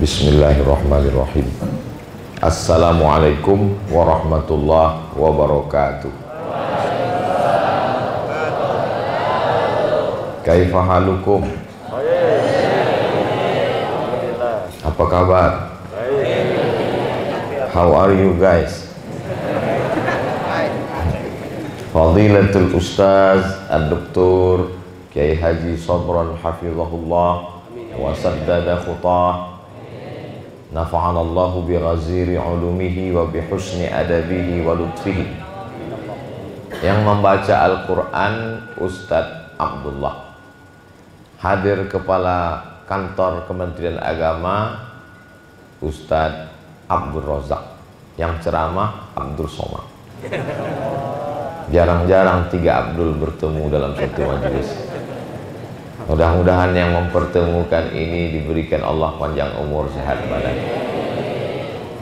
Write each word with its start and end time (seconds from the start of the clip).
Bismillahirrahmanirrahim 0.00 1.44
Assalamualaikum 2.40 3.76
warahmatullahi 3.92 5.12
wabarakatuh 5.12 6.08
Kaifa 10.40 10.80
halukum? 10.80 11.44
Apa 14.80 15.04
kabar? 15.04 15.52
How 17.68 17.92
are 17.92 18.16
you 18.16 18.40
guys? 18.40 18.88
Fadilatul 21.92 22.72
Ustaz 22.72 23.68
Ad-Doktor 23.68 24.80
Kiai 25.12 25.36
Haji 25.36 25.76
Sabran 25.76 26.40
Hafizahullah 26.40 27.60
Wa 28.00 28.16
saddada 28.16 28.80
khutah 28.80 29.59
Ulumihi 32.38 33.10
wa 33.10 33.26
bi 33.26 33.42
husni 33.42 33.90
adabihi 33.90 34.62
wa 34.62 34.78
lutfihi. 34.78 35.26
Yang 36.78 37.00
membaca 37.02 37.54
Al-Quran 37.66 38.34
Ustadz 38.78 39.58
Abdullah. 39.58 40.30
Hadir 41.42 41.90
Kepala 41.90 42.62
Kantor 42.86 43.50
Kementerian 43.50 43.98
Agama 43.98 44.86
Ustadz 45.80 46.52
Abdul 46.84 47.24
Rozak 47.24 47.64
Yang 48.14 48.46
ceramah 48.46 49.10
Abdul 49.18 49.48
Somad. 49.50 49.88
Jarang-jarang 51.70 52.46
tiga 52.50 52.86
Abdul 52.86 53.18
bertemu 53.18 53.62
dalam 53.70 53.92
satu 53.98 54.20
majelis. 54.22 54.89
Mudah-mudahan 56.10 56.74
yang 56.74 56.90
mempertemukan 56.90 57.94
ini 57.94 58.34
diberikan 58.34 58.82
Allah 58.82 59.14
panjang 59.14 59.54
umur 59.62 59.86
sehat 59.94 60.26
badan. 60.26 60.58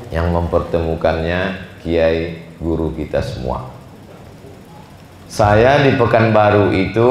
Yang 0.08 0.32
mempertemukannya 0.32 1.40
Kiai 1.84 2.40
guru 2.56 2.96
kita 2.96 3.20
semua. 3.20 3.68
Saya 5.28 5.84
di 5.84 5.92
Pekanbaru 6.00 6.72
itu 6.72 7.10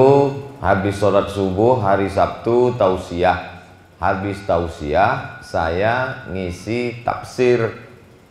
habis 0.58 0.98
sholat 0.98 1.30
subuh 1.30 1.78
hari 1.78 2.10
Sabtu 2.10 2.74
tausiah. 2.82 3.62
Habis 4.02 4.42
tausiah 4.50 5.38
saya 5.46 6.26
ngisi 6.34 7.06
tafsir 7.06 7.78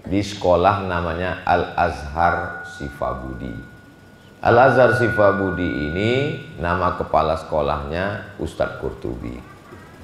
di 0.03 0.19
sekolah 0.19 0.91
namanya 0.91 1.47
Al 1.47 1.71
Azhar 1.79 2.67
Sifabudi. 2.67 3.76
Al-Azhar 4.45 5.01
Sifabudi 5.01 5.65
ini 5.65 6.13
nama 6.61 7.01
kepala 7.01 7.41
sekolahnya 7.41 8.37
Ustadz 8.37 8.79
Kurtubi. 8.85 9.41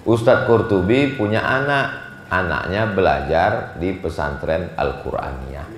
Ustadz 0.08 0.48
Kurtubi 0.48 1.14
punya 1.14 1.44
anak, 1.44 1.86
anaknya 2.33 2.88
belajar 2.91 3.77
di 3.77 3.92
pesantren 3.92 4.72
Al-Qur'aniyah. 4.75 5.69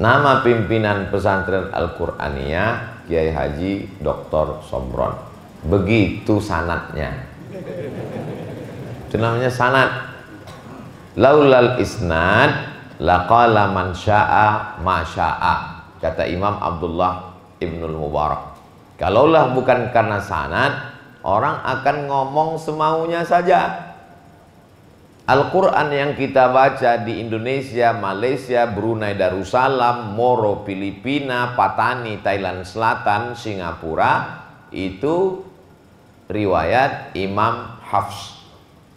Nama 0.00 0.42
pimpinan 0.42 1.12
pesantren 1.12 1.70
Al-Qur'aniyah 1.70 3.04
Kiai 3.04 3.30
Haji 3.30 4.00
Dr. 4.00 4.64
Sombron. 4.64 5.14
Begitu 5.68 6.40
sanatnya. 6.40 7.28
Itu 9.06 9.16
namanya 9.20 9.52
sanat. 9.52 10.16
Laulal 11.14 11.78
isnad 11.78 12.74
laqala 12.98 13.70
man 13.70 13.94
syaa 13.94 14.80
ma 14.82 15.04
syaa. 15.06 15.86
Kata 16.02 16.26
Imam 16.26 16.58
Abdullah 16.58 17.33
Ibnul 17.60 17.94
Mubarak. 17.98 18.56
Kalaulah 18.94 19.50
bukan 19.50 19.90
karena 19.90 20.22
sanad, 20.22 20.72
orang 21.26 21.58
akan 21.62 21.96
ngomong 22.06 22.50
semaunya 22.58 23.26
saja. 23.26 23.90
Al-Quran 25.24 25.88
yang 25.88 26.12
kita 26.12 26.52
baca 26.52 27.00
di 27.00 27.16
Indonesia, 27.16 27.96
Malaysia, 27.96 28.68
Brunei 28.68 29.16
Darussalam, 29.16 30.12
Moro, 30.12 30.68
Filipina, 30.68 31.56
Patani, 31.56 32.20
Thailand 32.20 32.68
Selatan, 32.68 33.32
Singapura 33.32 34.44
itu 34.68 35.40
riwayat 36.28 37.16
Imam 37.16 37.80
Hafs. 37.80 38.36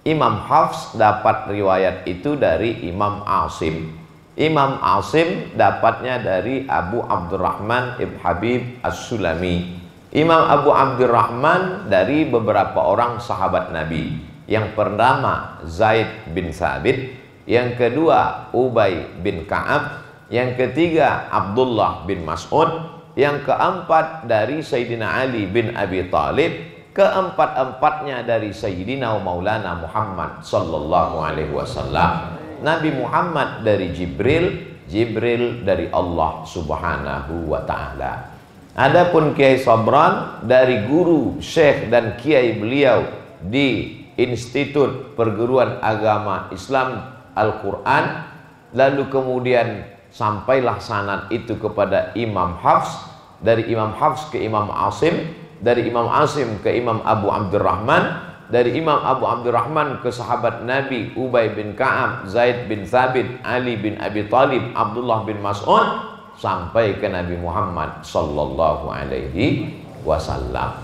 Imam 0.03 0.43
Hafs 0.43 0.99
dapat 0.99 1.47
riwayat 1.47 2.03
itu 2.03 2.35
dari 2.35 2.83
Imam 2.87 3.23
Asim. 3.23 4.06
Imam 4.37 4.77
Asim 4.85 5.49
dapatnya 5.57 6.21
dari 6.21 6.69
Abu 6.69 7.01
Abdurrahman 7.01 7.97
Ibn 7.97 8.15
Habib 8.21 8.77
As-Sulami. 8.85 9.81
Imam 10.13 10.45
Abu 10.45 10.69
Abdurrahman 10.69 11.89
dari 11.89 12.29
beberapa 12.29 12.85
orang 12.85 13.17
sahabat 13.17 13.73
Nabi. 13.73 14.13
Yang 14.45 14.77
pertama 14.77 15.57
Zaid 15.65 16.29
bin 16.37 16.53
Sabit, 16.53 17.17
yang 17.49 17.73
kedua 17.75 18.53
Ubay 18.53 19.09
bin 19.25 19.49
Ka'ab, 19.49 20.05
yang 20.29 20.53
ketiga 20.53 21.27
Abdullah 21.33 22.05
bin 22.05 22.21
Mas'ud, 22.21 22.93
yang 23.17 23.41
keempat 23.41 24.29
dari 24.29 24.61
Sayyidina 24.61 25.17
Ali 25.27 25.49
bin 25.49 25.73
Abi 25.73 26.13
Talib, 26.13 26.53
keempat-empatnya 26.93 28.21
dari 28.21 28.53
Sayyidina 28.53 29.17
Maulana 29.17 29.81
Muhammad 29.81 30.45
sallallahu 30.45 31.25
alaihi 31.25 31.51
wasallam. 31.51 32.37
Nabi 32.61 32.93
Muhammad 32.93 33.65
dari 33.65 33.93
Jibril, 33.93 34.77
Jibril 34.87 35.61
dari 35.67 35.91
Allah 35.91 36.45
Subhanahu 36.47 37.51
wa 37.51 37.61
taala. 37.67 38.33
Adapun 38.77 39.33
Kiai 39.33 39.57
Sabran 39.57 40.45
dari 40.45 40.85
guru, 40.85 41.41
syekh 41.41 41.89
dan 41.89 42.13
kiai 42.21 42.61
beliau 42.61 43.09
di 43.41 43.97
Institut 44.17 45.13
Perguruan 45.13 45.81
Agama 45.81 46.49
Islam 46.53 47.17
Al-Qur'an 47.37 48.25
lalu 48.73 49.09
kemudian 49.13 49.85
sampailah 50.09 50.81
sanad 50.81 51.29
itu 51.29 51.57
kepada 51.61 52.11
Imam 52.17 52.57
Hafs 52.57 52.97
dari 53.41 53.69
Imam 53.69 53.93
Hafs 53.93 54.33
ke 54.33 54.41
Imam 54.41 54.73
Asim 54.73 55.37
dari 55.61 55.85
Imam 55.85 56.09
Asim 56.09 56.57
ke 56.65 56.73
Imam 56.73 57.01
Abu 57.05 57.29
Abdurrahman 57.29 58.26
dari 58.47 58.79
Imam 58.79 59.03
Abu 59.03 59.27
Abdurrahman 59.27 59.99
ke 59.99 60.07
sahabat 60.07 60.63
Nabi 60.63 61.11
Ubay 61.19 61.51
bin 61.51 61.75
Ka'ab, 61.75 62.23
Zaid 62.31 62.71
bin 62.71 62.87
Thabit, 62.87 63.43
Ali 63.43 63.75
bin 63.75 63.99
Abi 63.99 64.31
Talib, 64.31 64.71
Abdullah 64.71 65.27
bin 65.27 65.43
Mas'ud 65.43 66.15
sampai 66.39 66.95
ke 66.95 67.11
Nabi 67.11 67.35
Muhammad 67.35 68.07
sallallahu 68.07 68.87
alaihi 68.87 69.75
wasallam. 70.07 70.79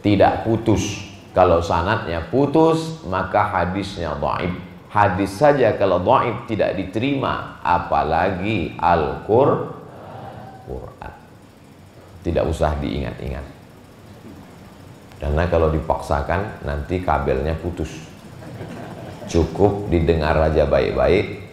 Tidak 0.00 0.46
putus. 0.46 1.10
Kalau 1.34 1.58
sanatnya 1.62 2.26
putus, 2.30 3.02
maka 3.06 3.42
hadisnya 3.42 4.14
dhaif. 4.18 4.50
Hadis 4.90 5.34
saja 5.34 5.78
kalau 5.78 6.02
dhaif 6.02 6.46
tidak 6.50 6.74
diterima, 6.78 7.62
apalagi 7.62 8.74
Al-Qur'an. 8.78 9.70
Tidak 12.22 12.44
usah 12.46 12.74
diingat-ingat. 12.78 13.59
Karena 15.20 15.44
kalau 15.52 15.68
dipaksakan 15.68 16.64
nanti 16.64 17.04
kabelnya 17.04 17.52
putus. 17.60 17.92
Cukup 19.28 19.92
didengar 19.92 20.34
aja 20.40 20.64
baik-baik. 20.64 21.44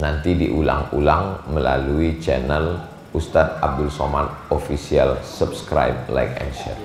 Nanti 0.00 0.32
diulang-ulang 0.32 1.52
melalui 1.52 2.16
channel 2.18 2.80
Ustadz 3.12 3.60
Abdul 3.60 3.92
Somad 3.92 4.48
Official. 4.48 5.20
Subscribe, 5.20 6.08
like, 6.08 6.32
and 6.40 6.52
share. 6.56 6.80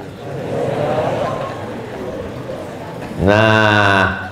Nah, 3.24 4.28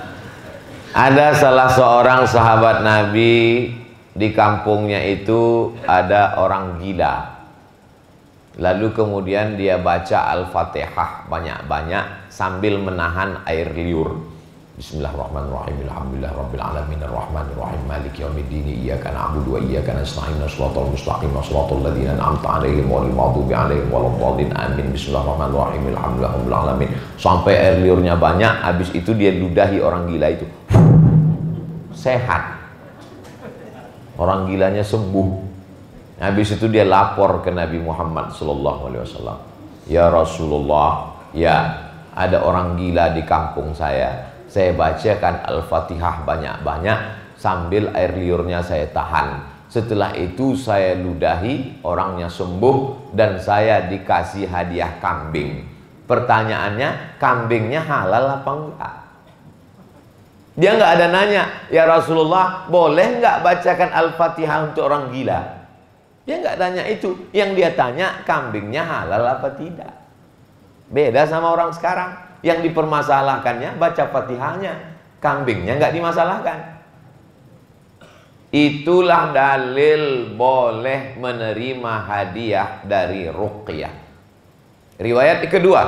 ada 0.92 1.32
salah 1.32 1.72
seorang 1.72 2.28
sahabat 2.28 2.84
Nabi 2.84 3.72
di 4.12 4.28
kampungnya 4.36 5.00
itu 5.00 5.72
ada 5.88 6.40
orang 6.40 6.80
gila 6.80 7.35
Lalu 8.56 8.88
kemudian 8.96 9.60
dia 9.60 9.76
baca 9.76 10.32
Al-Fatihah 10.32 11.28
banyak-banyak 11.28 12.32
sambil 12.32 12.80
menahan 12.80 13.44
air 13.44 13.68
liur. 13.76 14.16
Bismillahirrahmanirrahim. 14.80 15.84
Alhamdulillah 15.84 16.32
rabbil 16.32 16.64
alamin 16.64 17.00
arrahmanir 17.04 17.52
rahim 17.52 17.80
maliki 17.84 18.24
yaumiddin 18.24 18.64
iyyaka 18.64 19.12
na'budu 19.12 19.56
wa 19.56 19.60
iyyaka 19.60 19.92
nasta'in 19.92 20.40
shiratal 20.48 20.88
mustaqim 20.88 21.32
shiratal 21.44 21.84
ladzina 21.84 22.16
an'amta 22.16 22.48
'alaihim 22.48 22.88
ghairil 22.88 23.12
maghdubi 23.12 23.52
'alaihim 23.52 23.88
waladdallin 23.92 24.48
amin. 24.56 24.86
Bismillahirrahmanirrahim. 24.88 25.82
Alhamdulillah 25.92 26.32
rabbil 26.40 26.56
alamin. 26.56 26.90
Sampai 27.20 27.60
air 27.60 27.76
liurnya 27.84 28.16
banyak, 28.16 28.52
habis 28.64 28.88
itu 28.96 29.12
dia 29.12 29.36
ludahi 29.36 29.84
orang 29.84 30.08
gila 30.08 30.32
itu. 30.32 30.48
Sehat. 31.92 32.56
Orang 34.16 34.48
gilanya 34.48 34.80
sembuh. 34.80 35.45
Habis 36.16 36.56
itu 36.56 36.72
dia 36.72 36.88
lapor 36.88 37.44
ke 37.44 37.52
Nabi 37.52 37.76
Muhammad 37.76 38.32
sallallahu 38.32 38.88
alaihi 38.88 39.02
wasallam. 39.04 39.38
Ya 39.84 40.08
Rasulullah, 40.08 41.12
ya 41.36 41.56
ada 42.16 42.40
orang 42.40 42.80
gila 42.80 43.12
di 43.12 43.20
kampung 43.28 43.76
saya. 43.76 44.32
Saya 44.48 44.72
bacakan 44.72 45.44
Al-Fatihah 45.44 46.24
banyak-banyak 46.24 46.98
sambil 47.36 47.92
air 47.92 48.16
liurnya 48.16 48.64
saya 48.64 48.88
tahan. 48.88 49.44
Setelah 49.68 50.16
itu 50.16 50.56
saya 50.56 50.96
ludahi, 50.96 51.84
orangnya 51.84 52.32
sembuh 52.32 53.12
dan 53.12 53.36
saya 53.36 53.84
dikasih 53.84 54.48
hadiah 54.48 54.96
kambing. 55.02 55.68
Pertanyaannya, 56.08 57.20
kambingnya 57.20 57.84
halal 57.84 58.40
apa 58.40 58.50
enggak? 58.56 58.94
Dia 60.56 60.70
nggak 60.80 60.92
ada 60.96 61.06
nanya, 61.12 61.44
ya 61.68 61.84
Rasulullah, 61.84 62.64
boleh 62.72 63.20
nggak 63.20 63.44
bacakan 63.44 63.90
Al-Fatihah 63.92 64.72
untuk 64.72 64.88
orang 64.88 65.12
gila? 65.12 65.55
Dia 66.26 66.42
nggak 66.42 66.58
tanya 66.58 66.82
itu. 66.90 67.14
Yang 67.30 67.50
dia 67.54 67.70
tanya, 67.72 68.20
kambingnya 68.26 68.82
halal 68.82 69.22
apa 69.38 69.54
tidak? 69.54 69.94
Beda 70.90 71.24
sama 71.24 71.54
orang 71.54 71.70
sekarang. 71.70 72.18
Yang 72.42 72.70
dipermasalahkannya 72.70 73.78
baca 73.78 74.04
Fatihahnya, 74.10 74.74
kambingnya 75.22 75.78
nggak 75.78 75.94
dimasalahkan. 75.94 76.58
Itulah 78.50 79.30
dalil 79.30 80.34
boleh 80.34 81.18
menerima 81.18 81.94
hadiah 82.06 82.82
dari 82.86 83.30
ruqyah. 83.30 83.94
Riwayat 84.96 85.46
kedua, 85.50 85.82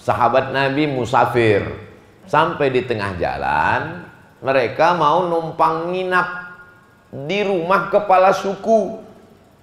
sahabat 0.00 0.50
Nabi 0.50 0.90
musafir 0.90 1.90
Sampai 2.30 2.70
di 2.70 2.86
tengah 2.86 3.18
jalan, 3.18 4.06
mereka 4.38 4.94
mau 4.94 5.26
numpang 5.26 5.90
nginap 5.90 6.28
di 7.10 7.42
rumah 7.42 7.90
kepala 7.90 8.30
suku. 8.30 9.02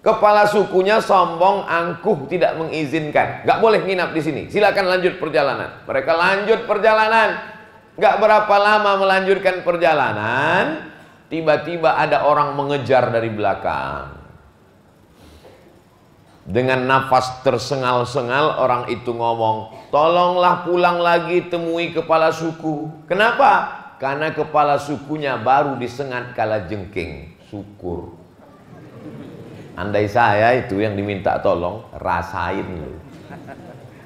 Kepala 0.07 0.47
sukunya 0.47 1.03
sombong, 1.03 1.67
angkuh, 1.67 2.31
tidak 2.31 2.55
mengizinkan. 2.55 3.43
Gak 3.43 3.59
boleh 3.59 3.83
nginap 3.83 4.15
di 4.15 4.23
sini. 4.23 4.41
Silakan 4.47 4.87
lanjut 4.87 5.19
perjalanan. 5.19 5.83
Mereka 5.83 6.11
lanjut 6.15 6.63
perjalanan. 6.63 7.35
Gak 7.99 8.15
berapa 8.15 8.55
lama 8.55 9.03
melanjutkan 9.03 9.67
perjalanan, 9.67 10.87
tiba-tiba 11.27 11.99
ada 11.99 12.23
orang 12.23 12.55
mengejar 12.55 13.11
dari 13.11 13.27
belakang. 13.27 14.15
Dengan 16.47 16.87
nafas 16.87 17.43
tersengal-sengal 17.43 18.63
orang 18.63 18.87
itu 18.87 19.11
ngomong, 19.11 19.91
tolonglah 19.91 20.63
pulang 20.63 21.03
lagi 21.03 21.51
temui 21.51 21.91
kepala 21.91 22.31
suku. 22.31 23.03
Kenapa? 23.11 23.75
Karena 23.99 24.31
kepala 24.31 24.79
sukunya 24.79 25.35
baru 25.35 25.75
disengat 25.75 26.31
kala 26.31 26.63
jengking. 26.63 27.35
Syukur. 27.51 28.16
Andai 29.77 30.09
saya 30.09 30.57
itu 30.57 30.81
yang 30.81 30.97
diminta 30.97 31.37
tolong, 31.37 31.85
rasain 32.01 32.65
lu. 32.65 32.97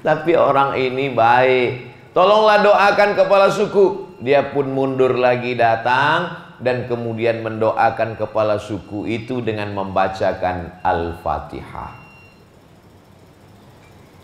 Tapi 0.04 0.36
orang 0.36 0.76
ini 0.76 1.08
baik. 1.08 1.70
Tolonglah 2.12 2.60
doakan 2.60 3.10
kepala 3.16 3.48
suku. 3.48 4.20
Dia 4.20 4.52
pun 4.52 4.68
mundur 4.68 5.16
lagi 5.16 5.56
datang 5.56 6.28
dan 6.60 6.86
kemudian 6.86 7.40
mendoakan 7.40 8.20
kepala 8.20 8.60
suku 8.60 9.08
itu 9.08 9.40
dengan 9.40 9.72
membacakan 9.72 10.84
Al-Fatihah. 10.84 11.92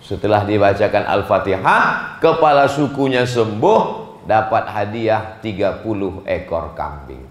Setelah 0.04 0.44
dibacakan 0.48 1.04
Al-Fatihah, 1.04 2.16
kepala 2.20 2.64
sukunya 2.68 3.28
sembuh, 3.28 3.82
dapat 4.24 4.64
hadiah 4.68 5.40
30 5.40 6.24
ekor 6.24 6.72
kambing. 6.72 7.27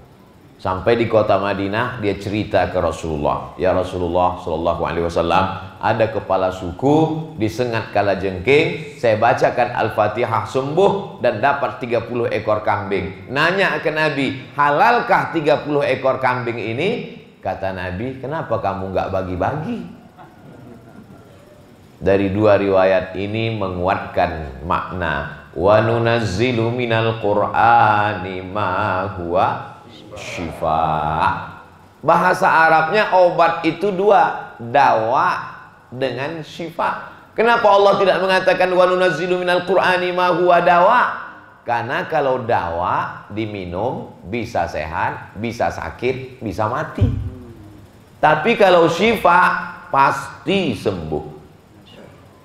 Sampai 0.68 1.00
di 1.00 1.08
kota 1.08 1.40
Madinah, 1.40 2.04
dia 2.04 2.19
cerita 2.19 2.68
ke 2.68 2.75
Rasulullah, 2.75 3.56
"Ya 3.56 3.72
Rasulullah 3.72 4.36
sallallahu 4.36 4.84
alaihi 4.84 5.08
wasallam, 5.08 5.64
ada 5.80 6.12
kepala 6.12 6.52
suku 6.52 7.31
disengat 7.40 7.96
kala 7.96 8.19
jengking, 8.19 9.00
saya 9.00 9.16
bacakan 9.16 9.72
Al-Fatihah 9.72 10.44
sembuh 10.44 11.24
dan 11.24 11.40
dapat 11.40 11.80
30 11.80 12.28
ekor 12.28 12.68
kambing." 12.68 13.31
Nanya 13.31 13.80
ke 13.80 13.96
Nabi, 13.96 14.44
"Halalkah 14.60 15.31
30 15.31 15.88
ekor 15.88 16.19
kambing 16.19 16.60
ini?" 16.60 17.16
Kata 17.40 17.72
Nabi, 17.72 18.19
"Kenapa 18.19 18.60
kamu 18.60 18.92
nggak 18.92 19.08
bagi-bagi?" 19.08 19.80
Dari 22.04 22.28
dua 22.36 22.60
riwayat 22.60 23.16
ini 23.16 23.56
menguatkan 23.56 24.68
makna 24.68 25.48
wa 25.56 25.80
nunazzilu 25.80 26.75
minal 26.75 27.24
qur'ani 27.24 28.44
ma 28.44 29.08
huwa 29.16 29.76
syifa. 30.18 30.84
Bahasa 32.02 32.50
Arabnya 32.50 33.14
obat 33.14 33.64
itu 33.64 33.94
dua, 33.94 34.54
dawa 34.58 35.56
dengan 35.94 36.42
syifa. 36.42 37.14
Kenapa 37.38 37.69
Allah 37.69 38.02
tidak 38.02 38.18
mengatakan 38.18 38.74
wa 38.74 38.86
nunazzilu 38.90 39.38
minal 39.38 39.64
qur'ani 39.69 40.10
ma 40.10 40.34
huwa 40.34 40.58
dawa? 40.58 41.02
Karena 41.62 42.10
kalau 42.10 42.42
dawa 42.42 43.28
diminum 43.30 44.10
bisa 44.25 44.66
sehat, 44.66 45.38
bisa 45.38 45.69
sakit, 45.69 46.42
bisa 46.42 46.66
mati. 46.66 47.06
Tapi 48.18 48.58
kalau 48.58 48.90
syifa 48.90 49.42
pasti 49.94 50.74
sembuh. 50.74 51.38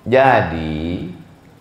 Jadi 0.05 1.09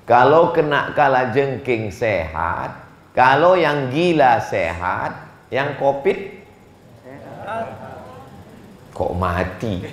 kalau 0.02 0.50
kena 0.50 0.92
kala 0.92 1.30
jengking 1.30 1.88
sehat, 1.88 2.76
kalau 3.14 3.56
yang 3.56 3.88
gila 3.88 4.42
sehat, 4.42 5.31
yang 5.52 5.76
covid 5.76 6.40
kok 8.92 9.12
mati. 9.16 9.84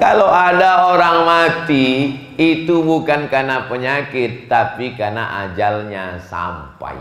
kalau 0.00 0.28
ada 0.28 0.92
orang 0.92 1.18
mati 1.24 2.16
itu 2.36 2.80
bukan 2.80 3.28
karena 3.28 3.68
penyakit 3.68 4.48
tapi 4.48 4.96
karena 4.96 5.48
ajalnya 5.48 6.20
sampai. 6.24 6.96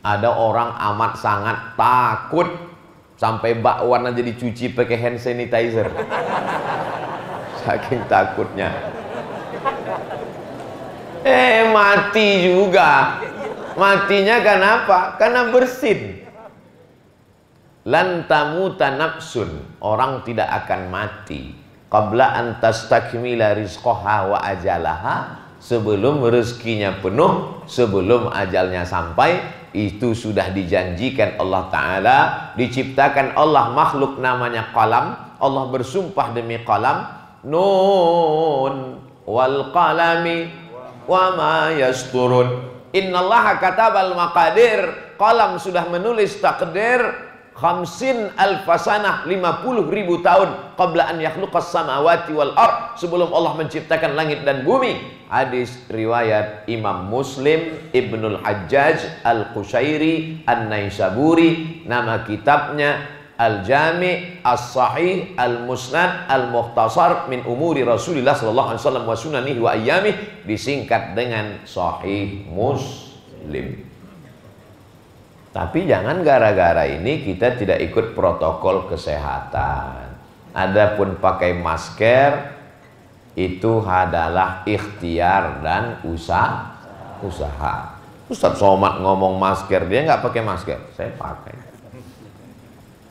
Ada 0.00 0.32
orang 0.32 0.80
amat 0.80 1.12
sangat 1.20 1.76
takut 1.76 2.48
sampai 3.20 3.52
bakwan 3.60 4.08
aja 4.08 4.24
dicuci 4.24 4.72
pakai 4.72 4.96
hand 4.96 5.20
sanitizer 5.20 5.92
saking 7.60 8.00
takutnya 8.08 8.72
eh 11.20 11.68
mati 11.68 12.48
juga 12.48 13.20
matinya 13.76 14.42
kenapa 14.42 15.18
karena 15.20 15.50
bersin. 15.50 16.22
Lantamuta 17.86 18.92
nafsun. 18.92 19.80
Orang 19.80 20.22
tidak 20.22 20.46
akan 20.64 20.92
mati. 20.92 21.56
Qabla 21.90 22.26
an 22.38 22.46
tastakmila 22.60 23.56
rizqaha 23.56 24.30
wa 24.30 24.38
ajalaha. 24.44 25.16
Sebelum 25.60 26.24
rezekinya 26.24 27.04
penuh 27.04 27.60
sebelum 27.68 28.32
ajalnya 28.32 28.80
sampai 28.88 29.44
itu 29.76 30.16
sudah 30.16 30.48
dijanjikan 30.56 31.36
Allah 31.36 31.68
Ta'ala. 31.68 32.18
Diciptakan 32.56 33.36
Allah 33.36 33.72
makhluk 33.76 34.16
namanya 34.16 34.72
qalam. 34.72 35.36
Allah 35.36 35.64
bersumpah 35.68 36.32
demi 36.32 36.60
qalam. 36.64 37.04
Nun 37.44 39.04
wal 39.24 39.72
qalami 39.72 40.48
wa 41.08 41.24
ma 41.36 41.56
yasturun 41.72 42.79
innallaha 42.94 43.58
katabal 43.58 44.14
maqadir. 44.14 45.14
Qalam 45.16 45.58
sudah 45.60 45.86
menulis 45.90 46.38
takdir. 46.38 47.28
Khamsin 47.50 48.32
alfasanah 48.40 49.28
50 49.28 49.92
ribu 49.92 50.24
tahun 50.24 50.72
qabla 50.80 51.12
an 51.12 51.20
yakhluqas 51.20 51.68
samawati 51.68 52.32
wal 52.32 52.56
ard. 52.56 52.96
Sebelum 52.96 53.28
Allah 53.36 53.52
menciptakan 53.60 54.16
langit 54.16 54.48
dan 54.48 54.64
bumi. 54.64 54.96
Hadis 55.28 55.76
riwayat 55.92 56.64
Imam 56.72 57.06
Muslim 57.12 57.92
Ibnul 57.92 58.40
Hajjaj 58.40 59.22
Al-Qushairi 59.22 60.42
An-Naisaburi. 60.48 61.84
Nama 61.84 62.24
kitabnya 62.24 63.19
Al-Jami' 63.40 64.44
As-Sahih 64.44 65.32
Al-Musnad 65.32 66.28
Al-Mukhtasar 66.28 67.32
min 67.32 67.40
umuri 67.48 67.80
Rasulullah 67.80 68.36
sallallahu 68.36 68.76
alaihi 68.76 68.82
wasallam 68.84 69.06
wa 69.08 69.16
sunanihi 69.16 69.58
wa 69.64 69.72
ayyamih 69.72 70.44
disingkat 70.44 71.16
dengan 71.16 71.64
Sahih 71.64 72.44
Muslim. 72.52 73.80
Tapi 75.50 75.88
jangan 75.88 76.20
gara-gara 76.20 76.84
ini 76.84 77.24
kita 77.24 77.56
tidak 77.56 77.80
ikut 77.80 78.12
protokol 78.12 78.92
kesehatan. 78.92 80.12
Adapun 80.52 81.16
pakai 81.16 81.56
masker 81.56 82.60
itu 83.40 83.80
adalah 83.88 84.62
ikhtiar 84.68 85.64
dan 85.64 86.04
usaha. 86.04 86.76
usaha. 87.24 87.96
Ustaz 88.30 88.62
Somad 88.62 89.02
ngomong 89.02 89.40
masker, 89.42 89.90
dia 89.90 90.06
nggak 90.06 90.22
pakai 90.22 90.42
masker, 90.44 90.78
saya 90.94 91.10
pakai. 91.18 91.69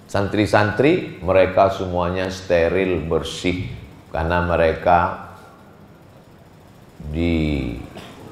Santri-santri 0.09 1.21
mereka 1.21 1.69
semuanya 1.69 2.33
steril 2.33 3.05
bersih. 3.05 3.69
Karena 4.09 4.41
mereka 4.41 5.29
di 7.13 7.77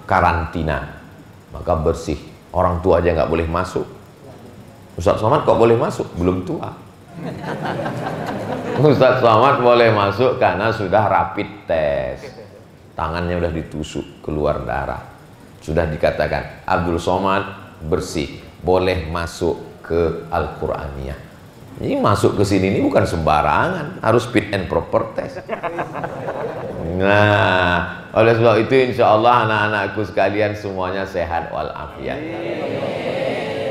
karantina. 0.09 0.97
Maka 1.53 1.77
bersih. 1.77 2.17
Orang 2.49 2.81
tua 2.81 2.97
aja 2.97 3.13
nggak 3.13 3.29
boleh 3.29 3.45
masuk. 3.45 3.85
Ustaz 4.97 5.21
Somad 5.21 5.45
kok 5.45 5.61
boleh 5.61 5.77
masuk? 5.77 6.09
Belum 6.17 6.41
tua. 6.41 6.73
Ustaz 8.89 9.21
Somad 9.21 9.61
boleh 9.61 9.93
masuk 9.93 10.41
karena 10.41 10.73
sudah 10.73 11.05
rapid 11.05 11.69
test. 11.69 12.41
Tangannya 12.97 13.37
udah 13.37 13.53
ditusuk 13.53 14.25
keluar 14.25 14.65
darah. 14.65 15.05
Sudah 15.61 15.85
dikatakan 15.85 16.65
Abdul 16.65 16.97
Somad 16.97 17.45
bersih. 17.85 18.41
Boleh 18.65 19.05
masuk 19.13 19.85
ke 19.85 20.25
Al-Quraniyah 20.33 21.26
ini 21.77 22.01
masuk 22.01 22.37
ke 22.37 22.43
sini 22.45 22.73
ini 22.73 22.81
bukan 22.81 23.05
sembarangan, 23.05 24.01
harus 24.01 24.25
fit 24.29 24.49
and 24.49 24.65
proper 24.65 25.13
test. 25.13 25.45
Nah, 26.97 28.09
oleh 28.17 28.33
sebab 28.33 28.55
itu 28.65 28.73
insya 28.73 29.13
Allah 29.13 29.45
anak-anakku 29.45 30.01
sekalian 30.09 30.57
semuanya 30.57 31.05
sehat 31.05 31.53
walafiat. 31.53 32.17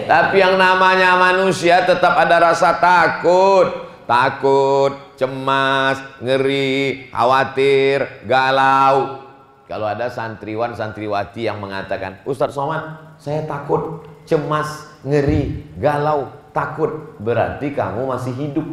Tapi 0.07 0.39
yang 0.39 0.55
namanya 0.55 1.19
manusia 1.19 1.83
tetap 1.83 2.15
ada 2.15 2.55
rasa 2.55 2.79
takut. 2.79 3.87
Takut, 4.07 5.19
cemas, 5.19 5.99
ngeri, 6.23 7.11
khawatir, 7.11 8.23
galau. 8.23 9.27
Kalau 9.67 9.91
ada 9.91 10.07
santriwan, 10.07 10.79
santriwati 10.79 11.51
yang 11.51 11.59
mengatakan, 11.59 12.23
Ustadz 12.23 12.55
Somad, 12.55 13.19
saya 13.19 13.43
takut, 13.51 14.07
cemas, 14.23 14.95
ngeri, 15.03 15.75
galau, 15.75 16.31
takut. 16.57 17.21
Berarti 17.21 17.77
kamu 17.77 18.09
masih 18.09 18.33
hidup. 18.33 18.65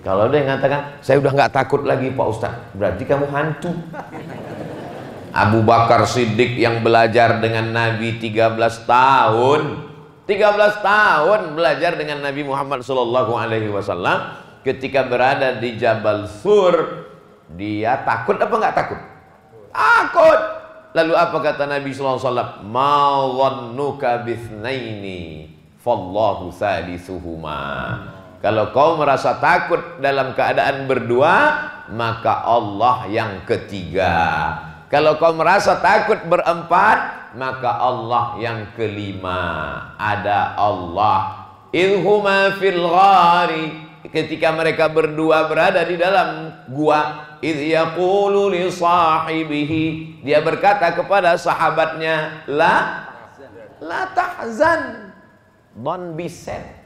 Kalau 0.00 0.32
yang 0.32 0.48
mengatakan, 0.48 0.96
saya 1.04 1.20
udah 1.20 1.32
nggak 1.34 1.52
takut 1.52 1.84
lagi 1.84 2.08
Pak 2.14 2.26
Ustadz, 2.30 2.72
berarti 2.72 3.04
kamu 3.04 3.26
hantu. 3.28 3.74
Abu 5.30 5.62
Bakar 5.62 6.08
Siddiq 6.08 6.58
yang 6.58 6.82
belajar 6.82 7.38
dengan 7.38 7.70
Nabi 7.70 8.18
13 8.18 8.58
tahun 8.82 9.90
13 10.26 10.82
tahun 10.82 11.40
belajar 11.54 11.94
dengan 11.94 12.22
Nabi 12.22 12.42
Muhammad 12.46 12.82
Sallallahu 12.82 13.34
Alaihi 13.38 13.70
Wasallam 13.70 14.38
ketika 14.66 15.06
berada 15.06 15.58
di 15.58 15.78
Jabal 15.78 16.26
Sur 16.26 17.06
dia 17.54 18.02
takut 18.02 18.38
apa 18.38 18.54
enggak 18.54 18.74
takut 18.74 19.00
takut 19.70 20.40
lalu 20.94 21.12
apa 21.14 21.36
kata 21.38 21.64
Nabi 21.66 21.90
Sallallahu 21.94 22.18
Alaihi 22.18 22.30
Wasallam 22.30 22.50
fallahu 25.80 26.50
kalau 28.40 28.64
kau 28.72 28.96
merasa 28.96 29.36
takut 29.38 29.80
dalam 30.00 30.32
keadaan 30.32 30.88
berdua 30.88 31.34
maka 31.90 32.46
Allah 32.46 33.06
yang 33.10 33.42
ketiga 33.46 34.18
kalau 34.90 35.22
kau 35.22 35.30
merasa 35.38 35.78
takut 35.78 36.18
berempat, 36.26 37.30
maka 37.38 37.78
Allah 37.78 38.34
yang 38.42 38.74
kelima. 38.74 39.38
Ada 39.94 40.58
Allah. 40.58 41.46
Ilhuma 41.70 42.58
fil. 42.58 42.82
Ketika 44.10 44.50
mereka 44.50 44.90
berdua 44.90 45.46
berada 45.46 45.86
di 45.86 45.94
dalam 45.94 46.50
gua, 46.66 47.29
idh 47.40 47.74
yaqulu 47.74 48.52
li. 48.52 48.68
Dia 50.24 50.40
berkata 50.44 50.92
kepada 50.92 51.36
sahabatnya, 51.36 52.44
"La 52.48 53.08
la 53.80 54.08
tahzan." 54.12 55.12
Don't 55.76 56.18
be 56.18 56.28
sad. 56.28 56.80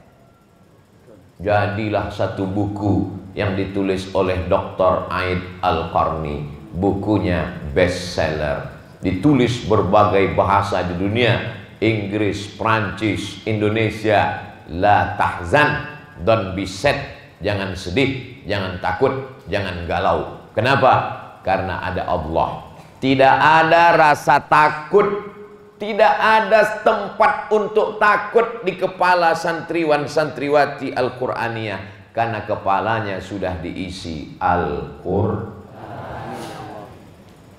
Jadilah 1.35 2.07
satu 2.15 2.47
buku 2.47 3.11
yang 3.35 3.59
ditulis 3.59 4.07
oleh 4.15 4.47
Dr. 4.47 5.11
Aid 5.11 5.59
Al-Qarni 5.59 6.47
bukunya 6.75 7.59
bestseller 7.75 8.71
ditulis 9.03 9.67
berbagai 9.67 10.35
bahasa 10.35 10.83
di 10.83 10.95
dunia 10.95 11.63
Inggris, 11.83 12.55
Prancis, 12.55 13.43
Indonesia 13.43 14.47
la 14.71 15.19
tahzan 15.19 15.91
don't 16.23 16.55
be 16.55 16.63
sad 16.63 16.95
jangan 17.43 17.75
sedih, 17.75 18.41
jangan 18.47 18.79
takut 18.79 19.43
jangan 19.51 19.83
galau 19.83 20.44
kenapa? 20.55 21.21
karena 21.45 21.83
ada 21.83 22.09
Allah 22.09 22.73
tidak 22.97 23.35
ada 23.37 23.83
rasa 23.93 24.41
takut 24.41 25.35
tidak 25.77 26.15
ada 26.17 26.81
tempat 26.81 27.51
untuk 27.53 27.99
takut 28.01 28.63
di 28.65 28.79
kepala 28.79 29.35
santriwan 29.35 30.09
santriwati 30.09 30.95
Al-Qur'aniyah 30.95 32.09
karena 32.15 32.47
kepalanya 32.47 33.19
sudah 33.21 33.59
diisi 33.61 34.39
Al-Qur'an 34.39 35.55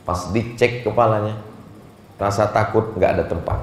Pas 0.06 0.30
dicek 0.30 0.86
kepalanya, 0.86 1.34
rasa 2.14 2.46
takut 2.54 2.94
nggak 2.94 3.18
ada 3.18 3.26
tempat. 3.26 3.58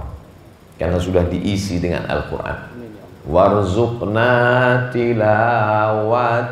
Karena 0.76 1.00
sudah 1.00 1.24
diisi 1.32 1.80
dengan 1.80 2.04
Al-Quran. 2.12 2.76
Warzuqna 3.24 4.92
tilawatahu 4.92 6.44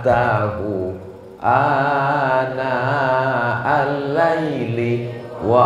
ana 1.41 2.77
al-laili 3.65 5.09
wa 5.41 5.63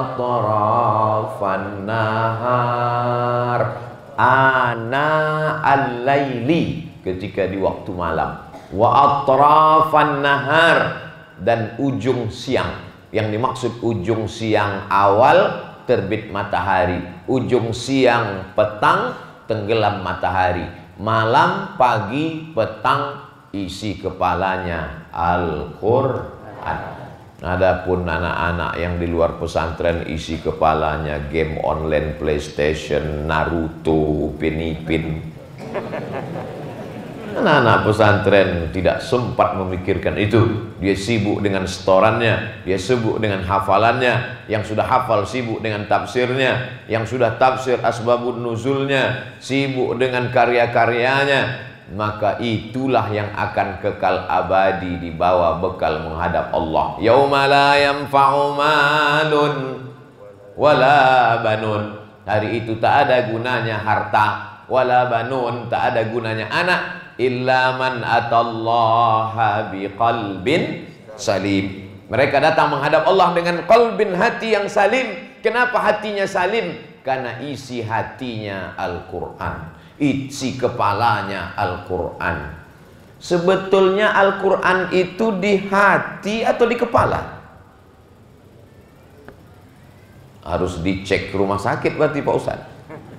atrafan 0.00 1.84
nahar. 1.84 3.60
Ana 4.16 5.10
al-laili 5.60 6.88
ketika 7.04 7.44
di 7.44 7.60
waktu 7.60 7.92
malam. 7.92 8.48
Wa 8.72 8.88
atrafan 9.22 10.24
nahar 10.24 10.78
dan 11.38 11.76
ujung 11.76 12.32
siang. 12.32 12.80
Yang 13.14 13.28
dimaksud 13.38 13.72
ujung 13.84 14.26
siang 14.26 14.90
awal 14.90 15.70
terbit 15.86 16.32
matahari, 16.32 16.98
ujung 17.28 17.70
siang 17.76 18.56
petang 18.56 19.14
tenggelam 19.44 20.00
matahari, 20.00 20.64
malam 20.96 21.76
pagi 21.76 22.50
petang 22.56 23.23
isi 23.54 24.02
kepalanya 24.02 25.06
Al-Qur'an. 25.14 27.06
Adapun 27.44 28.08
anak-anak 28.08 28.72
yang 28.80 28.96
di 28.96 29.04
luar 29.04 29.36
pesantren 29.36 30.08
isi 30.08 30.40
kepalanya 30.40 31.28
game 31.28 31.60
online 31.60 32.16
PlayStation, 32.16 33.28
Naruto, 33.28 34.32
Upin 34.32 34.58
Ipin. 34.64 35.20
Anak-anak 37.34 37.78
pesantren 37.84 38.50
tidak 38.70 39.02
sempat 39.02 39.58
memikirkan 39.58 40.14
itu. 40.16 40.70
Dia 40.78 40.94
sibuk 40.94 41.42
dengan 41.42 41.66
setorannya, 41.66 42.62
dia 42.62 42.78
sibuk 42.78 43.18
dengan 43.18 43.42
hafalannya. 43.42 44.46
Yang 44.46 44.72
sudah 44.72 44.86
hafal 44.86 45.26
sibuk 45.26 45.58
dengan 45.58 45.84
tafsirnya, 45.90 46.86
yang 46.86 47.04
sudah 47.04 47.34
tafsir 47.36 47.76
asbabun 47.82 48.38
nuzulnya, 48.40 49.34
sibuk 49.42 49.98
dengan 49.98 50.30
karya-karyanya. 50.30 51.73
Maka 51.92 52.40
itulah 52.40 53.12
yang 53.12 53.28
akan 53.36 53.76
kekal 53.84 54.24
abadi 54.24 54.96
di 54.96 55.12
bawah 55.12 55.60
bekal 55.60 56.00
menghadap 56.00 56.48
Allah. 56.56 56.96
Yauma 56.96 57.44
la 57.44 57.76
yanfa'u 57.76 58.56
malun 58.56 59.54
wala 60.56 61.40
banun. 61.44 62.00
Hari 62.24 62.64
itu 62.64 62.80
tak 62.80 63.04
ada 63.04 63.28
gunanya 63.28 63.84
harta 63.84 64.56
wala 64.64 65.12
banun, 65.12 65.68
tak 65.68 65.92
ada 65.92 66.08
gunanya 66.08 66.48
anak 66.48 66.80
illa 67.20 67.76
man 67.76 68.00
atallaha 68.00 69.68
biqalbin 69.68 70.88
salim. 71.20 71.84
Mereka 72.08 72.40
datang 72.40 72.72
menghadap 72.72 73.04
Allah 73.04 73.36
dengan 73.36 73.60
qalbin 73.68 74.16
hati 74.16 74.56
yang 74.56 74.68
salim. 74.72 75.36
Kenapa 75.44 75.76
hatinya 75.80 76.24
salim? 76.24 76.80
Karena 77.04 77.44
isi 77.44 77.84
hatinya 77.84 78.72
Al-Qur'an. 78.80 79.76
Isi 79.98 80.58
kepalanya 80.58 81.54
Al-Qur'an. 81.54 82.64
Sebetulnya 83.18 84.12
Al-Quran 84.12 84.92
itu 84.92 85.38
di 85.38 85.56
hati 85.70 86.44
atau 86.44 86.66
di 86.68 86.76
kepala? 86.76 87.40
Harus 90.44 90.82
dicek 90.84 91.32
rumah 91.32 91.56
sakit 91.56 91.96
berarti 91.96 92.20
Pak 92.20 92.34
Ustaz. 92.36 92.60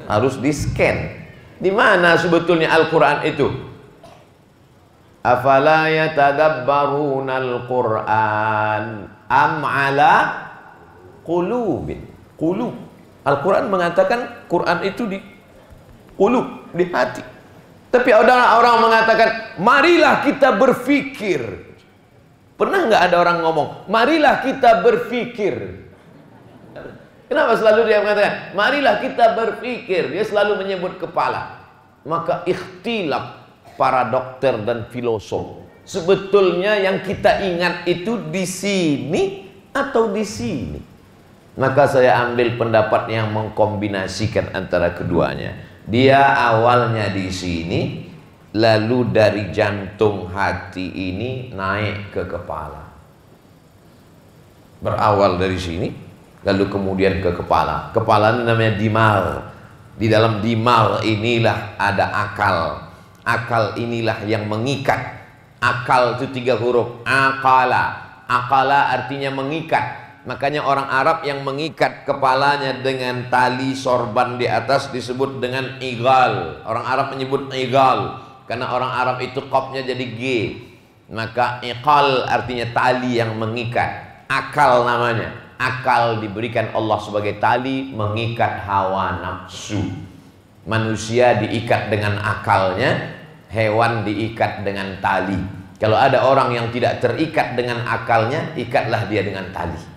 Harus 0.05 0.37
di 0.37 0.53
scan. 0.53 1.25
Di 1.57 1.71
mana 1.73 2.19
sebetulnya 2.19 2.69
Al-Quran 2.69 3.25
itu? 3.25 3.75
afala 5.25 5.89
yatadabbaruna 5.89 7.41
al-Qur'an 7.41 9.09
am 9.25 9.53
ala 9.65 10.13
qulubin 11.25 12.05
qulub 12.37 12.77
Al-Quran 13.25 13.73
mengatakan 13.73 14.45
Quran 14.45 14.85
itu 14.85 15.09
di 15.09 15.17
qulub 16.13 16.64
di 16.75 16.85
hati 16.91 17.23
tapi 17.89 18.11
ada 18.11 18.59
orang 18.59 18.83
mengatakan 18.83 19.55
marilah 19.63 20.19
kita 20.27 20.59
berfikir 20.59 21.41
pernah 22.59 22.83
nggak 22.91 23.01
ada 23.07 23.15
orang 23.15 23.37
ngomong 23.41 23.67
marilah 23.87 24.43
kita 24.43 24.83
berfikir 24.83 25.87
Kenapa 27.25 27.57
selalu 27.57 27.89
dia 27.89 28.05
mengatakan 28.05 28.53
marilah 28.53 29.01
kita 29.01 29.33
berfikir 29.33 30.13
dia 30.13 30.21
selalu 30.21 30.61
menyebut 30.61 31.01
kepala 31.01 31.65
maka 32.05 32.45
ikhtilaf 32.45 33.45
para 33.75 34.07
dokter 34.07 34.55
dan 34.63 34.87
filosof. 34.93 35.65
Sebetulnya 35.85 36.81
yang 36.81 37.05
kita 37.05 37.45
ingat 37.45 37.85
itu 37.85 38.17
di 38.29 38.45
sini 38.45 39.23
atau 39.69 40.09
di 40.09 40.25
sini. 40.25 40.79
Maka 41.55 41.87
saya 41.87 42.19
ambil 42.25 42.57
pendapat 42.57 43.07
yang 43.13 43.31
mengkombinasikan 43.31 44.51
antara 44.51 44.91
keduanya. 44.91 45.55
Dia 45.85 46.21
awalnya 46.53 47.13
di 47.13 47.29
sini, 47.29 47.81
lalu 48.57 49.13
dari 49.13 49.53
jantung 49.53 50.29
hati 50.33 50.89
ini 50.89 51.53
naik 51.53 52.09
ke 52.13 52.23
kepala. 52.25 52.89
Berawal 54.81 55.37
dari 55.37 55.57
sini, 55.57 55.87
lalu 56.41 56.69
kemudian 56.69 57.21
ke 57.21 57.33
kepala. 57.37 57.93
Kepala 57.93 58.37
ini 58.37 58.43
namanya 58.45 58.73
dimal. 58.77 59.23
Di 59.95 60.11
dalam 60.11 60.43
dimal 60.43 61.05
inilah 61.07 61.79
ada 61.79 62.11
akal, 62.11 62.85
Akal 63.25 63.73
inilah 63.81 64.21
yang 64.29 64.45
mengikat. 64.45 65.01
Akal 65.57 66.21
itu 66.21 66.29
tiga 66.29 66.53
huruf. 66.61 67.01
Akala. 67.01 68.05
Akala 68.29 68.93
artinya 68.93 69.33
mengikat. 69.33 70.04
Makanya 70.25 70.65
orang 70.65 70.89
Arab 70.89 71.21
yang 71.21 71.45
mengikat 71.45 72.01
kepalanya 72.01 72.81
dengan 72.81 73.29
tali 73.29 73.77
sorban 73.77 74.41
di 74.41 74.49
atas 74.49 74.89
disebut 74.89 75.37
dengan 75.37 75.77
igal. 75.77 76.65
Orang 76.65 76.81
Arab 76.81 77.13
menyebut 77.13 77.53
igal 77.53 78.25
karena 78.49 78.73
orang 78.73 78.89
Arab 78.89 79.17
itu 79.21 79.37
kopnya 79.53 79.85
jadi 79.85 80.05
G. 80.17 80.21
Maka 81.13 81.61
iqal 81.61 82.25
artinya 82.25 82.65
tali 82.73 83.21
yang 83.21 83.37
mengikat. 83.37 84.25
Akal 84.25 84.81
namanya. 84.89 85.29
Akal 85.61 86.17
diberikan 86.17 86.73
Allah 86.73 86.97
sebagai 87.05 87.37
tali 87.37 87.93
mengikat 87.93 88.65
hawa 88.65 89.21
nafsu. 89.21 89.93
Manusia 90.65 91.37
diikat 91.37 91.93
dengan 91.93 92.17
akalnya, 92.17 93.13
hewan 93.53 94.01
diikat 94.01 94.65
dengan 94.65 94.97
tali. 94.97 95.37
Kalau 95.77 95.93
ada 95.93 96.25
orang 96.25 96.49
yang 96.49 96.67
tidak 96.73 96.97
terikat 96.97 97.53
dengan 97.53 97.85
akalnya, 97.85 98.57
ikatlah 98.57 99.05
dia 99.05 99.21
dengan 99.21 99.53
tali. 99.53 99.94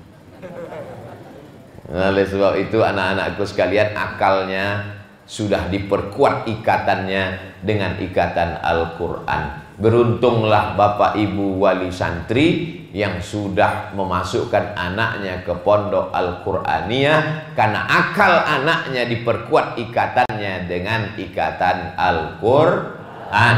Oleh 1.88 2.28
sebab 2.28 2.60
itu 2.60 2.84
anak-anakku 2.84 3.48
sekalian 3.48 3.96
akalnya 3.96 4.84
sudah 5.24 5.72
diperkuat 5.72 6.44
ikatannya 6.44 7.56
dengan 7.64 7.96
ikatan 7.96 8.60
Al-Quran. 8.60 9.72
Beruntunglah 9.80 10.76
Bapak 10.76 11.16
Ibu 11.16 11.64
wali 11.64 11.88
santri 11.88 12.76
yang 12.92 13.20
sudah 13.20 13.96
memasukkan 13.96 14.76
anaknya 14.76 15.40
ke 15.44 15.54
pondok 15.64 16.12
Al-Quraniyah 16.12 17.52
karena 17.56 17.80
akal 17.88 18.36
anaknya 18.36 19.08
diperkuat 19.08 19.80
ikatannya 19.80 20.68
dengan 20.68 21.16
ikatan 21.16 21.96
Al-Quran. 21.96 23.56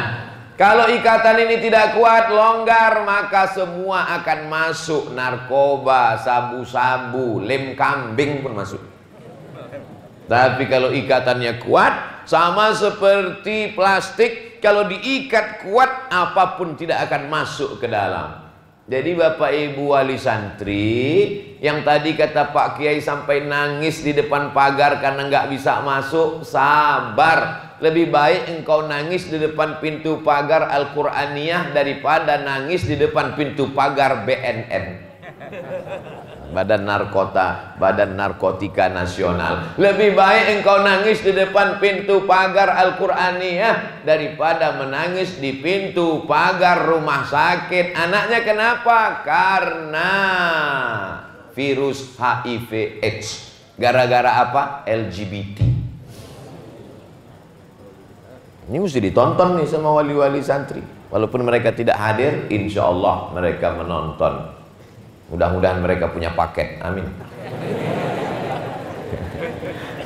Kalau 0.60 0.92
ikatan 0.92 1.48
ini 1.48 1.56
tidak 1.56 1.96
kuat, 1.96 2.28
longgar, 2.28 3.00
maka 3.08 3.48
semua 3.48 4.20
akan 4.20 4.44
masuk 4.52 5.16
narkoba, 5.16 6.20
sabu-sabu, 6.20 7.40
lem 7.40 7.72
kambing 7.72 8.44
pun 8.44 8.52
masuk. 8.52 8.82
Tapi 10.28 10.68
kalau 10.68 10.92
ikatannya 10.92 11.64
kuat, 11.64 12.28
sama 12.28 12.76
seperti 12.76 13.72
plastik, 13.72 14.60
kalau 14.60 14.84
diikat 14.84 15.64
kuat, 15.64 16.12
apa 16.12 16.60
pun 16.60 16.76
tidak 16.76 17.08
akan 17.08 17.32
masuk 17.32 17.80
ke 17.80 17.88
dalam. 17.88 18.52
Jadi 18.84 19.16
Bapak 19.16 19.56
Ibu 19.56 19.96
wali 19.96 20.20
santri 20.20 20.92
yang 21.62 21.80
tadi 21.88 22.12
kata 22.12 22.52
Pak 22.52 22.76
Kiai 22.76 23.00
sampai 23.00 23.48
nangis 23.48 24.04
di 24.04 24.12
depan 24.12 24.52
pagar 24.52 25.00
karena 25.00 25.24
nggak 25.24 25.56
bisa 25.56 25.80
masuk, 25.80 26.44
sabar 26.44 27.69
lebih 27.80 28.12
baik 28.12 28.60
engkau 28.60 28.84
nangis 28.84 29.32
di 29.32 29.40
depan 29.40 29.80
pintu 29.80 30.20
pagar 30.20 30.68
Al-Quraniyah 30.68 31.72
daripada 31.72 32.44
nangis 32.44 32.84
di 32.84 33.00
depan 33.00 33.32
pintu 33.32 33.72
pagar 33.72 34.28
BNN. 34.28 35.08
Badan 36.50 36.82
Narkota, 36.82 37.78
Badan 37.78 38.18
Narkotika 38.18 38.90
Nasional. 38.90 39.78
Lebih 39.78 40.18
baik 40.18 40.60
engkau 40.60 40.82
nangis 40.82 41.22
di 41.22 41.30
depan 41.30 41.78
pintu 41.78 42.26
pagar 42.26 42.74
Al-Quraniyah 42.74 44.04
daripada 44.04 44.76
menangis 44.76 45.38
di 45.38 45.62
pintu 45.62 46.26
pagar 46.26 46.84
rumah 46.84 47.22
sakit. 47.24 47.94
Anaknya 47.94 48.42
kenapa? 48.42 49.22
Karena 49.22 50.10
virus 51.54 52.18
HIV 52.18 52.98
AIDS. 52.98 53.28
Gara-gara 53.78 54.42
apa? 54.44 54.62
LGBT. 54.84 55.79
Ini 58.70 58.78
mesti 58.78 59.02
ditonton 59.02 59.58
nih 59.58 59.66
sama 59.66 59.90
wali-wali 59.98 60.38
santri. 60.38 60.78
Walaupun 61.10 61.42
mereka 61.42 61.74
tidak 61.74 61.98
hadir, 61.98 62.46
insya 62.54 62.86
Allah 62.86 63.26
mereka 63.34 63.74
menonton. 63.74 64.46
Mudah-mudahan 65.26 65.82
mereka 65.82 66.06
punya 66.06 66.30
paket. 66.38 66.78
Amin. 66.78 67.02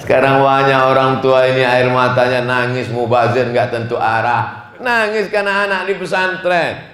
Sekarang 0.00 0.40
banyak 0.40 0.81
orang 0.81 1.20
tua 1.20 1.44
ini 1.44 1.61
air 1.61 1.92
matanya 1.92 2.40
nangis 2.40 2.88
mubazir 2.88 3.53
nggak 3.53 3.68
tentu 3.68 4.00
arah. 4.00 4.72
Nangis 4.81 5.29
karena 5.29 5.68
anak 5.68 5.85
di 5.85 6.00
pesantren. 6.00 6.88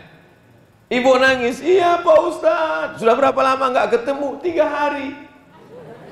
Ibu 0.90 1.22
nangis, 1.22 1.62
iya 1.62 2.02
Pak 2.02 2.18
Ustadz. 2.34 2.98
Sudah 2.98 3.14
berapa 3.14 3.38
lama 3.46 3.70
nggak 3.70 3.94
ketemu? 3.94 4.42
Tiga 4.42 4.66
hari. 4.66 5.14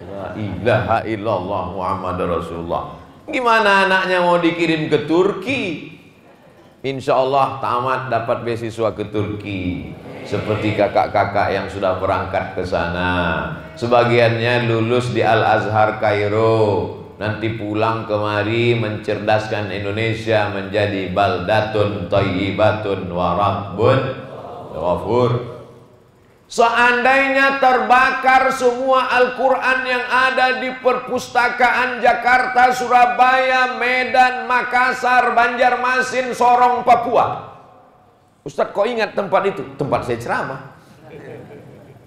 La 0.07 0.35
ilaha 0.39 0.99
illallah 1.03 1.65
Muhammad 1.75 2.19
Rasulullah. 2.31 2.98
Gimana 3.29 3.85
anaknya 3.85 4.25
mau 4.25 4.41
dikirim 4.41 4.89
ke 4.89 5.05
Turki? 5.05 5.93
Insya 6.81 7.21
Allah 7.21 7.61
tamat 7.61 8.09
dapat 8.09 8.41
beasiswa 8.41 8.97
ke 8.97 9.05
Turki 9.13 9.93
seperti 10.25 10.73
kakak-kakak 10.73 11.53
yang 11.53 11.67
sudah 11.69 12.01
berangkat 12.01 12.57
ke 12.57 12.65
sana. 12.65 13.53
Sebagiannya 13.77 14.65
lulus 14.65 15.13
di 15.13 15.21
Al 15.21 15.45
Azhar 15.45 16.01
Kairo, 16.01 16.97
nanti 17.21 17.53
pulang 17.61 18.09
kemari 18.09 18.81
mencerdaskan 18.81 19.77
Indonesia 19.77 20.49
menjadi 20.49 21.13
baldatun 21.13 22.09
thayyibatun 22.09 23.13
wa 23.13 23.29
rabbun 23.37 24.01
ghafur. 24.73 25.58
Seandainya 26.49 27.61
terbakar 27.61 28.49
semua 28.57 29.05
Al-Quran 29.21 29.85
yang 29.85 30.01
ada 30.09 30.65
di 30.65 30.73
perpustakaan 30.81 32.01
Jakarta, 32.01 32.73
Surabaya, 32.73 33.77
Medan, 33.77 34.49
Makassar, 34.49 35.37
Banjarmasin, 35.37 36.33
Sorong, 36.33 36.89
Papua. 36.89 37.53
Ustadz 38.49 38.73
kok 38.73 38.89
ingat 38.89 39.13
tempat 39.13 39.45
itu? 39.45 39.61
Tempat 39.77 40.09
saya 40.09 40.19
ceramah. 40.25 40.61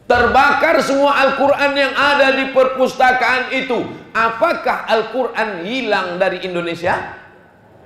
Terbakar 0.09 0.81
semua 0.81 1.21
Al-Quran 1.21 1.71
yang 1.77 1.93
ada 1.93 2.33
di 2.33 2.49
perpustakaan 2.49 3.53
itu. 3.53 3.77
Apakah 4.09 4.89
Al-Quran 4.89 5.69
hilang 5.69 6.17
dari 6.17 6.41
Indonesia? 6.49 6.97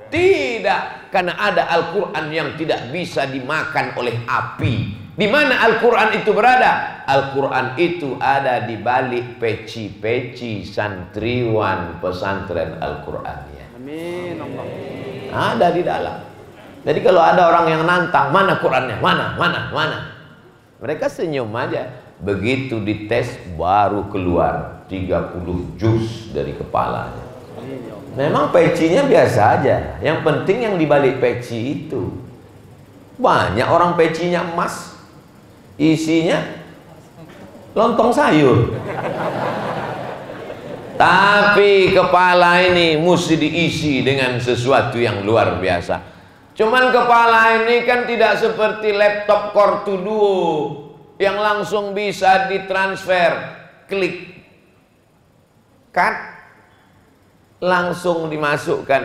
Tidak, 0.07 1.11
karena 1.11 1.35
ada 1.35 1.67
Al-Quran 1.67 2.31
yang 2.31 2.55
tidak 2.55 2.87
bisa 2.95 3.27
dimakan 3.27 3.91
oleh 3.99 4.23
api 4.23 5.04
di 5.15 5.27
mana 5.31 5.63
Al-Quran 5.63 6.19
itu 6.19 6.35
berada? 6.35 7.03
Al-Quran 7.07 7.79
itu 7.79 8.19
ada 8.19 8.67
di 8.67 8.75
balik 8.75 9.39
peci-peci 9.39 10.67
santriwan 10.67 12.03
pesantren 12.03 12.75
Al-Qurannya. 12.83 13.79
Amin 13.79 14.35
Allah. 14.35 14.65
Ada 15.55 15.67
di 15.71 15.81
dalam. 15.87 16.19
Jadi 16.83 16.99
kalau 16.99 17.23
ada 17.23 17.47
orang 17.47 17.65
yang 17.71 17.83
nantang, 17.87 18.35
mana 18.35 18.59
Qurannya? 18.59 18.99
Mana? 18.99 19.39
Mana? 19.39 19.71
Mana? 19.71 19.99
Mereka 20.83 21.07
senyum 21.07 21.49
aja. 21.55 21.95
Begitu 22.19 22.83
dites 22.83 23.39
baru 23.55 24.11
keluar 24.11 24.83
30 24.91 25.79
juz 25.79 26.29
dari 26.35 26.51
kepalanya. 26.59 27.25
Memang 28.15 28.51
pecinya 28.51 29.03
biasa 29.03 29.59
aja. 29.59 29.99
Yang 29.99 30.19
penting 30.23 30.57
yang 30.63 30.75
dibalik 30.75 31.19
peci 31.19 31.87
itu. 31.87 32.15
Banyak 33.15 33.67
orang 33.67 33.95
pecinya 33.99 34.43
emas, 34.43 34.94
isinya 35.75 36.39
lontong 37.75 38.11
sayur. 38.15 38.71
Tapi 40.95 41.91
kepala 41.91 42.63
ini 42.63 42.95
mesti 42.95 43.35
diisi 43.35 43.99
dengan 43.99 44.39
sesuatu 44.39 44.95
yang 44.95 45.27
luar 45.27 45.59
biasa. 45.59 45.99
Cuman 46.55 46.87
kepala 46.87 47.59
ini 47.59 47.83
kan 47.83 48.07
tidak 48.07 48.39
seperti 48.39 48.95
laptop 48.95 49.51
Core 49.51 49.83
2 49.83 50.07
Duo 50.07 50.39
yang 51.19 51.35
langsung 51.35 51.91
bisa 51.91 52.47
ditransfer. 52.47 53.59
Klik. 53.91 54.39
Kan 55.91 56.15
langsung 57.59 58.31
dimasukkan. 58.31 59.03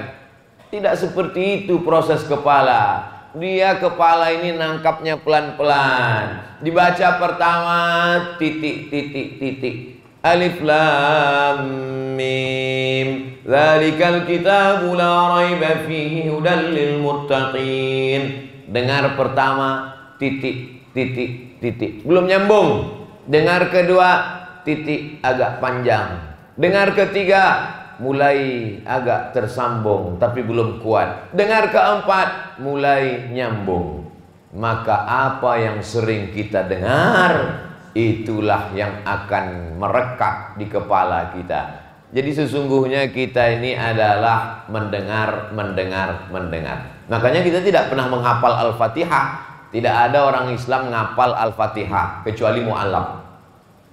Tidak 0.71 0.95
seperti 0.95 1.67
itu 1.67 1.83
proses 1.83 2.23
kepala 2.23 3.03
dia 3.39 3.79
kepala 3.79 4.35
ini 4.35 4.59
nangkapnya 4.59 5.21
pelan-pelan. 5.23 6.59
Dibaca 6.65 7.09
pertama 7.23 7.79
titik 8.43 8.91
titik 8.91 9.39
titik. 9.39 9.77
Alif 10.21 10.59
lam 10.61 11.59
mim. 12.19 13.39
Dzalikal 13.47 14.27
kitabu 14.27 14.99
la 14.99 15.39
raiba 15.39 15.87
fihi 15.87 16.29
hudal 16.29 16.75
lil 16.75 16.99
muttaqin. 16.99 18.23
Dengar 18.71 19.15
pertama 19.15 19.95
titik 20.19 20.91
titik 20.93 21.63
titik. 21.63 22.03
Belum 22.03 22.27
nyambung. 22.27 22.99
Dengar 23.31 23.71
kedua 23.71 24.11
titik 24.67 25.23
agak 25.23 25.63
panjang. 25.63 26.35
Dengar 26.59 26.93
ketiga 26.93 27.43
mulai 28.01 28.39
agak 28.83 29.37
tersambung 29.37 30.17
tapi 30.17 30.41
belum 30.43 30.81
kuat. 30.81 31.37
Dengar 31.37 31.69
keempat 31.69 32.59
mulai 32.65 33.29
nyambung. 33.31 34.09
Maka 34.51 35.07
apa 35.07 35.63
yang 35.63 35.79
sering 35.79 36.35
kita 36.35 36.67
dengar 36.67 37.63
itulah 37.95 38.75
yang 38.75 39.07
akan 39.07 39.79
merekat 39.79 40.59
di 40.59 40.67
kepala 40.67 41.31
kita. 41.31 41.87
Jadi 42.11 42.35
sesungguhnya 42.35 43.15
kita 43.15 43.63
ini 43.63 43.79
adalah 43.79 44.67
mendengar, 44.67 45.55
mendengar, 45.55 46.27
mendengar. 46.35 47.07
Makanya 47.07 47.47
kita 47.47 47.63
tidak 47.63 47.87
pernah 47.95 48.11
menghafal 48.11 48.51
Al-Fatihah. 48.59 49.47
Tidak 49.71 49.95
ada 50.11 50.27
orang 50.27 50.51
Islam 50.51 50.91
menghafal 50.91 51.31
Al-Fatihah 51.31 52.27
kecuali 52.27 52.67
mu'alaf. 52.67 53.31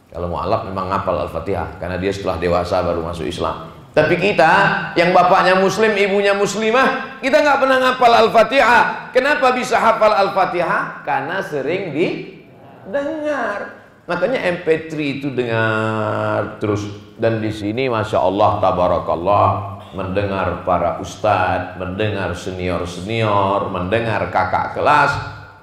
Kalau 0.10 0.34
mualaf 0.34 0.66
memang 0.66 0.90
ngapal 0.90 1.30
Al-Fatihah 1.30 1.78
karena 1.78 2.02
dia 2.02 2.10
setelah 2.10 2.42
dewasa 2.42 2.82
baru 2.82 3.06
masuk 3.06 3.30
Islam. 3.30 3.77
Tapi 3.98 4.14
kita 4.22 4.54
yang 4.94 5.10
bapaknya 5.10 5.58
muslim, 5.58 5.98
ibunya 5.98 6.38
muslimah, 6.38 7.18
kita 7.18 7.42
nggak 7.42 7.58
pernah 7.58 7.78
ngapal 7.82 8.14
Al-Fatihah. 8.30 9.10
Kenapa 9.10 9.58
bisa 9.58 9.82
hafal 9.82 10.14
Al-Fatihah? 10.14 11.02
Karena 11.02 11.42
sering 11.42 11.98
didengar. 11.98 13.90
Makanya 14.06 14.38
MP3 14.62 14.94
itu 15.02 15.34
dengar 15.34 16.62
terus 16.62 16.86
dan 17.18 17.42
di 17.42 17.50
sini 17.50 17.90
masya 17.90 18.22
Allah 18.22 18.62
tabarakallah 18.62 19.50
mendengar 19.98 20.62
para 20.62 21.02
ustadz, 21.02 21.82
mendengar 21.82 22.38
senior-senior, 22.38 23.74
mendengar 23.74 24.30
kakak 24.30 24.78
kelas, 24.78 25.10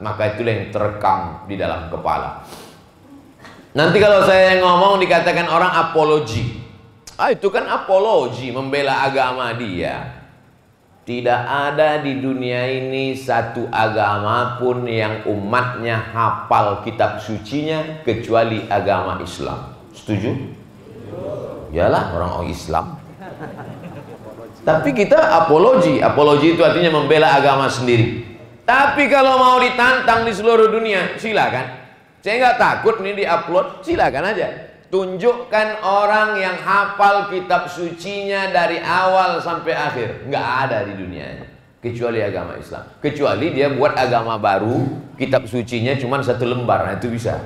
maka 0.02 0.34
itulah 0.34 0.50
yang 0.50 0.74
terekam 0.74 1.20
di 1.46 1.54
dalam 1.54 1.86
kepala. 1.86 2.42
Nanti 3.78 4.02
kalau 4.02 4.26
saya 4.26 4.58
ngomong 4.58 4.98
dikatakan 4.98 5.46
orang 5.46 5.70
apologi. 5.70 6.63
Ah 7.14 7.30
itu 7.30 7.46
kan 7.46 7.62
apologi 7.70 8.50
membela 8.50 9.06
agama 9.06 9.54
dia. 9.54 10.26
Tidak 11.04 11.42
ada 11.46 12.00
di 12.00 12.18
dunia 12.18 12.64
ini 12.64 13.12
satu 13.12 13.68
agama 13.68 14.56
pun 14.56 14.88
yang 14.88 15.28
umatnya 15.28 16.00
hafal 16.00 16.80
kitab 16.80 17.20
sucinya 17.20 18.00
kecuali 18.02 18.64
agama 18.66 19.20
Islam. 19.20 19.76
Setuju? 19.92 20.32
Yalah 21.76 22.16
orang 22.16 22.48
Islam. 22.48 22.98
Tapi 24.64 24.90
kita 24.96 25.44
apologi. 25.44 26.00
Apologi 26.00 26.56
itu 26.56 26.64
artinya 26.64 26.98
membela 26.98 27.36
agama 27.36 27.68
sendiri. 27.68 28.24
Tapi 28.64 29.06
kalau 29.12 29.36
mau 29.36 29.60
ditantang 29.60 30.24
di 30.24 30.32
seluruh 30.32 30.72
dunia, 30.72 31.20
silakan. 31.20 31.84
Saya 32.24 32.40
nggak 32.40 32.56
takut 32.56 33.04
nih 33.04 33.22
diupload, 33.22 33.84
silakan 33.84 34.24
aja. 34.32 34.73
Tunjukkan 34.92 35.80
orang 35.80 36.36
yang 36.38 36.56
hafal 36.60 37.32
kitab 37.32 37.66
sucinya 37.66 38.52
dari 38.52 38.78
awal 38.78 39.40
sampai 39.40 39.72
akhir. 39.72 40.28
Nggak 40.28 40.46
ada 40.68 40.78
di 40.86 40.94
dunia 40.94 41.24
ini. 41.34 41.46
Kecuali 41.80 42.20
agama 42.24 42.56
Islam. 42.56 42.84
Kecuali 43.00 43.52
dia 43.52 43.68
buat 43.72 43.92
agama 43.92 44.40
baru, 44.40 44.84
kitab 45.20 45.44
sucinya 45.44 45.92
cuma 46.00 46.20
satu 46.24 46.48
lembar. 46.48 46.88
Nah, 46.88 46.94
itu 46.96 47.12
bisa. 47.12 47.36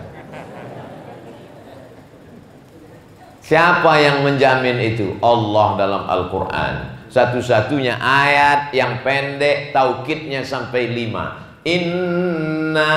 Siapa 3.42 3.96
yang 3.96 4.28
menjamin 4.28 4.76
itu? 4.94 5.16
Allah 5.24 5.68
dalam 5.80 6.02
Al-Quran. 6.04 7.00
Satu-satunya 7.08 7.96
ayat 7.96 8.76
yang 8.76 9.00
pendek, 9.00 9.72
taukidnya 9.72 10.44
sampai 10.44 10.92
lima. 10.92 11.56
Inna 11.64 12.92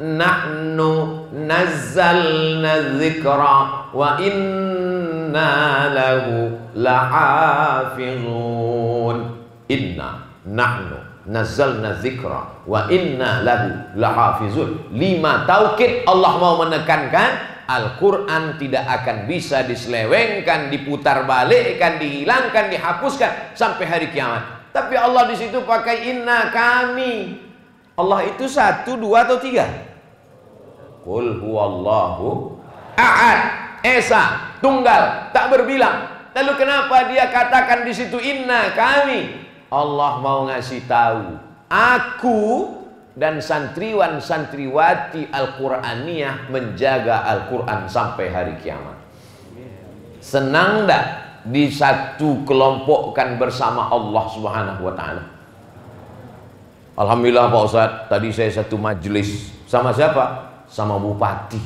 nahnu 0.00 1.26
nazzalna 1.34 2.98
dzikra 2.98 3.56
wa 3.94 4.18
inna 4.18 5.50
lahu 5.92 6.54
lahafizun. 6.78 8.16
Inna 9.68 10.28
nahnu 10.44 10.98
nazzalna 11.28 12.00
dzikra 12.00 12.66
wa 12.66 12.86
inna 12.90 13.42
lahu 13.44 13.70
lahafizun. 13.98 14.92
Lima 14.94 15.44
taukid 15.46 16.04
Allah 16.08 16.32
mau 16.40 16.58
menekankan 16.64 17.54
Al-Quran 17.64 18.60
tidak 18.60 18.84
akan 18.84 19.24
bisa 19.24 19.64
diselewengkan, 19.64 20.68
diputar 20.68 21.24
balikkan, 21.24 21.96
dihilangkan, 21.96 22.68
dihapuskan 22.68 23.56
sampai 23.56 23.88
hari 23.88 24.12
kiamat. 24.12 24.68
Tapi 24.74 24.98
Allah 24.98 25.30
di 25.30 25.38
situ 25.38 25.62
pakai 25.64 26.12
inna 26.12 26.50
kami 26.50 27.43
Allah 27.94 28.20
itu 28.26 28.50
satu, 28.50 28.98
dua 28.98 29.22
atau 29.22 29.38
tiga? 29.38 29.70
Qul 31.06 31.38
huwallahu 31.38 32.58
ahad, 32.98 33.38
esa, 33.86 34.54
tunggal, 34.58 35.30
tak 35.30 35.52
berbilang. 35.52 36.10
Lalu 36.34 36.52
kenapa 36.58 37.06
dia 37.06 37.30
katakan 37.30 37.86
di 37.86 37.92
situ 37.94 38.18
inna 38.18 38.74
kami? 38.74 39.46
Allah 39.70 40.18
mau 40.18 40.46
ngasih 40.50 40.86
tahu, 40.90 41.38
aku 41.70 42.40
dan 43.14 43.38
santriwan 43.38 44.18
santriwati 44.18 45.30
Al-Qur'aniyah 45.30 46.50
menjaga 46.50 47.22
Al-Qur'an 47.30 47.86
sampai 47.86 48.26
hari 48.30 48.54
kiamat. 48.58 48.98
Senang 50.18 50.90
tak 50.90 51.04
di 51.46 51.70
satu 51.70 52.42
kelompokkan 52.42 53.38
bersama 53.38 53.92
Allah 53.92 54.24
Subhanahu 54.34 54.82
wa 54.90 54.94
taala? 54.96 55.33
Alhamdulillah 56.94 57.50
Pak 57.50 57.62
Ustadz, 57.66 58.00
tadi 58.06 58.30
saya 58.30 58.50
satu 58.54 58.78
majelis 58.78 59.50
sama 59.66 59.90
siapa? 59.90 60.54
Sama 60.70 60.94
bupati. 60.94 61.58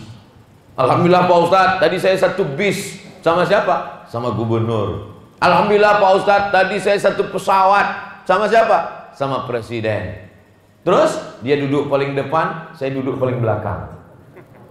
Alhamdulillah 0.73 1.29
Pak 1.29 1.38
Ustadz, 1.45 1.77
tadi 1.85 1.97
saya 2.01 2.17
satu 2.17 2.49
bis 2.57 2.97
sama 3.21 3.45
siapa? 3.45 4.09
Sama 4.09 4.33
gubernur. 4.33 5.12
Alhamdulillah 5.37 6.01
Pak 6.01 6.12
Ustadz, 6.25 6.49
tadi 6.49 6.77
saya 6.81 6.97
satu 6.97 7.29
pesawat 7.29 7.87
sama 8.25 8.49
siapa? 8.49 9.12
Sama 9.12 9.45
presiden. 9.45 10.33
Terus 10.81 11.21
dia 11.45 11.61
duduk 11.61 11.93
paling 11.93 12.17
depan, 12.17 12.73
saya 12.73 12.88
duduk 12.97 13.21
paling 13.21 13.45
belakang. 13.45 14.01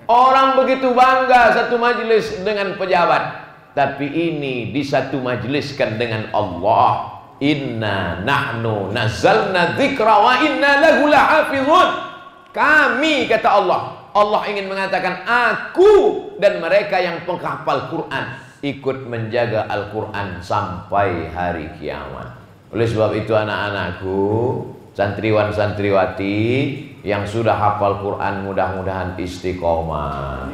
Orang 0.10 0.58
begitu 0.58 0.90
bangga 0.90 1.54
satu 1.54 1.78
majelis 1.78 2.34
dengan 2.42 2.74
pejabat. 2.82 3.46
Tapi 3.78 4.10
ini 4.10 4.74
di 4.74 4.82
satu 4.82 5.22
majeliskan 5.22 6.02
dengan 6.02 6.34
Allah 6.34 7.17
Inna 7.38 8.26
nahnu 8.26 8.90
nazzalna 8.90 9.78
dzikra 9.78 10.16
wa 10.26 10.34
inna 10.42 10.82
lahu 10.82 11.06
lahafizun. 11.06 11.90
Kami 12.50 13.30
kata 13.30 13.50
Allah. 13.62 13.82
Allah 14.18 14.42
ingin 14.50 14.66
mengatakan 14.66 15.22
aku 15.30 15.94
dan 16.42 16.58
mereka 16.58 16.98
yang 16.98 17.22
penghafal 17.30 17.94
Quran 17.94 18.26
ikut 18.66 19.06
menjaga 19.06 19.70
Al-Quran 19.70 20.42
sampai 20.42 21.30
hari 21.30 21.70
kiamat. 21.78 22.34
Oleh 22.74 22.90
sebab 22.90 23.14
itu 23.14 23.38
anak-anakku, 23.38 24.26
santriwan 24.98 25.54
santriwati 25.54 26.42
yang 27.06 27.30
sudah 27.30 27.54
hafal 27.54 28.02
Quran 28.02 28.50
mudah-mudahan 28.50 29.14
istiqomah. 29.22 30.50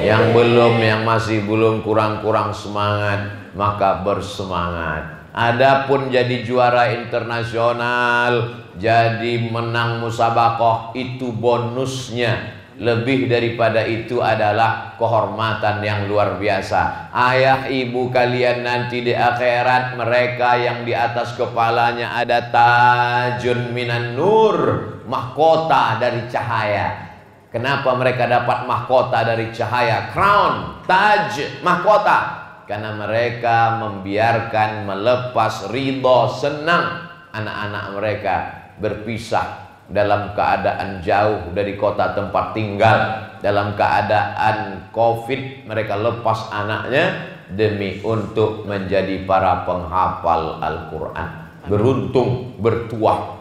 Yang 0.00 0.24
belum, 0.32 0.80
yang 0.80 1.04
masih 1.04 1.44
belum 1.44 1.84
kurang-kurang 1.84 2.56
semangat, 2.56 3.52
maka 3.52 4.00
bersemangat 4.00 5.17
Adapun 5.38 6.10
jadi 6.10 6.42
juara 6.42 6.90
internasional, 6.98 8.58
jadi 8.74 9.38
menang 9.46 10.02
musabakoh 10.02 10.90
itu 10.98 11.30
bonusnya. 11.30 12.58
Lebih 12.78 13.30
daripada 13.30 13.86
itu 13.86 14.18
adalah 14.18 14.98
kehormatan 14.98 15.78
yang 15.82 16.10
luar 16.10 16.42
biasa. 16.42 17.10
Ayah 17.14 17.70
ibu 17.70 18.10
kalian 18.10 18.66
nanti 18.66 19.06
di 19.06 19.14
akhirat 19.14 19.94
mereka 19.94 20.58
yang 20.58 20.82
di 20.82 20.94
atas 20.94 21.38
kepalanya 21.38 22.18
ada 22.18 22.38
tajun 22.50 23.70
minan 23.70 24.18
nur, 24.18 24.58
mahkota 25.06 26.02
dari 26.02 26.26
cahaya. 26.26 27.14
Kenapa 27.54 27.94
mereka 27.94 28.26
dapat 28.26 28.66
mahkota 28.66 29.22
dari 29.22 29.54
cahaya? 29.54 30.10
Crown, 30.10 30.82
taj, 30.86 31.62
mahkota 31.62 32.37
karena 32.68 32.92
mereka 32.92 33.80
membiarkan 33.80 34.84
melepas 34.84 35.72
ridho 35.72 36.28
senang 36.36 37.08
anak-anak 37.32 37.84
mereka 37.96 38.36
berpisah 38.76 39.72
dalam 39.88 40.36
keadaan 40.36 41.00
jauh 41.00 41.48
dari 41.56 41.80
kota 41.80 42.12
tempat 42.12 42.52
tinggal. 42.52 43.24
Dalam 43.38 43.78
keadaan 43.78 44.90
covid 44.90 45.64
mereka 45.64 45.94
lepas 45.96 46.50
anaknya 46.52 47.38
demi 47.54 48.02
untuk 48.04 48.66
menjadi 48.66 49.24
para 49.24 49.64
penghafal 49.64 50.58
Al-Quran. 50.60 51.28
Beruntung 51.70 52.58
bertuah 52.58 53.37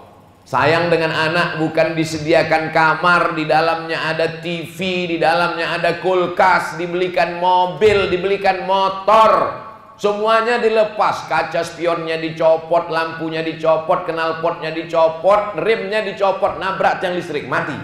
Sayang 0.48 0.88
dengan 0.88 1.12
anak 1.12 1.60
bukan 1.60 1.92
disediakan 1.92 2.72
kamar, 2.72 3.36
di 3.36 3.44
dalamnya 3.44 4.16
ada 4.16 4.40
TV, 4.40 5.04
di 5.04 5.20
dalamnya 5.20 5.76
ada 5.76 6.00
kulkas, 6.00 6.80
dibelikan 6.80 7.36
mobil, 7.36 8.08
dibelikan 8.08 8.64
motor. 8.64 9.60
Semuanya 10.00 10.56
dilepas, 10.64 11.28
kaca 11.28 11.68
spionnya 11.68 12.16
dicopot, 12.16 12.88
lampunya 12.88 13.44
dicopot, 13.44 14.08
knalpotnya 14.08 14.72
dicopot, 14.72 15.60
remnya 15.60 16.08
dicopot, 16.08 16.56
nabrak 16.64 17.04
tiang 17.04 17.20
listrik, 17.20 17.44
mati. 17.52 17.76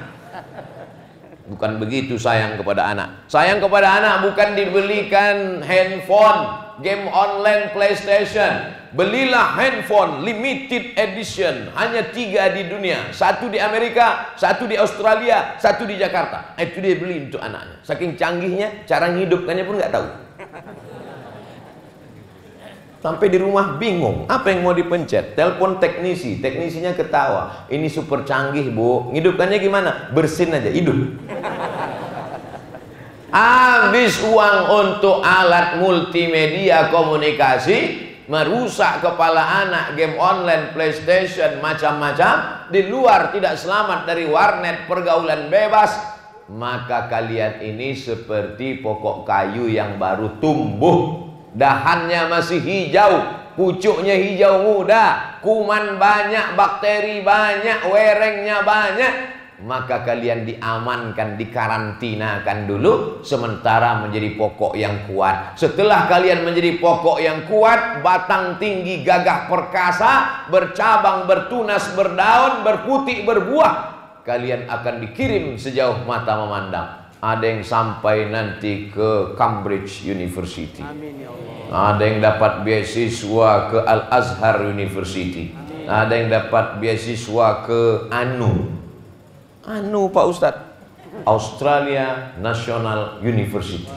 Bukan 1.44 1.76
begitu 1.76 2.16
sayang 2.16 2.56
kepada 2.56 2.88
anak. 2.96 3.28
Sayang 3.28 3.60
kepada 3.60 4.00
anak 4.00 4.32
bukan 4.32 4.56
dibelikan 4.56 5.60
handphone, 5.60 6.72
game 6.80 7.12
online 7.12 7.76
PlayStation, 7.76 8.72
Belilah 8.94 9.58
handphone 9.58 10.22
limited 10.22 10.94
edition. 10.94 11.74
Hanya 11.74 12.14
tiga 12.14 12.54
di 12.54 12.70
dunia. 12.70 13.10
Satu 13.10 13.50
di 13.50 13.58
Amerika, 13.58 14.38
satu 14.38 14.70
di 14.70 14.78
Australia, 14.78 15.58
satu 15.58 15.90
di 15.90 15.98
Jakarta. 15.98 16.54
Itu 16.62 16.78
dia 16.78 17.02
beli 17.02 17.26
untuk 17.26 17.42
anaknya. 17.42 17.82
Saking 17.82 18.14
canggihnya, 18.14 18.86
cara 18.86 19.10
menghidupkannya 19.10 19.66
pun 19.66 19.82
nggak 19.82 19.94
tahu 19.98 20.23
Sampai 23.04 23.28
di 23.28 23.36
rumah 23.36 23.76
bingung 23.76 24.32
Apa 24.32 24.56
yang 24.56 24.64
mau 24.64 24.72
dipencet? 24.72 25.36
Telepon 25.36 25.76
teknisi 25.76 26.40
Teknisinya 26.40 26.96
ketawa. 26.96 27.68
Ini 27.68 27.92
super 27.92 28.24
canggih 28.24 28.72
bu. 28.72 29.12
Hidupkannya 29.12 29.60
gimana? 29.60 30.08
Bersin 30.16 30.56
aja, 30.56 30.72
hidup 30.72 31.20
Habis 33.34 34.22
uang 34.22 34.60
untuk 34.70 35.26
alat 35.26 35.82
multimedia 35.82 36.94
komunikasi, 36.94 37.98
merusak 38.30 39.02
kepala 39.02 39.66
anak 39.66 39.98
game 39.98 40.22
online, 40.22 40.70
PlayStation, 40.70 41.58
macam-macam, 41.58 42.70
di 42.70 42.86
luar 42.86 43.34
tidak 43.34 43.58
selamat 43.58 44.06
dari 44.06 44.30
warnet, 44.30 44.86
pergaulan 44.86 45.50
bebas, 45.50 45.98
maka 46.54 47.10
kalian 47.10 47.58
ini 47.66 47.98
seperti 47.98 48.86
pokok 48.86 49.26
kayu 49.26 49.66
yang 49.66 49.98
baru 49.98 50.38
tumbuh, 50.38 51.33
dahannya 51.54 52.30
masih 52.30 52.60
hijau, 52.60 53.22
pucuknya 53.54 54.18
hijau 54.18 54.66
muda, 54.66 55.38
kuman 55.46 56.02
banyak, 56.02 56.58
bakteri 56.58 57.22
banyak, 57.22 57.86
werengnya 57.86 58.66
banyak, 58.66 59.14
maka 59.64 60.04
kalian 60.04 60.44
diamankan, 60.44 61.40
dikarantinakan 61.40 62.68
dulu 62.68 63.24
sementara 63.24 64.04
menjadi 64.04 64.36
pokok 64.36 64.74
yang 64.76 65.08
kuat. 65.08 65.56
Setelah 65.56 66.10
kalian 66.10 66.44
menjadi 66.44 66.82
pokok 66.82 67.22
yang 67.22 67.46
kuat, 67.48 68.04
batang 68.04 68.58
tinggi, 68.58 69.06
gagah 69.06 69.48
perkasa, 69.48 70.46
bercabang, 70.50 71.30
bertunas, 71.30 71.94
berdaun, 71.96 72.66
berputih, 72.66 73.24
berbuah, 73.24 73.74
kalian 74.26 74.68
akan 74.68 74.96
dikirim 75.06 75.56
sejauh 75.56 76.04
mata 76.04 76.34
memandang. 76.36 77.03
Ada 77.24 77.46
yang 77.56 77.64
sampai 77.64 78.28
nanti 78.28 78.92
ke 78.92 79.32
Cambridge 79.40 80.04
University. 80.04 80.84
Amin, 80.84 81.24
ya 81.24 81.32
Allah. 81.32 81.96
Ada 81.96 82.04
yang 82.04 82.20
dapat 82.20 82.68
beasiswa 82.68 83.72
ke 83.72 83.80
Al 83.80 84.12
Azhar 84.12 84.60
University. 84.68 85.56
Amin. 85.56 85.64
Ada 85.88 86.14
yang 86.20 86.28
dapat 86.32 86.84
beasiswa 86.84 87.64
ke 87.68 88.08
ANU 88.12 88.72
Anu 89.64 90.12
Pak 90.12 90.26
Ustadz 90.28 90.64
Australia 91.24 92.36
National 92.40 93.20
University 93.20 93.88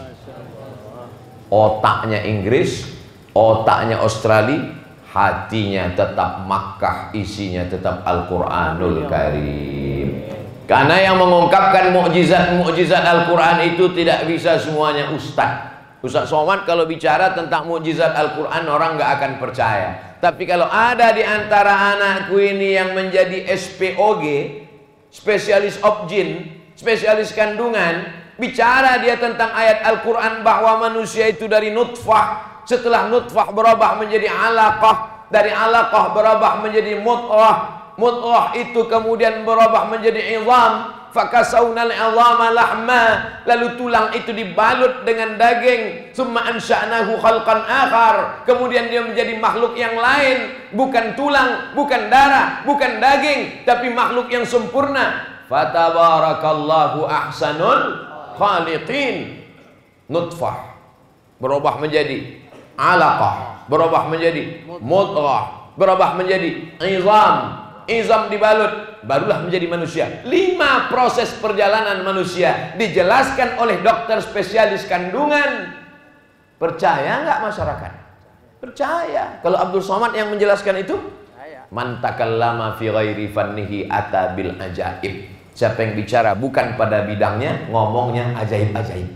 Otaknya 1.50 2.22
Inggris 2.26 2.90
Otaknya 3.34 4.02
Australia 4.02 4.74
Hatinya 5.10 5.94
tetap 5.94 6.44
Makkah 6.44 7.14
Isinya 7.14 7.64
tetap 7.66 8.02
Al-Quranul 8.02 9.06
Karim 9.08 10.26
Karena 10.66 10.98
yang 10.98 11.22
mengungkapkan 11.22 11.94
mukjizat-mukjizat 11.94 13.06
Al-Quran 13.06 13.74
itu 13.74 13.86
tidak 13.94 14.26
bisa 14.26 14.58
semuanya 14.58 15.14
Ustadz 15.14 15.76
Ustaz 16.06 16.30
Somad 16.30 16.62
kalau 16.68 16.86
bicara 16.86 17.34
tentang 17.34 17.66
mukjizat 17.66 18.14
Al-Quran 18.14 18.62
orang 18.70 18.94
nggak 18.94 19.10
akan 19.18 19.32
percaya. 19.42 20.18
Tapi 20.22 20.46
kalau 20.46 20.70
ada 20.70 21.10
di 21.10 21.26
antara 21.26 21.96
anakku 21.96 22.38
ini 22.38 22.78
yang 22.78 22.94
menjadi 22.94 23.48
SPOG, 23.50 24.24
spesialis 25.10 25.82
objin, 25.82 26.52
spesialis 26.78 27.34
kandungan, 27.34 28.06
bicara 28.38 29.02
dia 29.02 29.18
tentang 29.18 29.50
ayat 29.50 29.82
Al-Quran 29.82 30.46
bahwa 30.46 30.86
manusia 30.86 31.26
itu 31.26 31.50
dari 31.50 31.74
nutfah, 31.74 32.62
setelah 32.62 33.10
nutfah 33.10 33.50
berubah 33.50 33.98
menjadi 33.98 34.30
alaqah, 34.30 35.26
dari 35.32 35.50
alaqah 35.50 36.14
berubah 36.14 36.62
menjadi 36.62 37.02
mut'ah, 37.02 37.75
mut'ah 37.96 38.52
itu 38.56 38.84
kemudian 38.86 39.42
berubah 39.42 39.88
menjadi 39.88 40.40
izam, 40.40 40.96
fakasaunal 41.16 41.88
izama 41.88 42.52
lahma. 42.52 43.02
Lalu 43.48 43.80
tulang 43.80 44.12
itu 44.12 44.36
dibalut 44.36 45.08
dengan 45.08 45.40
daging. 45.40 46.12
Summa 46.12 46.44
ansha'nahu 46.52 47.16
khalqan 47.16 47.64
akhar. 47.64 48.44
Kemudian 48.44 48.92
dia 48.92 49.00
menjadi 49.00 49.40
makhluk 49.40 49.72
yang 49.80 49.96
lain. 49.96 50.52
Bukan 50.76 51.16
tulang 51.16 51.72
bukan 51.72 52.12
darah 52.12 52.66
bukan 52.68 53.00
daging 53.00 53.64
tapi 53.64 53.88
makhluk 53.88 54.28
yang 54.28 54.44
sempurna. 54.44 55.24
Fatabarakallahu 55.48 57.08
ahsanul 57.08 58.04
khaliqin. 58.36 59.40
Nutfah. 60.12 60.76
Berubah 61.40 61.80
menjadi 61.80 62.44
alaqah. 62.76 63.66
Berubah 63.66 64.06
menjadi 64.12 64.62
mudghah. 64.78 65.74
Berubah 65.76 66.16
menjadi 66.16 66.72
izam 66.80 67.65
izam 67.86 68.30
dibalut 68.30 69.02
barulah 69.06 69.42
menjadi 69.42 69.66
manusia. 69.70 70.04
Lima 70.26 70.90
proses 70.90 71.30
perjalanan 71.38 72.02
manusia 72.02 72.74
dijelaskan 72.78 73.58
oleh 73.62 73.80
dokter 73.82 74.18
spesialis 74.22 74.86
kandungan. 74.86 75.74
Percaya 76.56 77.22
nggak 77.22 77.40
masyarakat? 77.46 77.92
Percaya. 78.58 79.38
Kalau 79.40 79.58
Abdul 79.60 79.84
Somad 79.84 80.12
yang 80.16 80.32
menjelaskan 80.32 80.82
itu 80.82 80.96
man 81.70 81.98
takallama 82.00 82.78
fi 82.78 82.90
ghairi 82.90 83.30
fannihi 83.30 83.86
ata 83.86 84.32
bil 84.34 84.54
ajaib. 84.56 85.34
Siapa 85.56 85.80
yang 85.80 85.92
bicara 85.96 86.36
bukan 86.36 86.76
pada 86.76 87.08
bidangnya 87.08 87.72
ngomongnya 87.72 88.36
ajaib-ajaib. 88.44 89.08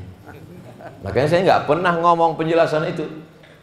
Makanya 1.04 1.28
saya 1.28 1.40
nggak 1.44 1.62
pernah 1.68 1.92
ngomong 2.00 2.37
penjelasan 2.37 2.88
itu. 2.88 3.04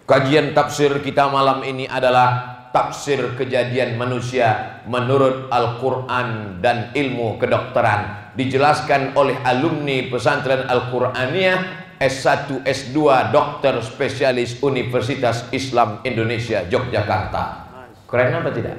Kajian 0.08 0.56
tafsir 0.56 0.94
kita 1.04 1.28
malam 1.28 1.62
ini 1.68 1.84
adalah 1.84 2.57
tafsir 2.72 3.36
kejadian 3.40 3.96
manusia 3.96 4.82
menurut 4.86 5.48
Al-Quran 5.50 6.60
dan 6.64 6.92
ilmu 6.92 7.40
kedokteran 7.40 8.34
dijelaskan 8.38 9.18
oleh 9.18 9.42
alumni 9.42 10.06
pesantren 10.08 10.70
Al-Quraniyah 10.70 11.88
S1, 11.98 12.62
S2, 12.62 12.98
dokter 13.34 13.74
spesialis 13.82 14.62
Universitas 14.62 15.50
Islam 15.50 16.06
Indonesia 16.06 16.62
Yogyakarta. 16.70 17.66
Keren 18.06 18.38
apa 18.38 18.54
tidak? 18.54 18.78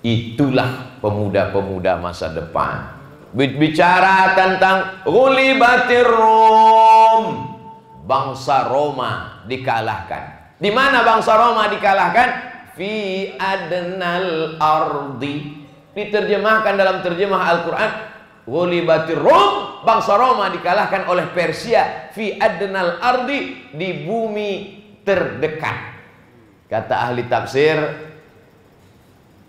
Itulah 0.00 1.02
pemuda-pemuda 1.02 1.98
masa 1.98 2.30
depan. 2.30 2.96
Bicara 3.34 4.32
tentang 4.38 5.02
Ghulibatir 5.02 6.06
Rom. 6.06 7.50
Bangsa 8.06 8.70
Roma 8.70 9.42
dikalahkan. 9.50 10.56
Di 10.56 10.70
mana 10.70 11.02
bangsa 11.02 11.36
Roma 11.36 11.68
dikalahkan? 11.68 12.49
Fi 12.80 13.28
adnal 13.36 14.56
ardi. 14.56 15.60
Diterjemahkan 15.92 16.80
dalam 16.80 17.04
terjemah 17.04 17.42
Al-Quran. 17.44 17.90
Ghulibatir 18.48 19.20
Rom 19.20 19.84
bangsa 19.84 20.16
Roma 20.16 20.48
dikalahkan 20.48 21.04
oleh 21.12 21.28
Persia. 21.36 22.08
Fi 22.16 22.40
adnal 22.40 22.96
ardi 23.04 23.68
di 23.76 24.08
bumi 24.08 24.50
terdekat. 25.04 26.00
Kata 26.72 27.04
ahli 27.04 27.28
tafsir 27.28 27.76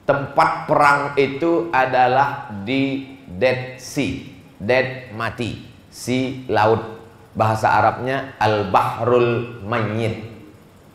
tempat 0.03 0.67
perang 0.67 1.15
itu 1.15 1.71
adalah 1.71 2.51
di 2.67 3.15
Dead 3.31 3.79
Sea. 3.79 4.27
Dead 4.59 5.15
mati. 5.15 5.71
Si 5.87 6.43
laut. 6.51 6.99
Bahasa 7.31 7.71
Arabnya 7.79 8.35
Al-Bahrul 8.43 9.63
Mayyit. 9.63 10.19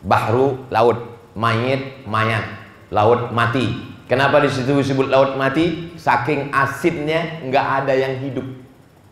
Bahru 0.04 0.68
laut 0.68 1.15
mayit 1.36 2.08
mayat 2.08 2.48
laut 2.88 3.30
mati. 3.30 3.94
Kenapa 4.08 4.40
di 4.40 4.48
situ 4.48 4.72
disebut 4.72 5.12
laut 5.12 5.36
mati? 5.36 5.92
Saking 6.00 6.50
asidnya 6.50 7.44
nggak 7.44 7.66
ada 7.84 7.92
yang 7.92 8.22
hidup. 8.24 8.46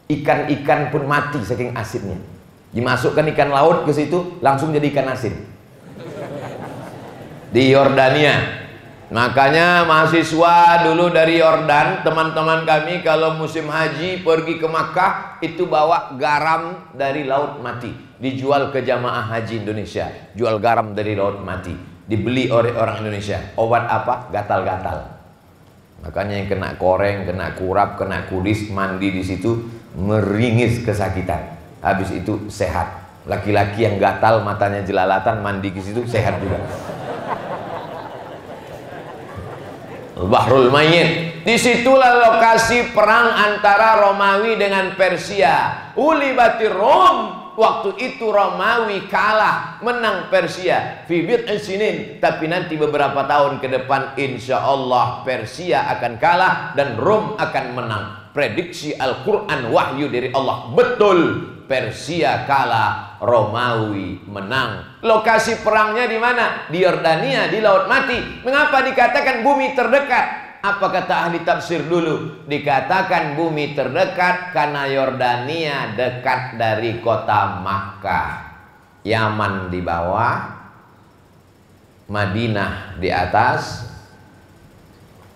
Ikan-ikan 0.09 0.89
pun 0.89 1.05
mati 1.05 1.45
saking 1.45 1.77
asidnya. 1.77 2.17
Dimasukkan 2.75 3.31
ikan 3.35 3.51
laut 3.55 3.87
ke 3.87 3.93
situ 3.95 4.41
langsung 4.41 4.75
jadi 4.75 4.91
ikan 4.91 5.07
asin. 5.13 5.35
Di 7.55 7.71
Yordania. 7.71 8.65
Makanya 9.15 9.87
mahasiswa 9.87 10.83
dulu 10.91 11.13
dari 11.13 11.39
Yordan 11.39 12.03
teman-teman 12.03 12.67
kami 12.67 13.05
kalau 13.07 13.39
musim 13.39 13.71
haji 13.71 14.27
pergi 14.27 14.59
ke 14.59 14.67
Makkah 14.67 15.39
itu 15.39 15.69
bawa 15.71 16.19
garam 16.19 16.91
dari 16.97 17.23
laut 17.23 17.63
mati. 17.63 17.95
Dijual 18.19 18.75
ke 18.75 18.83
jamaah 18.83 19.29
haji 19.31 19.63
Indonesia. 19.63 20.11
Jual 20.35 20.59
garam 20.59 20.99
dari 20.99 21.15
laut 21.15 21.39
mati 21.47 21.94
dibeli 22.05 22.53
oleh 22.53 22.73
orang 22.77 23.05
Indonesia. 23.05 23.41
Obat 23.57 23.89
apa? 23.89 24.29
Gatal-gatal. 24.29 24.99
Makanya 26.05 26.35
yang 26.37 26.49
kena 26.53 26.71
koreng, 26.77 27.25
kena 27.25 27.57
kurap, 27.57 27.97
kena 27.97 28.29
kudis, 28.29 28.69
mandi 28.69 29.09
di 29.09 29.25
situ 29.25 29.65
meringis 29.97 30.85
kesakitan. 30.85 31.57
Habis 31.81 32.13
itu 32.13 32.49
sehat. 32.53 33.05
Laki-laki 33.25 33.89
yang 33.89 33.97
gatal, 33.97 34.45
matanya 34.45 34.85
jelalatan, 34.85 35.41
mandi 35.41 35.73
di 35.73 35.81
situ 35.81 36.05
sehat 36.05 36.37
juga. 36.45 36.61
Bahrul 40.15 40.69
Mayyit. 40.69 41.41
Di 41.45 41.57
situlah 41.61 42.21
lokasi 42.21 42.93
perang 42.97 43.33
antara 43.33 44.01
Romawi 44.01 44.57
dengan 44.57 44.97
Persia. 44.97 45.93
Ulibatir 45.97 46.73
Rom 46.73 47.44
waktu 47.55 47.97
itu 47.99 48.29
Romawi 48.31 49.07
kalah 49.11 49.81
menang 49.81 50.29
Persia. 50.31 51.07
Fibit 51.09 51.49
sinin. 51.59 52.19
Tapi 52.21 52.47
nanti 52.47 52.79
beberapa 52.79 53.25
tahun 53.27 53.59
ke 53.59 53.69
depan 53.71 54.15
insya 54.21 54.63
Allah 54.63 55.23
Persia 55.23 55.89
akan 55.99 56.13
kalah 56.21 56.75
dan 56.79 56.99
Rom 57.01 57.35
akan 57.39 57.67
menang. 57.75 58.05
Prediksi 58.35 58.93
Al-Quran 58.99 59.71
wahyu 59.71 60.11
dari 60.11 60.35
Allah. 60.35 60.71
Betul 60.75 61.51
Persia 61.65 62.45
kalah 62.45 63.17
Romawi 63.25 64.21
menang. 64.29 65.01
Lokasi 65.01 65.65
perangnya 65.65 66.05
di 66.05 66.19
mana? 66.21 66.69
Di 66.69 66.85
Yordania 66.85 67.49
di 67.49 67.65
Laut 67.65 67.89
Mati. 67.89 68.45
Mengapa 68.45 68.85
dikatakan 68.85 69.41
bumi 69.41 69.73
terdekat 69.73 70.44
Apa 70.65 70.89
kata 70.89 71.29
ahli 71.29 71.45
tafsir 71.45 71.85
dulu? 71.85 72.49
Dikatakan 72.49 73.37
bumi 73.37 73.77
terdekat 73.77 74.57
karena 74.57 74.89
Yordania 74.89 75.93
dekat 75.93 76.57
dari 76.57 77.05
kota 77.05 77.61
Makkah. 77.61 78.57
Yaman 79.05 79.69
di 79.69 79.85
bawah, 79.85 80.57
Madinah 82.09 82.97
di 82.97 83.13
atas, 83.13 83.93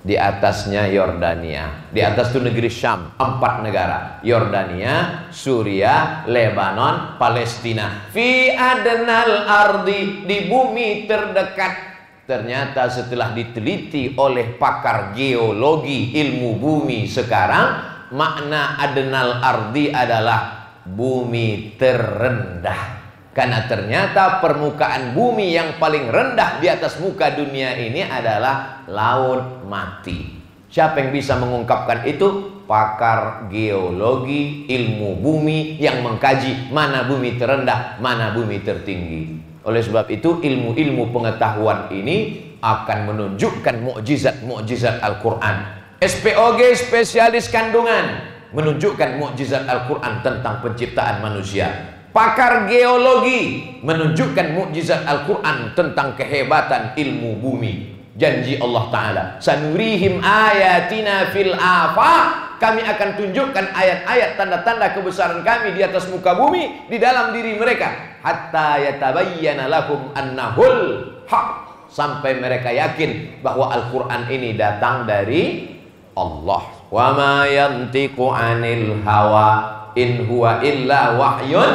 di 0.00 0.16
atasnya 0.16 0.88
Yordania. 0.88 1.92
Di 1.92 2.00
atas 2.00 2.32
itu 2.32 2.40
negeri 2.40 2.72
Syam, 2.72 3.12
empat 3.20 3.60
negara. 3.60 4.24
Yordania, 4.24 5.28
Suria, 5.28 6.24
Lebanon, 6.24 7.20
Palestina. 7.20 8.08
Fi 8.16 8.48
adnal 8.56 9.44
ardi 9.44 10.24
di 10.24 10.48
bumi 10.48 11.04
terdekat 11.04 11.87
Ternyata 12.28 12.92
setelah 12.92 13.32
diteliti 13.32 14.12
oleh 14.12 14.60
pakar 14.60 15.16
geologi 15.16 16.12
ilmu 16.12 16.60
bumi 16.60 17.08
sekarang, 17.08 17.80
makna 18.12 18.76
adenal 18.76 19.40
ardi 19.40 19.88
adalah 19.88 20.68
bumi 20.84 21.80
terendah. 21.80 23.00
Karena 23.32 23.64
ternyata 23.64 24.44
permukaan 24.44 25.16
bumi 25.16 25.56
yang 25.56 25.80
paling 25.80 26.12
rendah 26.12 26.60
di 26.60 26.68
atas 26.68 27.00
muka 27.00 27.32
dunia 27.32 27.72
ini 27.80 28.04
adalah 28.04 28.84
laut 28.84 29.64
mati. 29.64 30.36
Siapa 30.68 31.00
yang 31.00 31.16
bisa 31.16 31.32
mengungkapkan 31.40 32.04
itu? 32.04 32.60
Pakar 32.68 33.48
geologi 33.48 34.68
ilmu 34.68 35.16
bumi 35.16 35.80
yang 35.80 36.04
mengkaji 36.04 36.68
mana 36.68 37.08
bumi 37.08 37.40
terendah, 37.40 37.96
mana 38.04 38.36
bumi 38.36 38.60
tertinggi. 38.60 39.47
Oleh 39.66 39.82
sebab 39.82 40.06
itu 40.10 40.38
ilmu-ilmu 40.38 41.10
pengetahuan 41.10 41.90
ini 41.90 42.48
akan 42.62 42.98
menunjukkan 43.14 43.82
mukjizat-mukjizat 43.82 45.02
Al-Quran. 45.02 45.56
SPOG 45.98 46.60
spesialis 46.78 47.50
kandungan 47.50 48.22
menunjukkan 48.54 49.18
mukjizat 49.18 49.66
Al-Quran 49.66 50.22
tentang 50.22 50.62
penciptaan 50.62 51.20
manusia. 51.20 51.68
Pakar 52.14 52.66
geologi 52.66 53.76
menunjukkan 53.84 54.56
mukjizat 54.56 55.04
Al-Quran 55.04 55.76
tentang 55.76 56.16
kehebatan 56.16 56.96
ilmu 56.96 57.38
bumi. 57.38 57.98
Janji 58.18 58.58
Allah 58.58 58.84
Ta'ala. 58.90 59.24
Sanurihim 59.38 60.18
ayatina 60.18 61.30
fil 61.30 61.54
afaq 61.54 62.47
kami 62.58 62.82
akan 62.82 63.14
tunjukkan 63.14 63.70
ayat-ayat 63.70 64.34
tanda-tanda 64.34 64.90
kebesaran 64.92 65.46
kami 65.46 65.78
di 65.78 65.82
atas 65.86 66.10
muka 66.10 66.34
bumi 66.34 66.90
di 66.90 66.98
dalam 66.98 67.30
diri 67.30 67.54
mereka. 67.54 68.18
Hatta 68.22 68.82
yatabayyana 68.82 69.70
lahum 69.70 70.10
annahul 70.12 71.06
haq. 71.30 71.70
Sampai 71.88 72.36
mereka 72.36 72.68
yakin 72.68 73.40
bahwa 73.40 73.72
Al-Qur'an 73.72 74.28
ini 74.28 74.52
datang 74.60 75.08
dari 75.08 75.72
Allah. 76.12 76.68
Wa 76.92 77.16
ma 77.16 77.48
yantiqu 77.48 78.28
'anil 78.28 79.00
hawa 79.08 79.90
in 79.96 80.28
huwa 80.28 80.60
illa 80.60 81.16
wahyun 81.16 81.72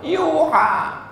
yuha. 0.00 1.04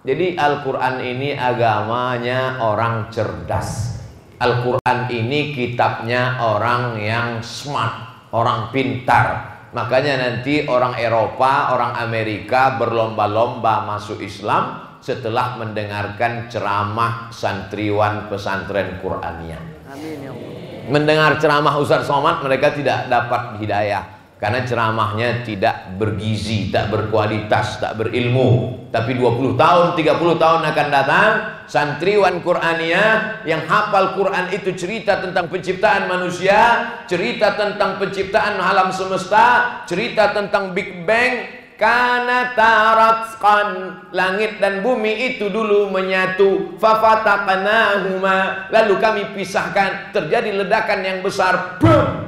Jadi 0.00 0.38
Al-Quran 0.38 0.96
ini 1.04 1.36
agamanya 1.36 2.56
orang 2.62 3.12
cerdas. 3.12 4.00
Al-Quran 4.40 4.98
ini 5.12 5.52
kitabnya 5.52 6.40
orang 6.40 6.96
yang 6.96 7.44
smart 7.44 8.09
orang 8.34 8.70
pintar. 8.74 9.58
Makanya 9.70 10.18
nanti 10.18 10.66
orang 10.66 10.98
Eropa, 10.98 11.74
orang 11.74 11.94
Amerika 12.02 12.74
berlomba-lomba 12.74 13.86
masuk 13.86 14.18
Islam 14.18 14.98
setelah 14.98 15.56
mendengarkan 15.56 16.50
ceramah 16.50 17.30
santriwan 17.30 18.26
pesantren 18.26 18.98
Qur'aniyah. 18.98 19.62
Amin 19.94 20.18
ya 20.26 20.30
Allah. 20.34 20.90
Mendengar 20.90 21.38
ceramah 21.38 21.74
Ustaz 21.78 22.02
Somad 22.02 22.42
mereka 22.42 22.74
tidak 22.74 23.06
dapat 23.06 23.62
hidayah 23.62 24.19
karena 24.40 24.64
ceramahnya 24.64 25.44
tidak 25.44 26.00
bergizi, 26.00 26.72
tak 26.72 26.88
berkualitas, 26.88 27.76
tak 27.76 28.00
berilmu. 28.00 28.80
Tapi 28.88 29.12
20 29.12 29.60
tahun, 29.60 29.86
30 30.00 30.40
tahun 30.40 30.60
akan 30.64 30.88
datang 30.88 31.30
santriwan 31.68 32.40
Qur'ania 32.40 33.38
yang 33.44 33.68
hafal 33.68 34.16
Quran 34.16 34.48
itu 34.50 34.72
cerita 34.72 35.20
tentang 35.20 35.52
penciptaan 35.52 36.08
manusia, 36.08 36.88
cerita 37.04 37.52
tentang 37.52 38.00
penciptaan 38.00 38.56
alam 38.56 38.88
semesta, 38.88 39.84
cerita 39.84 40.32
tentang 40.32 40.72
Big 40.72 41.04
Bang, 41.04 41.60
karena 41.76 42.52
taratkan 42.52 43.68
langit 44.12 44.56
dan 44.60 44.84
bumi 44.84 45.32
itu 45.32 45.48
dulu 45.48 45.88
menyatu 45.88 46.76
fafataqnahuma 46.76 48.68
lalu 48.68 49.00
kami 49.00 49.22
pisahkan 49.32 50.12
terjadi 50.12 50.60
ledakan 50.60 51.00
yang 51.00 51.18
besar 51.24 51.80
boom 51.80 52.19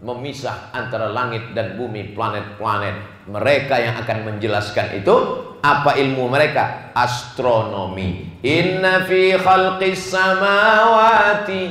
memisah 0.00 0.72
antara 0.72 1.12
langit 1.12 1.52
dan 1.52 1.76
bumi 1.76 2.16
planet-planet. 2.16 3.28
Mereka 3.28 3.74
yang 3.76 3.94
akan 4.00 4.18
menjelaskan 4.26 4.96
itu 4.96 5.14
apa 5.60 6.00
ilmu 6.00 6.26
mereka? 6.26 6.92
Astronomi. 6.96 8.40
Inna 8.40 9.04
fi 9.04 9.36
khalqis 9.36 10.10
samawati 10.10 11.62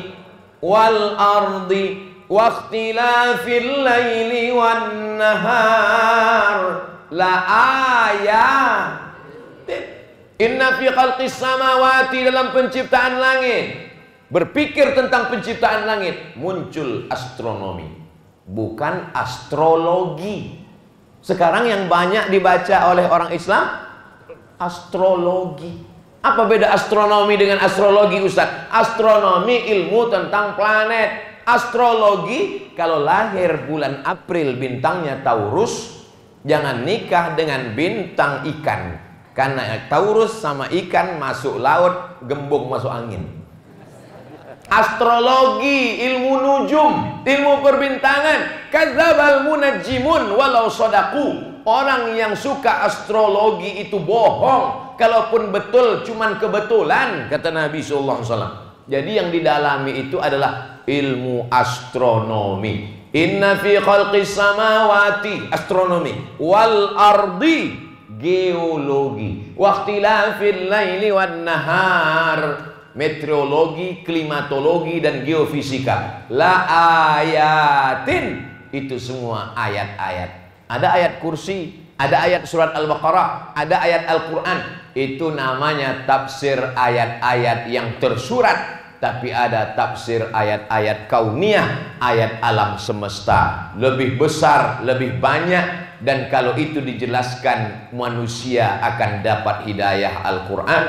wal 0.61 1.17
ardi 1.17 2.13
wa 2.29 2.53
ikhtilafil 2.53 3.69
laili 3.81 4.53
wan 4.53 5.17
nahar. 5.17 6.57
La 7.09 7.33
ayat. 8.05 9.09
Inna 10.37 10.77
fi 10.77 10.85
khalqis 10.93 11.33
samawati 11.33 12.29
dalam 12.29 12.53
penciptaan 12.53 13.17
langit. 13.17 13.89
Berpikir 14.29 14.93
tentang 14.93 15.33
penciptaan 15.33 15.89
langit 15.89 16.37
muncul 16.37 17.09
astronomi 17.09 17.98
bukan 18.49 19.13
astrologi. 19.13 20.57
Sekarang 21.21 21.69
yang 21.69 21.85
banyak 21.85 22.33
dibaca 22.33 22.89
oleh 22.89 23.05
orang 23.05 23.29
Islam 23.35 23.69
astrologi. 24.57 25.85
Apa 26.19 26.49
beda 26.49 26.75
astronomi 26.75 27.39
dengan 27.39 27.63
astrologi 27.63 28.19
Ustaz? 28.19 28.67
Astronomi 28.73 29.71
ilmu 29.71 30.09
tentang 30.11 30.57
planet. 30.57 31.29
Astrologi 31.47 32.73
kalau 32.75 33.01
lahir 33.01 33.65
bulan 33.65 34.03
April 34.03 34.59
bintangnya 34.59 35.23
Taurus, 35.23 36.05
jangan 36.43 36.83
nikah 36.83 37.33
dengan 37.33 37.73
bintang 37.73 38.45
ikan. 38.59 38.99
Karena 39.31 39.87
Taurus 39.87 40.43
sama 40.43 40.67
ikan 40.67 41.15
masuk 41.17 41.57
laut, 41.57 42.19
gembung 42.27 42.67
masuk 42.67 42.91
angin 42.91 43.38
astrologi, 44.69 45.99
ilmu 46.05 46.33
nujum, 46.39 46.93
ilmu 47.25 47.53
perbintangan. 47.65 48.69
Kadzabal 48.69 49.49
munajjimun 49.49 50.31
walau 50.37 50.69
sodaku. 50.69 51.59
Orang 51.65 52.15
yang 52.15 52.33
suka 52.37 52.85
astrologi 52.87 53.83
itu 53.83 53.99
bohong. 53.99 54.95
Kalaupun 54.95 55.51
betul 55.51 56.05
cuman 56.05 56.37
kebetulan 56.39 57.27
kata 57.27 57.49
Nabi 57.51 57.83
sallallahu 57.83 58.19
alaihi 58.21 58.29
wasallam. 58.29 58.53
Jadi 58.89 59.11
yang 59.21 59.29
didalami 59.29 59.91
itu 60.07 60.17
adalah 60.17 60.81
ilmu 60.89 61.45
astronomi. 61.53 62.97
Inna 63.13 63.57
fi 63.57 63.77
khalqis 63.77 64.37
samawati 64.37 65.49
astronomi 65.53 66.41
wal 66.41 66.97
ardi 66.97 67.73
geologi. 68.17 69.53
Waqtilafil 69.57 70.69
laili 70.69 71.09
wan 71.13 71.45
nahar 71.45 72.68
meteorologi, 72.99 74.03
klimatologi 74.03 74.99
dan 74.99 75.23
geofisika. 75.23 76.27
La 76.27 76.67
ayatin 77.23 78.43
itu 78.75 78.99
semua 78.99 79.55
ayat-ayat. 79.55 80.51
Ada 80.67 80.87
ayat 80.99 81.13
kursi, 81.23 81.79
ada 81.95 82.27
ayat 82.27 82.43
surat 82.43 82.75
Al-Baqarah, 82.75 83.55
ada 83.55 83.79
ayat 83.79 84.03
Al-Qur'an. 84.03 84.59
Itu 84.91 85.31
namanya 85.31 86.03
tafsir 86.03 86.59
ayat-ayat 86.59 87.71
yang 87.71 88.03
tersurat 88.03 88.83
tapi 88.99 89.31
ada 89.31 89.79
tafsir 89.79 90.27
ayat-ayat 90.35 91.07
kauniyah, 91.07 92.03
ayat 92.03 92.43
alam 92.43 92.75
semesta. 92.75 93.71
Lebih 93.79 94.19
besar, 94.19 94.83
lebih 94.83 95.23
banyak 95.23 95.87
dan 96.03 96.27
kalau 96.27 96.51
itu 96.59 96.83
dijelaskan 96.83 97.91
manusia 97.95 98.83
akan 98.83 99.23
dapat 99.23 99.71
hidayah 99.71 100.19
Al-Qur'an 100.27 100.83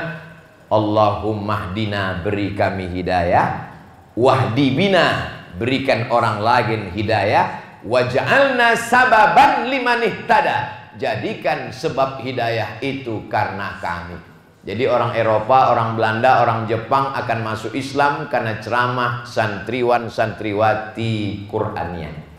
Allahumma 0.71 1.69
hdina 1.69 2.23
beri 2.23 2.55
kami 2.55 2.87
hidayah. 2.87 3.75
Wahdi 4.15 4.71
bina 4.71 5.27
berikan 5.59 6.07
orang 6.07 6.39
lain 6.39 6.95
hidayah. 6.95 7.59
Waj'alna 7.83 8.79
sababan 8.79 9.67
liman 9.67 9.99
ihtada 10.07 10.89
jadikan 10.95 11.75
sebab 11.75 12.23
hidayah 12.23 12.79
itu 12.79 13.27
karena 13.27 13.75
kami. 13.83 14.15
Jadi 14.61 14.85
orang 14.85 15.17
Eropa, 15.17 15.73
orang 15.73 15.97
Belanda, 15.97 16.45
orang 16.45 16.69
Jepang 16.69 17.11
akan 17.17 17.39
masuk 17.41 17.73
Islam 17.73 18.29
karena 18.29 18.61
ceramah 18.61 19.25
santriwan 19.25 20.07
santriwati 20.07 21.49
Qur'annya 21.49 22.30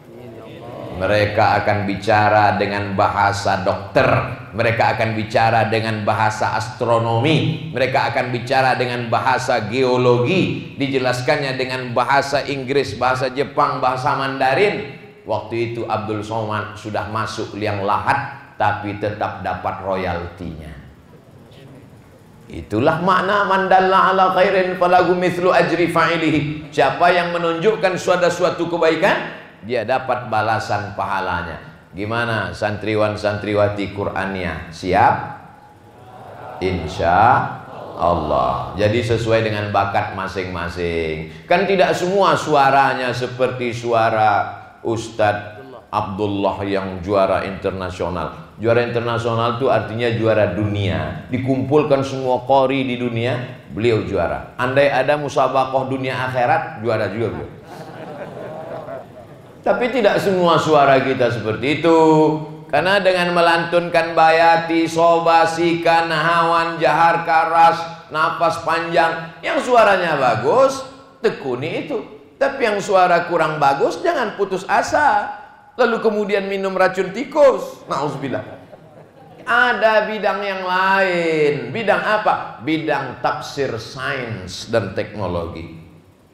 Mereka 0.93 1.65
akan 1.65 1.89
bicara 1.89 2.61
dengan 2.61 2.93
bahasa 2.93 3.65
dokter, 3.65 4.07
mereka 4.53 4.97
akan 4.97 5.17
bicara 5.17 5.67
dengan 5.73 6.05
bahasa 6.05 6.53
astronomi, 6.55 7.69
mereka 7.73 8.13
akan 8.13 8.29
bicara 8.31 8.77
dengan 8.77 9.09
bahasa 9.09 9.67
geologi, 9.73 10.75
dijelaskannya 10.77 11.57
dengan 11.57 11.91
bahasa 11.97 12.45
Inggris, 12.45 12.95
bahasa 13.01 13.33
Jepang, 13.33 13.81
bahasa 13.81 14.13
Mandarin. 14.15 15.01
Waktu 15.23 15.73
itu 15.73 15.87
Abdul 15.87 16.21
Somad 16.21 16.75
sudah 16.75 17.07
masuk 17.09 17.55
liang 17.55 17.87
lahat 17.87 18.43
tapi 18.59 18.99
tetap 18.99 19.43
dapat 19.43 19.83
royaltinya. 19.83 20.83
Itulah 22.53 23.01
makna 23.01 23.49
mandalla 23.49 24.13
ala 24.13 24.37
khairin 24.37 24.77
falagu 24.77 25.17
mithlu 25.17 25.55
ajri 25.55 25.89
fa'ilihi. 25.89 26.69
Siapa 26.69 27.09
yang 27.09 27.33
menunjukkan 27.33 27.97
suatu 27.97 28.29
suatu 28.29 28.69
kebaikan, 28.69 29.42
dia 29.63 29.87
dapat 29.87 30.27
balasan 30.27 30.95
pahalanya. 30.99 31.59
Gimana 31.93 32.51
santriwan 32.57 33.15
santriwati 33.15 33.93
Qur'annya? 33.93 34.73
Siap? 34.73 35.15
Insya 36.63 37.19
Allah. 37.99 38.73
Jadi 38.75 39.05
sesuai 39.05 39.45
dengan 39.45 39.69
bakat 39.71 40.17
masing-masing. 40.17 41.45
Kan 41.45 41.69
tidak 41.69 41.93
semua 41.93 42.33
suaranya 42.35 43.13
seperti 43.13 43.77
suara 43.77 44.63
Ustadz 44.83 45.63
Abdullah 45.93 46.65
yang 46.65 47.05
juara 47.05 47.45
internasional. 47.45 48.57
Juara 48.57 48.81
internasional 48.89 49.61
itu 49.61 49.69
artinya 49.69 50.09
juara 50.17 50.57
dunia. 50.57 51.29
Dikumpulkan 51.29 52.01
semua 52.01 52.49
kori 52.49 52.89
di 52.89 52.97
dunia, 52.97 53.61
beliau 53.77 54.01
juara. 54.09 54.57
Andai 54.57 54.89
ada 54.89 55.21
musabakoh 55.21 55.93
dunia 55.93 56.17
akhirat, 56.17 56.81
juara 56.81 57.13
juga 57.13 57.37
beliau. 57.37 57.51
Tapi 59.63 59.95
tidak 59.95 60.19
semua 60.19 60.59
suara 60.59 60.99
kita 60.99 61.31
seperti 61.31 61.79
itu. 61.81 61.99
Karena 62.67 62.99
dengan 62.99 63.37
melantunkan 63.37 64.17
bayati, 64.17 64.91
sobasikan, 64.91 66.11
hawan, 66.11 66.81
jahar, 66.83 67.23
karas, 67.23 67.79
nafas 68.09 68.65
panjang, 68.65 69.39
yang 69.45 69.61
suaranya 69.61 70.17
bagus, 70.17 70.83
tekuni 71.21 71.87
itu. 71.87 72.01
Tapi 72.41 72.65
yang 72.65 72.81
suara 72.83 73.29
kurang 73.31 73.61
bagus, 73.63 74.01
jangan 74.01 74.35
putus 74.41 74.65
asa. 74.67 75.31
Lalu 75.77 76.01
kemudian 76.01 76.49
minum 76.49 76.73
racun 76.73 77.13
tikus. 77.13 77.85
Nauzubillah. 77.87 78.43
Ada 79.45 80.09
bidang 80.09 80.41
yang 80.41 80.63
lain. 80.65 81.55
Bidang 81.77 82.03
apa? 82.03 82.65
Bidang 82.65 83.21
tafsir 83.21 83.77
sains 83.77 84.73
dan 84.73 84.97
teknologi. 84.97 85.82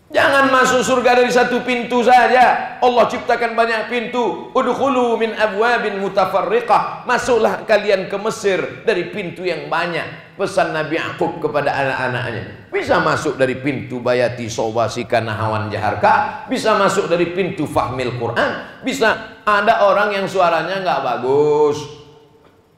Jangan 0.09 0.49
masuk 0.49 0.81
surga 0.81 1.21
dari 1.21 1.29
satu 1.29 1.61
pintu 1.69 2.01
saja. 2.01 2.81
Allah 2.81 3.05
ciptakan 3.13 3.53
banyak 3.53 3.93
pintu. 3.93 4.49
Udkhulu 4.57 5.21
min 5.21 5.37
abwabin 5.37 6.01
mutafarriqah. 6.01 7.05
Masuklah 7.05 7.69
kalian 7.69 8.09
ke 8.09 8.17
Mesir 8.17 8.89
dari 8.89 9.13
pintu 9.13 9.45
yang 9.45 9.69
banyak. 9.69 10.33
Pesan 10.41 10.73
Nabi 10.73 10.97
Yaqub 10.97 11.45
kepada 11.45 11.77
anak-anaknya. 11.77 12.73
Bisa 12.73 13.05
masuk 13.05 13.37
dari 13.37 13.61
pintu 13.61 14.01
bayati 14.01 14.49
sobasi 14.49 15.05
hawan 15.05 15.69
jaharka. 15.69 16.49
Bisa 16.49 16.73
masuk 16.81 17.13
dari 17.13 17.37
pintu 17.37 17.69
fahmil 17.69 18.17
Quran. 18.17 18.81
Bisa 18.81 19.45
ada 19.45 19.85
orang 19.85 20.17
yang 20.17 20.25
suaranya 20.25 20.81
nggak 20.81 21.01
bagus. 21.05 21.85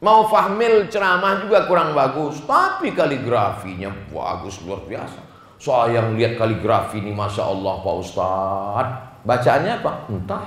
Mau 0.02 0.26
fahmil 0.26 0.90
ceramah 0.90 1.46
juga 1.46 1.70
kurang 1.70 1.94
bagus. 1.94 2.42
Tapi 2.42 2.90
kaligrafinya 2.90 3.94
bagus 4.10 4.58
luar 4.66 4.82
biasa. 4.82 5.29
Saya 5.60 6.08
lihat 6.16 6.40
kaligrafi 6.40 7.04
ini 7.04 7.12
Masya 7.12 7.44
Allah 7.44 7.84
Pak 7.84 7.94
Ustadz 8.00 9.10
Bacaannya 9.28 9.72
apa? 9.84 9.92
Entah. 10.08 10.44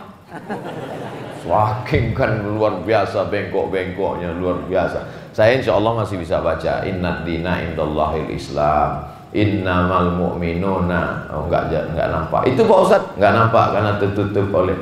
Saking 1.45 2.17
kan 2.17 2.41
luar 2.41 2.81
biasa 2.81 3.29
bengkok-bengkoknya 3.29 4.33
luar 4.41 4.65
biasa. 4.65 5.05
Saya 5.29 5.61
insya 5.61 5.77
Allah 5.77 6.01
masih 6.01 6.17
bisa 6.17 6.41
baca. 6.41 6.81
Inna 6.81 7.21
dina 7.21 7.61
indallahil 7.61 8.33
islam. 8.33 9.05
Innamal 9.29 10.17
mu'minuna. 10.17 11.29
Oh 11.29 11.45
enggak, 11.45 11.69
enggak 11.69 12.09
nampak. 12.09 12.49
Itu 12.49 12.65
Pak 12.65 12.79
Ustadz 12.81 13.13
enggak 13.13 13.33
nampak 13.37 13.65
karena 13.77 13.91
tertutup 14.01 14.47
oleh 14.49 14.77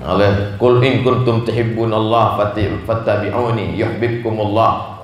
oleh 0.00 0.30
Kul 0.58 0.82
in 0.82 1.06
kuntum 1.06 1.46
tuhibbun 1.46 1.94
Allah 1.94 2.50
fattabi'uni 2.82 3.78
yuhibbukumullah. 3.78 4.98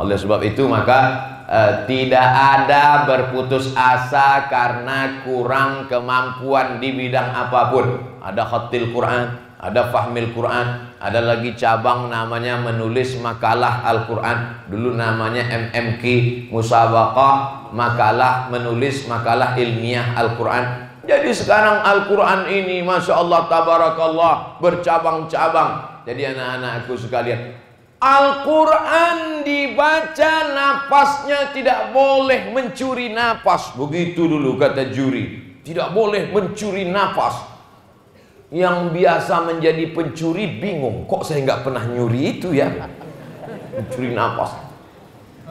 Oleh 0.00 0.16
sebab 0.16 0.40
itu 0.40 0.64
maka 0.64 1.31
Uh, 1.42 1.84
tidak 1.84 2.22
ada 2.22 3.04
berputus 3.04 3.74
asa 3.76 4.46
karena 4.48 5.20
kurang 5.26 5.90
kemampuan 5.90 6.78
di 6.78 6.94
bidang 6.96 7.28
apa 7.28 7.68
pun. 7.68 7.86
Ada 8.22 8.46
khatil 8.46 8.94
Quran, 8.94 9.36
ada 9.62 9.94
fahmil 9.94 10.34
Quran, 10.34 10.90
ada 10.98 11.22
lagi 11.22 11.54
cabang 11.54 12.10
namanya 12.10 12.58
menulis 12.58 13.14
makalah 13.22 13.86
Al-Quran. 13.86 14.66
Dulu 14.66 14.98
namanya 14.98 15.46
MMQ, 15.46 16.02
musabaqah, 16.50 17.70
makalah 17.70 18.50
menulis 18.50 19.06
makalah 19.06 19.54
ilmiah 19.54 20.18
Al-Quran. 20.18 20.90
Jadi 21.06 21.30
sekarang 21.34 21.82
Al-Quran 21.82 22.46
ini 22.50 22.82
Masya 22.82 23.18
Allah 23.18 23.46
Tabarakallah 23.46 24.58
bercabang-cabang. 24.58 26.02
Jadi 26.06 26.34
anak-anakku 26.34 26.98
sekalian 26.98 27.61
Al-Quran 28.02 29.46
dibaca 29.46 30.34
napasnya 30.50 31.54
tidak 31.54 31.94
boleh 31.94 32.50
mencuri 32.50 33.14
napas. 33.14 33.78
Begitu 33.78 34.26
dulu 34.26 34.58
kata 34.58 34.90
juri. 34.90 35.54
Tidak 35.62 35.94
boleh 35.94 36.26
mencuri 36.34 36.90
napas. 36.90 37.46
Yang 38.50 38.90
biasa 38.90 39.46
menjadi 39.46 39.94
pencuri 39.94 40.58
bingung. 40.58 41.06
Kok 41.06 41.22
saya 41.22 41.46
nggak 41.46 41.62
pernah 41.62 41.86
nyuri 41.86 42.42
itu 42.42 42.50
ya? 42.50 42.74
Mencuri 43.70 44.10
napas. 44.10 44.50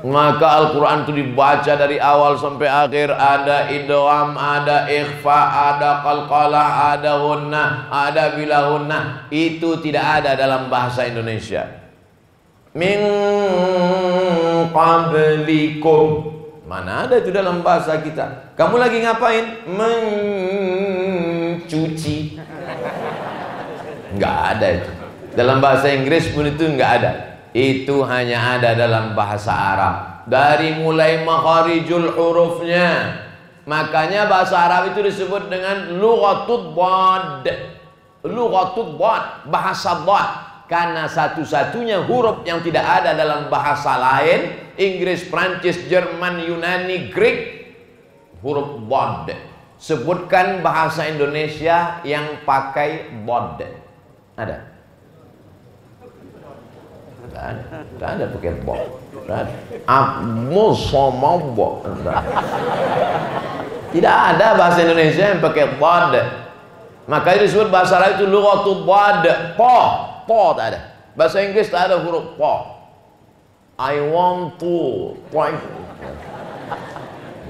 Maka 0.04 0.47
Al-Quran 0.60 1.08
itu 1.08 1.14
dibaca 1.16 1.74
dari 1.78 2.02
awal 2.02 2.34
sampai 2.34 2.66
akhir 2.66 3.14
Ada 3.14 3.70
idham, 3.70 4.34
ada 4.34 4.89
ikhfa, 4.89 5.39
ada 5.78 6.02
qalqalah, 6.02 6.97
ada 6.97 7.22
hunnah, 7.22 7.86
ada 7.86 8.34
bilahunna 8.34 9.30
Itu 9.30 9.78
tidak 9.78 10.26
ada 10.26 10.34
dalam 10.34 10.74
bahasa 10.74 11.06
Indonesia 11.06 11.81
min 12.76 13.00
qablikum. 14.72 16.32
Mana 16.68 17.04
ada 17.04 17.20
itu 17.20 17.36
dalam 17.36 17.60
bahasa 17.60 18.00
kita? 18.00 18.56
Kamu 18.56 18.80
lagi 18.80 19.04
ngapain? 19.04 19.68
Mencuci. 21.68 22.40
Nggak 24.16 24.38
ada 24.56 24.68
itu. 24.80 24.92
Dalam 25.36 25.60
bahasa 25.60 25.92
Inggris 25.92 26.32
pun 26.32 26.48
itu 26.48 26.64
nggak 26.64 26.92
ada. 27.04 27.12
Itu 27.52 28.08
hanya 28.08 28.56
ada 28.56 28.72
dalam 28.72 29.12
bahasa 29.16 29.52
Arab. 29.52 30.24
Dari 30.32 30.80
mulai 30.80 31.28
makharijul 31.28 32.16
hurufnya. 32.16 33.20
Makanya 33.68 34.32
bahasa 34.32 34.56
Arab 34.64 34.96
itu 34.96 35.04
disebut 35.04 35.52
dengan 35.52 36.00
lughatud 36.00 36.72
bad 36.72 37.44
lughatud 38.22 39.02
bad 39.02 39.50
bahasa 39.50 40.06
bad 40.06 40.51
karena 40.72 41.04
satu-satunya 41.04 42.08
huruf 42.08 42.48
yang 42.48 42.64
tidak 42.64 43.04
ada 43.04 43.12
dalam 43.12 43.52
bahasa 43.52 44.00
lain 44.00 44.56
Inggris, 44.80 45.28
Prancis, 45.28 45.76
Jerman, 45.92 46.40
Yunani, 46.48 47.12
Greek 47.12 47.68
huruf 48.40 48.80
bod. 48.88 49.28
Sebutkan 49.76 50.64
bahasa 50.64 51.12
Indonesia 51.12 52.00
yang 52.08 52.40
pakai 52.48 53.12
bod. 53.28 53.60
Ada? 54.40 54.72
tidak 57.28 57.44
ada. 57.44 57.62
Tidak 57.84 58.10
ada 58.16 58.26
pakai 58.32 58.54
bod. 58.64 58.88
Sama 60.88 61.32
bod. 61.52 61.84
Tidak 63.92 64.16
ada 64.16 64.48
bahasa 64.56 64.80
Indonesia 64.88 65.36
yang 65.36 65.44
pakai 65.44 65.76
bod. 65.76 66.16
Makanya 67.12 67.44
disebut 67.44 67.68
bahasa 67.68 68.00
lain 68.00 68.24
itu 68.24 68.26
lughatul 68.32 68.88
bod. 68.88 69.28
Po 69.60 70.11
po 70.26 70.56
tak 70.58 70.76
ada. 70.76 70.82
Bahasa 71.14 71.44
Inggris 71.44 71.68
tak 71.68 71.92
ada 71.92 72.00
huruf 72.00 72.40
po. 72.40 72.82
I 73.76 73.98
want 74.00 74.62
to 74.62 74.76
point. 75.34 75.58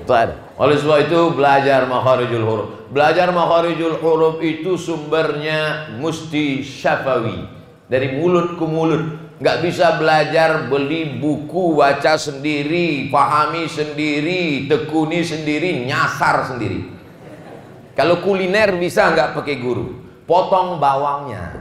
Tak 0.07 0.19
ada. 0.27 0.35
Oleh 0.57 0.77
sebab 0.77 1.09
itu 1.09 1.19
belajar 1.33 1.85
makharijul 1.85 2.45
huruf. 2.45 2.69
Belajar 2.89 3.29
makharijul 3.29 3.97
huruf 4.01 4.41
itu 4.41 4.77
sumbernya 4.77 5.91
mesti 5.97 6.61
syafawi. 6.61 7.45
Dari 7.89 8.17
mulut 8.17 8.57
ke 8.57 8.65
mulut. 8.65 9.03
Nggak 9.41 9.57
bisa 9.65 9.97
belajar 9.97 10.69
beli 10.69 11.17
buku, 11.17 11.73
baca 11.73 12.13
sendiri, 12.13 13.09
pahami 13.09 13.65
sendiri, 13.65 14.69
tekuni 14.69 15.25
sendiri, 15.25 15.81
nyasar 15.81 16.45
sendiri. 16.53 16.93
Kalau 17.97 18.21
kuliner 18.21 18.77
bisa 18.77 19.09
nggak 19.09 19.33
pakai 19.33 19.57
guru. 19.57 19.97
Potong 20.29 20.77
bawangnya, 20.77 21.60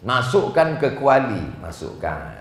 Masukkan 0.00 0.80
ke 0.80 0.96
kuali, 0.96 1.44
masukkan. 1.60 2.40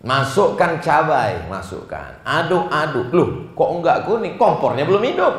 Masukkan 0.00 0.80
cabai, 0.80 1.38
masukkan. 1.46 2.18
Aduk-aduk. 2.26 3.12
Loh, 3.12 3.28
kok 3.52 3.70
enggak 3.78 4.08
kuning? 4.08 4.34
Kompornya 4.40 4.88
belum 4.88 5.04
hidup. 5.04 5.34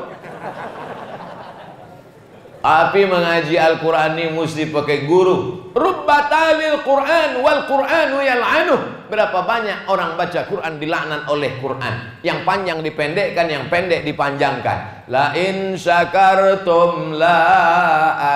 Tapi 2.62 3.10
mengaji 3.10 3.58
Al-Quran 3.58 4.22
ini 4.22 4.38
mesti 4.38 4.70
pakai 4.70 5.10
guru. 5.10 5.74
Rubbatalil 5.74 6.86
Quran 6.86 7.42
wal 7.42 7.66
Quranu 7.66 8.22
yal'anuh. 8.22 9.10
Berapa 9.10 9.42
banyak 9.50 9.90
orang 9.90 10.14
baca 10.14 10.46
Quran 10.46 10.78
dilaknat 10.78 11.26
oleh 11.26 11.58
Quran. 11.58 12.22
Yang 12.22 12.46
panjang 12.46 12.86
dipendekkan, 12.86 13.50
yang 13.50 13.66
pendek 13.66 14.06
dipanjangkan. 14.06 15.10
La 15.10 15.34
in 15.34 15.74
syakartum 15.74 17.18
la 17.18 17.42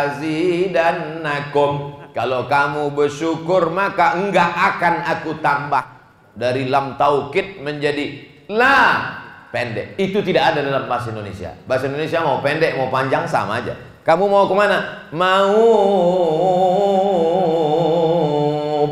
azidannakum. 0.10 2.05
Kalau 2.16 2.48
kamu 2.48 2.96
bersyukur 2.96 3.76
maka 3.76 4.16
enggak 4.16 4.48
akan 4.48 5.04
aku 5.04 5.36
tambah. 5.44 5.84
Dari 6.32 6.72
lam 6.72 6.96
taukid 6.96 7.60
menjadi 7.60 8.24
la 8.48 9.04
pendek. 9.52 10.00
Itu 10.00 10.24
tidak 10.24 10.56
ada 10.56 10.64
dalam 10.64 10.88
bahasa 10.88 11.12
Indonesia. 11.12 11.52
Bahasa 11.68 11.92
Indonesia 11.92 12.24
mau 12.24 12.40
pendek 12.40 12.80
mau 12.80 12.88
panjang 12.88 13.28
sama 13.28 13.60
aja. 13.60 13.76
Kamu 14.08 14.32
mau 14.32 14.48
ke 14.48 14.56
mana? 14.56 15.12
Mau 15.12 15.60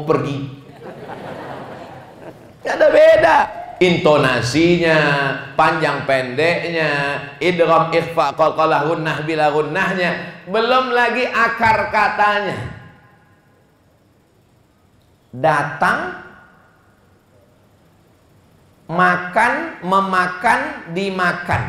pergi. 0.03 0.38
Gak 2.59 2.76
ada 2.76 2.88
beda. 2.91 3.38
Intonasinya, 3.84 4.99
panjang 5.59 6.07
pendeknya, 6.07 7.19
idgham 7.39 7.91
ikhfa 7.91 8.32
qalqalah 8.36 8.88
gunnah 8.88 9.28
bila 9.28 9.51
belum 10.47 10.86
lagi 10.95 11.28
akar 11.28 11.91
katanya. 11.91 12.82
Datang 15.34 16.21
makan, 18.86 19.81
memakan, 19.81 20.59
dimakan. 20.93 21.63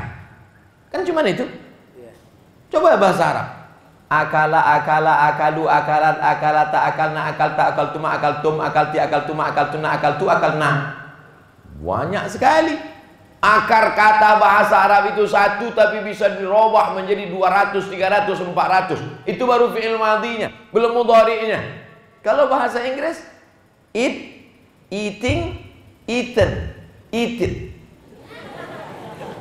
Kan 0.93 1.01
cuma 1.03 1.25
itu. 1.25 1.49
Coba 2.69 3.01
bahasa 3.01 3.25
Arab. 3.33 3.49
Akala, 4.05 4.61
akala, 4.79 5.13
akalu, 5.33 5.65
akalat, 5.65 6.21
akalata, 6.21 6.79
akalna, 6.87 7.21
akalta, 7.33 7.63
akaltuma, 7.73 8.09
akaltum, 8.15 8.55
akalti, 8.61 8.97
akaltuma, 9.01 9.43
akaltuna, 9.51 9.89
akaltu, 9.97 10.25
akalna. 10.29 10.71
Banyak 11.81 12.25
sekali. 12.29 12.77
Akar 13.45 13.93
kata 13.93 14.41
bahasa 14.41 14.89
Arab 14.89 15.13
itu 15.13 15.29
satu 15.29 15.69
tapi 15.77 16.01
bisa 16.01 16.33
dirubah 16.33 16.97
menjadi 16.97 17.29
200, 17.29 17.77
300, 17.93 18.41
400. 18.41 19.29
Itu 19.29 19.45
baru 19.45 19.69
fi'il 19.69 20.01
madinya, 20.01 20.49
belum 20.73 20.97
mudhari'nya. 20.97 21.61
Kalau 22.25 22.49
bahasa 22.49 22.81
Inggris, 22.81 23.21
eat, 23.95 24.45
eating, 24.91 25.55
eaten, 26.05 26.51
eaten. 27.15 27.53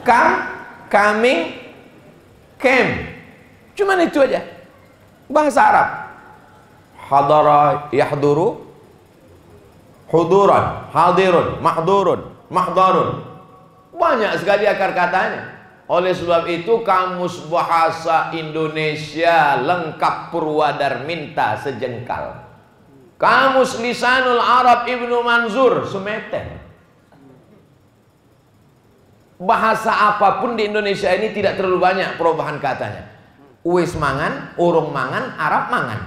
Come, 0.05 0.35
coming, 0.93 1.39
came. 2.61 2.91
Cuman 3.73 4.05
itu 4.05 4.21
aja. 4.21 4.45
Bahasa 5.25 5.61
Arab. 5.65 5.89
Hadara 7.03 7.89
yahduru 7.91 8.63
huduran, 10.13 10.93
hadirun, 10.93 11.57
mahdurun, 11.57 12.21
mahdarun. 12.53 13.09
Banyak 13.97 14.37
sekali 14.37 14.69
akar 14.69 14.93
katanya. 14.93 15.49
Oleh 15.89 16.15
sebab 16.15 16.47
itu 16.47 16.85
kamus 16.85 17.43
bahasa 17.51 18.31
Indonesia 18.31 19.59
lengkap 19.59 20.31
Purwadarminta 20.31 21.59
sejengkal. 21.59 22.42
Kamus 23.23 23.79
Lisanul 23.79 24.43
Arab 24.43 24.83
Ibnu 24.83 25.23
Manzur 25.23 25.87
semeter. 25.87 26.59
Bahasa 29.39 29.95
apa 30.11 30.43
pun 30.43 30.59
di 30.59 30.67
Indonesia 30.67 31.07
ini 31.15 31.31
tidak 31.31 31.55
terlalu 31.55 31.79
banyak 31.79 32.19
perubahan 32.19 32.59
katanya. 32.59 33.15
Uwis 33.63 33.95
mangan, 33.95 34.51
urung 34.59 34.91
mangan, 34.91 35.39
Arab 35.39 35.71
mangan. 35.71 35.99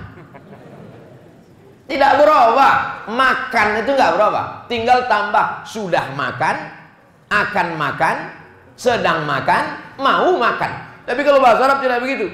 Tidak 1.88 2.12
berubah. 2.20 3.08
Makan 3.08 3.68
itu 3.80 3.90
nggak 3.96 4.12
berubah. 4.12 4.44
Tinggal 4.68 5.08
tambah 5.08 5.64
sudah 5.64 6.12
makan, 6.12 6.56
akan 7.32 7.68
makan, 7.80 8.16
sedang 8.76 9.24
makan, 9.24 9.80
mau 9.96 10.36
makan. 10.36 11.00
Tapi 11.08 11.20
kalau 11.24 11.40
bahasa 11.40 11.64
Arab 11.64 11.80
tidak 11.80 12.04
begitu. 12.04 12.28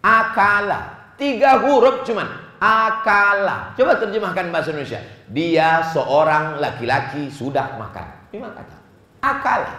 Akala. 0.00 1.12
Tiga 1.20 1.60
huruf 1.60 2.00
cuman. 2.08 2.43
Akala. 2.60 3.74
Coba 3.74 3.98
terjemahkan 3.98 4.50
bahasa 4.54 4.70
Indonesia. 4.70 5.02
Dia 5.30 5.82
seorang 5.90 6.58
laki-laki 6.62 7.28
sudah 7.28 7.76
makan. 7.76 8.06
Lima 8.30 8.50
kata. 8.54 8.76
Akala. 9.20 9.72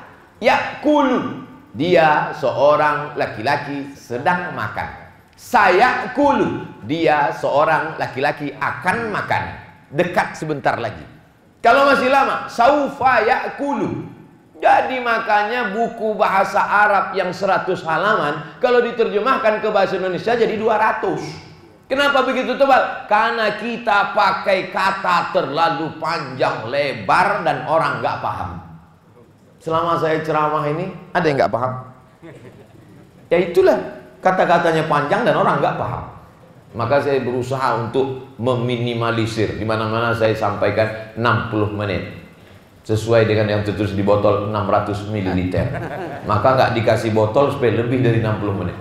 Yakulu. 0.43 1.45
Dia 1.75 2.31
seorang 2.39 3.19
laki-laki 3.19 3.91
sedang 3.95 4.55
makan. 4.55 4.89
Saya 5.35 6.15
kulu. 6.15 6.79
Dia 6.87 7.35
seorang 7.35 7.99
laki-laki 7.99 8.55
akan 8.55 9.11
makan. 9.11 9.43
Dekat 9.91 10.39
sebentar 10.39 10.79
lagi. 10.79 11.03
Kalau 11.59 11.89
masih 11.89 12.13
lama, 12.13 12.45
saufa 12.45 13.25
yakulu. 13.25 14.05
Jadi 14.55 15.03
makanya 15.03 15.75
buku 15.75 16.15
bahasa 16.15 16.63
Arab 16.63 17.11
yang 17.11 17.35
100 17.35 17.67
halaman 17.83 18.55
kalau 18.63 18.79
diterjemahkan 18.79 19.59
ke 19.59 19.67
bahasa 19.67 19.99
Indonesia 19.99 20.31
jadi 20.31 20.55
200. 20.55 21.54
Kenapa 21.85 22.25
begitu 22.25 22.57
tebal? 22.57 23.05
Karena 23.05 23.61
kita 23.61 24.17
pakai 24.17 24.73
kata 24.73 25.29
terlalu 25.29 26.01
panjang 26.01 26.65
lebar 26.65 27.45
dan 27.45 27.69
orang 27.69 28.01
nggak 28.01 28.17
paham. 28.25 28.51
Selama 29.61 29.93
saya 29.97 30.21
ceramah 30.25 30.65
ini, 30.65 30.89
ada 31.13 31.25
yang 31.25 31.37
nggak 31.37 31.53
paham? 31.53 31.73
Ya 33.29 33.37
itulah 33.37 33.77
kata-katanya 34.17 34.89
panjang 34.89 35.21
dan 35.25 35.37
orang 35.37 35.61
nggak 35.61 35.77
paham. 35.77 36.05
Maka 36.73 36.99
saya 37.05 37.21
berusaha 37.21 37.77
untuk 37.77 38.33
meminimalisir. 38.41 39.55
Di 39.55 39.65
mana-mana 39.65 40.11
saya 40.11 40.33
sampaikan 40.33 41.13
60 41.15 41.71
menit. 41.71 42.03
Sesuai 42.85 43.25
dengan 43.25 43.49
yang 43.49 43.61
tertulis 43.65 43.97
di 43.97 44.05
botol 44.05 44.49
600 44.53 45.09
ml. 45.09 45.29
Maka 46.29 46.47
nggak 46.53 46.71
dikasih 46.81 47.13
botol 47.13 47.49
supaya 47.53 47.77
lebih 47.77 48.01
dari 48.01 48.19
60 48.21 48.59
menit. 48.61 48.77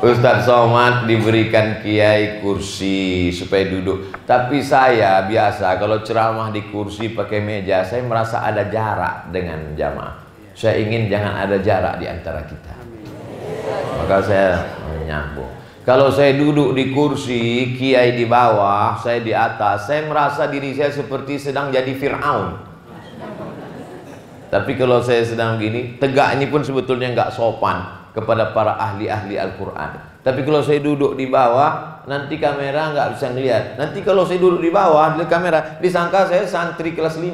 Ustadz 0.00 0.48
Somad 0.48 1.04
diberikan 1.04 1.84
kiai 1.84 2.40
kursi 2.40 3.28
supaya 3.36 3.68
duduk. 3.68 4.08
Tapi 4.24 4.64
saya 4.64 5.28
biasa 5.28 5.76
kalau 5.76 6.00
ceramah 6.00 6.48
di 6.48 6.72
kursi 6.72 7.12
pakai 7.12 7.44
meja, 7.44 7.84
saya 7.84 8.00
merasa 8.08 8.40
ada 8.40 8.64
jarak 8.72 9.28
dengan 9.28 9.76
jamaah. 9.76 10.24
Saya 10.56 10.80
ingin 10.80 11.12
jangan 11.12 11.44
ada 11.44 11.60
jarak 11.60 12.00
di 12.00 12.08
antara 12.08 12.40
kita. 12.48 12.72
Maka 14.00 14.24
saya 14.24 14.48
menyambung. 14.88 15.52
Kalau 15.84 16.08
saya 16.08 16.32
duduk 16.32 16.72
di 16.72 16.96
kursi, 16.96 17.76
kiai 17.76 18.16
di 18.16 18.24
bawah, 18.24 18.96
saya 18.96 19.20
di 19.20 19.36
atas, 19.36 19.84
saya 19.84 20.08
merasa 20.08 20.48
diri 20.48 20.72
saya 20.72 20.88
seperti 20.96 21.36
sedang 21.36 21.68
jadi 21.68 21.92
Fir'aun. 21.92 22.56
Tapi 24.48 24.80
kalau 24.80 25.04
saya 25.04 25.20
sedang 25.28 25.60
gini, 25.60 26.00
tegak 26.00 26.40
ini 26.40 26.48
pun 26.48 26.64
sebetulnya 26.64 27.12
nggak 27.12 27.36
sopan 27.36 27.99
kepada 28.10 28.50
para 28.50 28.76
ahli-ahli 28.76 29.38
Al-Quran. 29.38 30.10
Tapi 30.20 30.44
kalau 30.44 30.60
saya 30.60 30.84
duduk 30.84 31.16
di 31.16 31.32
bawah, 31.32 32.04
nanti 32.04 32.36
kamera 32.36 32.92
nggak 32.92 33.16
bisa 33.16 33.32
ngeliat. 33.32 33.80
Nanti 33.80 34.04
kalau 34.04 34.28
saya 34.28 34.36
duduk 34.36 34.60
di 34.60 34.68
bawah, 34.68 35.16
di 35.16 35.24
kamera, 35.24 35.80
disangka 35.80 36.28
saya 36.28 36.44
santri 36.44 36.92
kelas 36.92 37.16
5. 37.16 37.32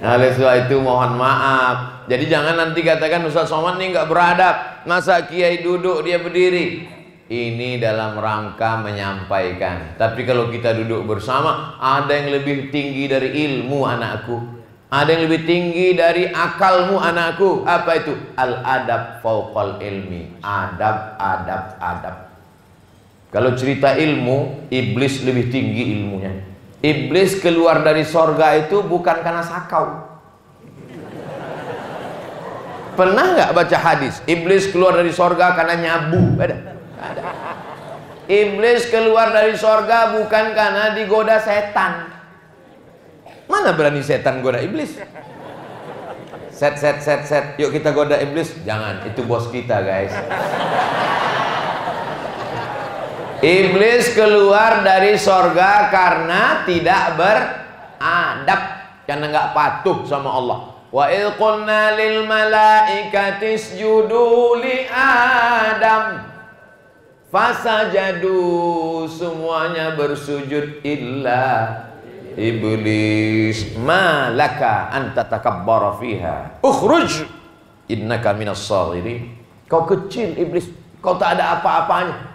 Nah, 0.00 0.16
oleh 0.16 0.32
sebab 0.32 0.64
itu 0.64 0.80
mohon 0.80 1.16
maaf. 1.20 2.08
Jadi 2.08 2.24
jangan 2.28 2.56
nanti 2.56 2.80
katakan 2.80 3.20
Ustaz 3.24 3.52
Somad 3.52 3.76
ini 3.76 3.92
nggak 3.92 4.08
beradab. 4.08 4.56
Masa 4.88 5.28
kiai 5.28 5.60
duduk 5.60 6.00
dia 6.04 6.16
berdiri. 6.20 6.88
Ini 7.30 7.78
dalam 7.78 8.18
rangka 8.18 8.80
menyampaikan. 8.82 9.94
Tapi 9.94 10.26
kalau 10.26 10.50
kita 10.50 10.74
duduk 10.74 11.06
bersama, 11.06 11.78
ada 11.78 12.10
yang 12.10 12.34
lebih 12.34 12.74
tinggi 12.74 13.06
dari 13.06 13.32
ilmu 13.48 13.86
anakku. 13.86 14.59
Ada 14.90 15.14
yang 15.14 15.22
lebih 15.30 15.46
tinggi 15.46 15.94
dari 15.94 16.26
akalmu 16.26 16.98
anakku. 16.98 17.62
Apa 17.62 18.02
itu? 18.02 18.10
Al-adab 18.34 19.22
fauqal 19.22 19.78
ilmi. 19.78 20.34
Adab, 20.42 21.14
adab, 21.14 21.78
adab. 21.78 22.16
Kalau 23.30 23.54
cerita 23.54 23.94
ilmu, 23.94 24.66
iblis 24.66 25.22
lebih 25.22 25.46
tinggi 25.54 25.94
ilmunya. 25.94 26.34
Iblis 26.82 27.38
keluar 27.38 27.86
dari 27.86 28.02
sorga 28.02 28.58
itu 28.58 28.82
bukan 28.82 29.22
karena 29.22 29.46
sakau. 29.46 30.10
Pernah 32.98 33.26
nggak 33.38 33.54
baca 33.54 33.78
hadis? 33.78 34.18
Iblis 34.26 34.74
keluar 34.74 34.98
dari 34.98 35.14
sorga 35.14 35.54
karena 35.54 35.78
nyabu. 35.78 36.34
Ada? 36.34 36.56
Ada. 36.98 37.22
Iblis 38.26 38.90
keluar 38.90 39.30
dari 39.30 39.54
sorga 39.54 40.18
bukan 40.18 40.44
karena 40.50 40.98
digoda 40.98 41.38
setan. 41.38 42.19
Mana 43.50 43.74
berani 43.74 43.98
setan 43.98 44.46
goda 44.46 44.62
iblis? 44.62 44.94
Set, 46.54 46.78
set, 46.78 47.02
set, 47.02 47.26
set. 47.26 47.44
Yuk 47.58 47.74
kita 47.74 47.90
goda 47.90 48.14
iblis. 48.22 48.54
Jangan, 48.62 49.02
itu 49.10 49.26
bos 49.26 49.50
kita 49.50 49.82
guys. 49.82 50.14
Iblis 53.42 54.14
keluar 54.14 54.86
dari 54.86 55.18
sorga 55.18 55.90
karena 55.90 56.62
tidak 56.62 57.18
beradab. 57.18 58.62
Karena 59.02 59.26
nggak 59.26 59.50
patuh 59.50 60.06
sama 60.06 60.30
Allah. 60.30 60.58
Wa 60.94 61.10
idh 61.10 61.34
qulna 61.34 61.98
lil 61.98 62.30
malaikati 62.30 63.58
isjudu 63.58 64.58
li 64.62 64.86
Adam 64.90 66.30
Fasajadu 67.30 69.06
semuanya 69.06 69.94
bersujud 69.94 70.82
illa 70.82 71.89
iblis 72.36 73.74
malaka 73.80 74.92
anta 74.92 75.26
takabbara 75.26 75.96
fiha 75.98 76.60
ukhruj 76.60 77.26
innaka 77.90 78.34
minas 78.36 78.62
sagirin 78.62 79.34
kau 79.66 79.86
kecil 79.86 80.34
iblis 80.38 80.70
kau 81.00 81.16
tak 81.16 81.38
ada 81.38 81.58
apa-apanya 81.58 82.30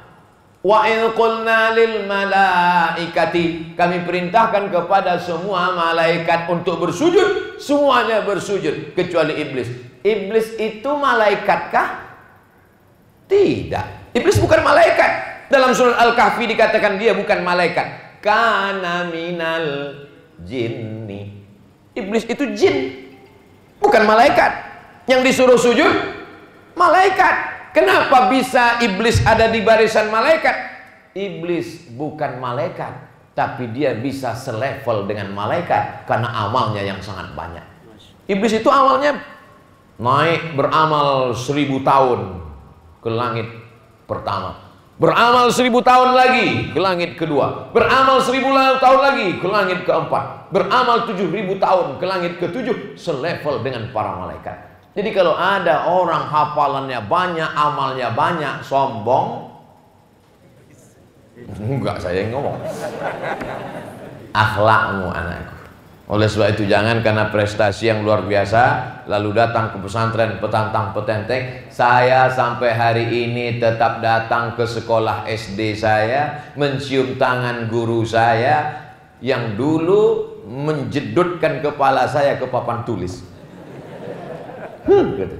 Wa 0.65 0.81
qulna 1.13 1.77
lil 1.77 2.09
malaikati 2.09 3.77
kami 3.77 4.01
perintahkan 4.01 4.73
kepada 4.73 5.13
semua 5.21 5.77
malaikat 5.77 6.49
untuk 6.49 6.81
bersujud, 6.81 7.61
semuanya 7.61 8.25
bersujud 8.25 8.97
kecuali 8.97 9.45
iblis. 9.45 9.69
Iblis 10.01 10.57
itu 10.57 10.89
malaikatkah? 10.89 12.17
Tidak. 13.29 14.17
Iblis 14.17 14.41
bukan 14.41 14.65
malaikat. 14.65 15.11
Dalam 15.53 15.69
surat 15.77 16.01
Al-Kahfi 16.01 16.49
dikatakan 16.49 16.97
dia 16.97 17.13
bukan 17.13 17.45
malaikat. 17.45 18.04
Kana 18.25 19.05
minal 19.05 19.93
jinni. 20.41 21.45
Iblis 21.93 22.25
itu 22.25 22.57
jin, 22.57 23.05
bukan 23.77 24.01
malaikat. 24.09 24.65
Yang 25.05 25.21
disuruh 25.29 25.59
sujud 25.61 25.93
malaikat. 26.73 27.53
Kenapa 27.69 28.33
bisa 28.33 28.81
iblis 28.81 29.21
ada 29.21 29.45
di 29.53 29.61
barisan 29.61 30.09
malaikat? 30.09 30.57
Iblis 31.13 31.93
bukan 31.93 32.41
malaikat, 32.41 32.97
tapi 33.37 33.69
dia 33.69 33.93
bisa 33.93 34.33
selevel 34.33 35.05
dengan 35.05 35.29
malaikat 35.29 36.09
karena 36.09 36.49
amalnya 36.49 36.81
yang 36.81 36.97
sangat 37.05 37.29
banyak. 37.37 37.61
Iblis 38.25 38.57
itu 38.57 38.73
awalnya 38.73 39.21
naik 40.01 40.57
beramal 40.57 41.37
seribu 41.37 41.85
tahun 41.85 42.41
ke 43.05 43.09
langit 43.13 43.47
pertama. 44.09 44.64
Beramal 44.95 45.51
seribu 45.51 45.83
tahun 45.83 46.15
lagi 46.15 46.71
ke 46.71 46.79
langit 46.79 47.19
kedua. 47.19 47.67
Beramal 47.75 48.23
seribu 48.23 48.55
tahun 48.55 48.99
lagi 49.03 49.27
ke 49.43 49.47
langit 49.51 49.83
keempat. 49.83 50.55
Beramal 50.55 51.03
tujuh 51.03 51.27
ribu 51.35 51.59
tahun 51.59 51.99
ke 51.99 52.05
langit 52.07 52.39
ketujuh. 52.39 52.95
Selevel 52.95 53.59
dengan 53.59 53.91
para 53.91 54.15
malaikat. 54.15 54.55
Jadi 54.95 55.11
kalau 55.11 55.35
ada 55.35 55.91
orang 55.91 56.31
hafalannya 56.31 57.03
banyak, 57.11 57.51
amalnya 57.51 58.15
banyak, 58.15 58.63
sombong, 58.63 59.51
enggak 61.59 61.99
saya 61.99 62.23
yang 62.23 62.39
ngomong. 62.39 62.55
Akhlakmu 64.31 65.11
anakku. 65.11 65.55
Oleh 66.07 66.31
sebab 66.31 66.55
itu 66.55 66.63
jangan 66.71 67.03
karena 67.03 67.27
prestasi 67.27 67.91
yang 67.91 68.07
luar 68.07 68.23
biasa 68.23 68.94
lalu 69.05 69.37
datang 69.37 69.73
ke 69.73 69.77
pesantren 69.81 70.37
petantang 70.41 70.93
petenteng. 70.93 71.69
Saya 71.69 72.29
sampai 72.29 72.73
hari 72.73 73.05
ini 73.29 73.61
tetap 73.61 74.01
datang 74.01 74.57
ke 74.57 74.65
sekolah 74.65 75.29
SD 75.29 75.77
saya, 75.77 76.53
mencium 76.57 77.17
tangan 77.17 77.69
guru 77.69 78.01
saya 78.05 78.85
yang 79.21 79.57
dulu 79.57 80.35
menjedutkan 80.45 81.61
kepala 81.61 82.05
saya 82.05 82.37
ke 82.37 82.45
papan 82.49 82.85
tulis. 82.85 83.25
Hmm, 84.85 85.17
gitu. 85.17 85.35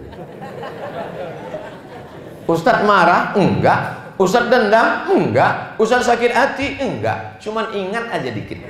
Ustadz 2.45 2.85
marah? 2.85 3.33
Enggak. 3.37 4.13
Ustadz 4.17 4.49
dendam? 4.49 5.09
Enggak. 5.09 5.77
Ustadz 5.81 6.09
sakit 6.09 6.31
hati? 6.33 6.67
Enggak. 6.81 7.37
Cuman 7.41 7.73
ingat 7.73 8.05
aja 8.09 8.29
dikit. 8.29 8.61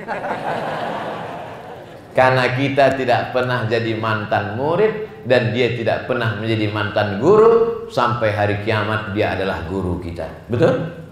Karena 2.16 2.56
kita 2.56 2.96
tidak 2.96 3.36
pernah 3.36 3.68
jadi 3.68 3.92
mantan 4.00 4.56
murid 4.56 5.20
dan 5.28 5.52
dia 5.52 5.76
tidak 5.76 6.08
pernah 6.08 6.40
menjadi 6.40 6.72
mantan 6.72 7.20
guru 7.20 7.84
sampai 7.92 8.32
hari 8.32 8.56
kiamat 8.64 9.12
dia 9.12 9.36
adalah 9.36 9.68
guru 9.68 10.00
kita. 10.00 10.24
Betul? 10.48 11.04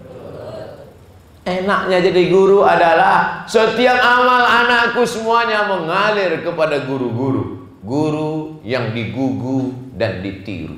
Enaknya 1.45 2.01
jadi 2.01 2.21
guru 2.33 2.65
adalah 2.65 3.45
setiap 3.45 4.01
amal 4.01 4.41
anakku 4.41 5.05
semuanya 5.05 5.69
mengalir 5.69 6.41
kepada 6.41 6.81
guru-guru 6.89 7.65
guru 7.85 8.59
yang 8.65 8.89
digugu 8.97 9.93
dan 9.93 10.25
ditiru 10.25 10.73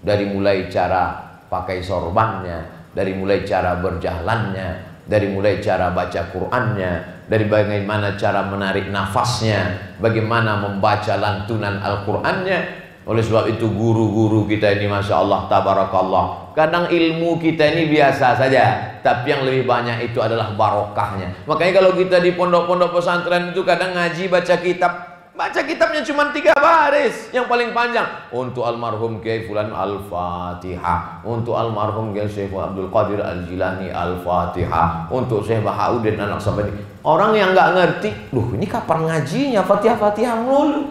dari 0.00 0.24
mulai 0.24 0.72
cara 0.72 1.36
pakai 1.52 1.84
sorbannya 1.84 2.90
dari 2.96 3.12
mulai 3.12 3.44
cara 3.44 3.76
berjalannya 3.76 4.95
dari 5.06 5.30
mulai 5.30 5.62
cara 5.62 5.94
baca 5.94 6.28
Qur'annya 6.34 7.16
dari 7.26 7.46
bagaimana 7.50 8.14
cara 8.14 8.46
menarik 8.46 8.90
nafasnya 8.90 9.94
bagaimana 9.98 10.62
membaca 10.62 11.14
lantunan 11.18 11.82
Al-Qur'annya. 11.82 12.86
Oleh 13.06 13.22
sebab 13.22 13.46
itu 13.46 13.70
guru-guru 13.70 14.50
kita 14.50 14.74
ini 14.74 14.90
Masya 14.90 15.22
Allah 15.22 15.46
Tabarakallah. 15.46 16.50
Kadang 16.58 16.90
ilmu 16.90 17.38
kita 17.38 17.62
ini 17.70 17.86
biasa 17.86 18.34
saja 18.34 18.98
Tapi 18.98 19.30
yang 19.30 19.46
lebih 19.46 19.62
banyak 19.62 20.10
itu 20.10 20.18
adalah 20.18 20.50
barokahnya. 20.58 21.46
Makanya 21.46 21.78
kalau 21.78 21.94
kita 21.94 22.18
di 22.18 22.34
pondok-pondok 22.34 22.98
pesantren 22.98 23.54
itu 23.54 23.62
kadang 23.62 23.94
ngaji 23.94 24.26
baca 24.26 24.54
kitab 24.58 25.15
Baca 25.36 25.60
kitabnya 25.68 26.00
cuma 26.00 26.32
tiga 26.32 26.56
baris 26.56 27.28
yang 27.28 27.44
paling 27.44 27.76
panjang. 27.76 28.08
Untuk 28.32 28.64
almarhum 28.64 29.20
Kiai 29.20 29.44
Fulan 29.44 29.68
Al-Fatihah. 29.68 31.20
Untuk 31.28 31.52
almarhum 31.52 32.16
Kiai 32.16 32.24
Syekh 32.24 32.56
Abdul 32.56 32.88
Qadir 32.88 33.20
Al-Jilani 33.20 33.92
Al-Fatihah. 33.92 35.12
Untuk 35.12 35.44
Syekh 35.44 35.60
Bahauddin 35.60 36.16
anak 36.16 36.40
sampai 36.40 36.72
Orang 37.04 37.36
yang 37.36 37.52
nggak 37.52 37.70
ngerti, 37.76 38.10
loh 38.32 38.50
ini 38.56 38.64
kapan 38.64 39.06
ngajinya 39.06 39.62
Fatihah-Fatihah 39.62 40.36
mulu. 40.40 40.90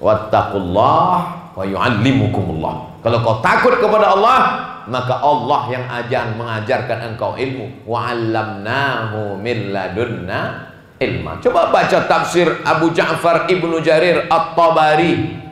Wattaqullah 0.00 1.14
wa 1.54 1.64
yu'allimukumullah. 1.68 2.98
Kalau 3.04 3.20
kau 3.20 3.38
takut 3.44 3.76
kepada 3.76 4.16
Allah, 4.16 4.40
maka 4.88 5.20
Allah 5.20 5.62
yang 5.68 5.84
ajar 5.86 6.32
mengajarkan 6.34 7.12
engkau 7.12 7.36
ilmu. 7.36 7.86
Wa 7.86 8.10
'allamnahu 8.10 9.38
min 9.38 9.70
ladunna 9.70 10.73
ilma. 11.02 11.38
Coba 11.42 11.70
baca 11.70 12.06
tafsir 12.06 12.46
Abu 12.62 12.94
Ja'far 12.94 13.50
Ibnu 13.50 13.82
Jarir 13.82 14.26
At-Tabari. 14.30 15.42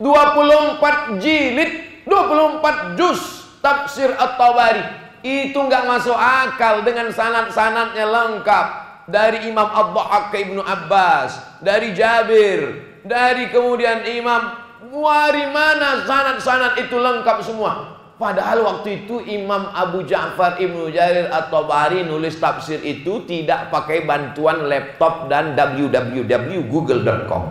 24 0.00 1.22
jilid, 1.22 2.04
24 2.08 2.98
juz 2.98 3.20
tafsir 3.62 4.10
At-Tabari. 4.14 4.82
Itu 5.22 5.62
nggak 5.62 5.86
masuk 5.86 6.16
akal 6.18 6.82
dengan 6.82 7.12
sanad-sanadnya 7.12 8.06
lengkap. 8.08 8.66
Dari 9.02 9.50
Imam 9.50 9.66
Abdul 9.66 10.30
ke 10.30 10.46
Ibnu 10.46 10.62
Abbas, 10.62 11.58
dari 11.58 11.90
Jabir, 11.90 12.86
dari 13.02 13.50
kemudian 13.50 14.06
Imam 14.06 14.62
dari 14.92 15.44
mana 15.50 16.02
sanad-sanad 16.06 16.78
itu 16.78 16.96
lengkap 16.98 17.38
semua. 17.42 18.01
Padahal 18.20 18.60
waktu 18.62 19.04
itu 19.04 19.24
Imam 19.24 19.72
Abu 19.72 20.04
Ja'far 20.04 20.60
Ibnu 20.60 20.92
Jarir 20.92 21.32
atau 21.32 21.64
Bari 21.64 22.04
nulis 22.04 22.36
tafsir 22.36 22.78
itu 22.84 23.24
tidak 23.24 23.72
pakai 23.72 24.04
bantuan 24.04 24.68
laptop 24.68 25.32
dan 25.32 25.56
www.google.com. 25.56 27.44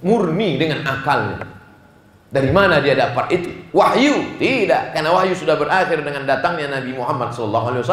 Murni 0.00 0.56
dengan 0.56 0.80
akalnya. 0.88 1.44
Dari 2.30 2.48
mana 2.54 2.80
dia 2.80 2.96
dapat 2.96 3.26
itu? 3.36 3.50
Wahyu? 3.74 4.38
Tidak, 4.38 4.94
karena 4.94 5.10
wahyu 5.12 5.34
sudah 5.34 5.58
berakhir 5.58 6.00
dengan 6.00 6.24
datangnya 6.24 6.78
Nabi 6.80 6.94
Muhammad 6.94 7.34
SAW. 7.34 7.84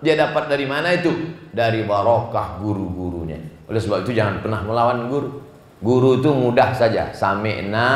Dia 0.00 0.14
dapat 0.18 0.48
dari 0.48 0.64
mana 0.66 0.94
itu? 0.96 1.10
Dari 1.52 1.84
barokah 1.84 2.58
guru-gurunya. 2.62 3.38
Oleh 3.68 3.78
sebab 3.82 4.06
itu 4.06 4.14
jangan 4.16 4.42
pernah 4.42 4.62
melawan 4.64 5.10
guru. 5.10 5.42
Guru 5.82 6.22
itu 6.22 6.30
mudah 6.30 6.74
saja. 6.74 7.10
Sami'na 7.10 7.90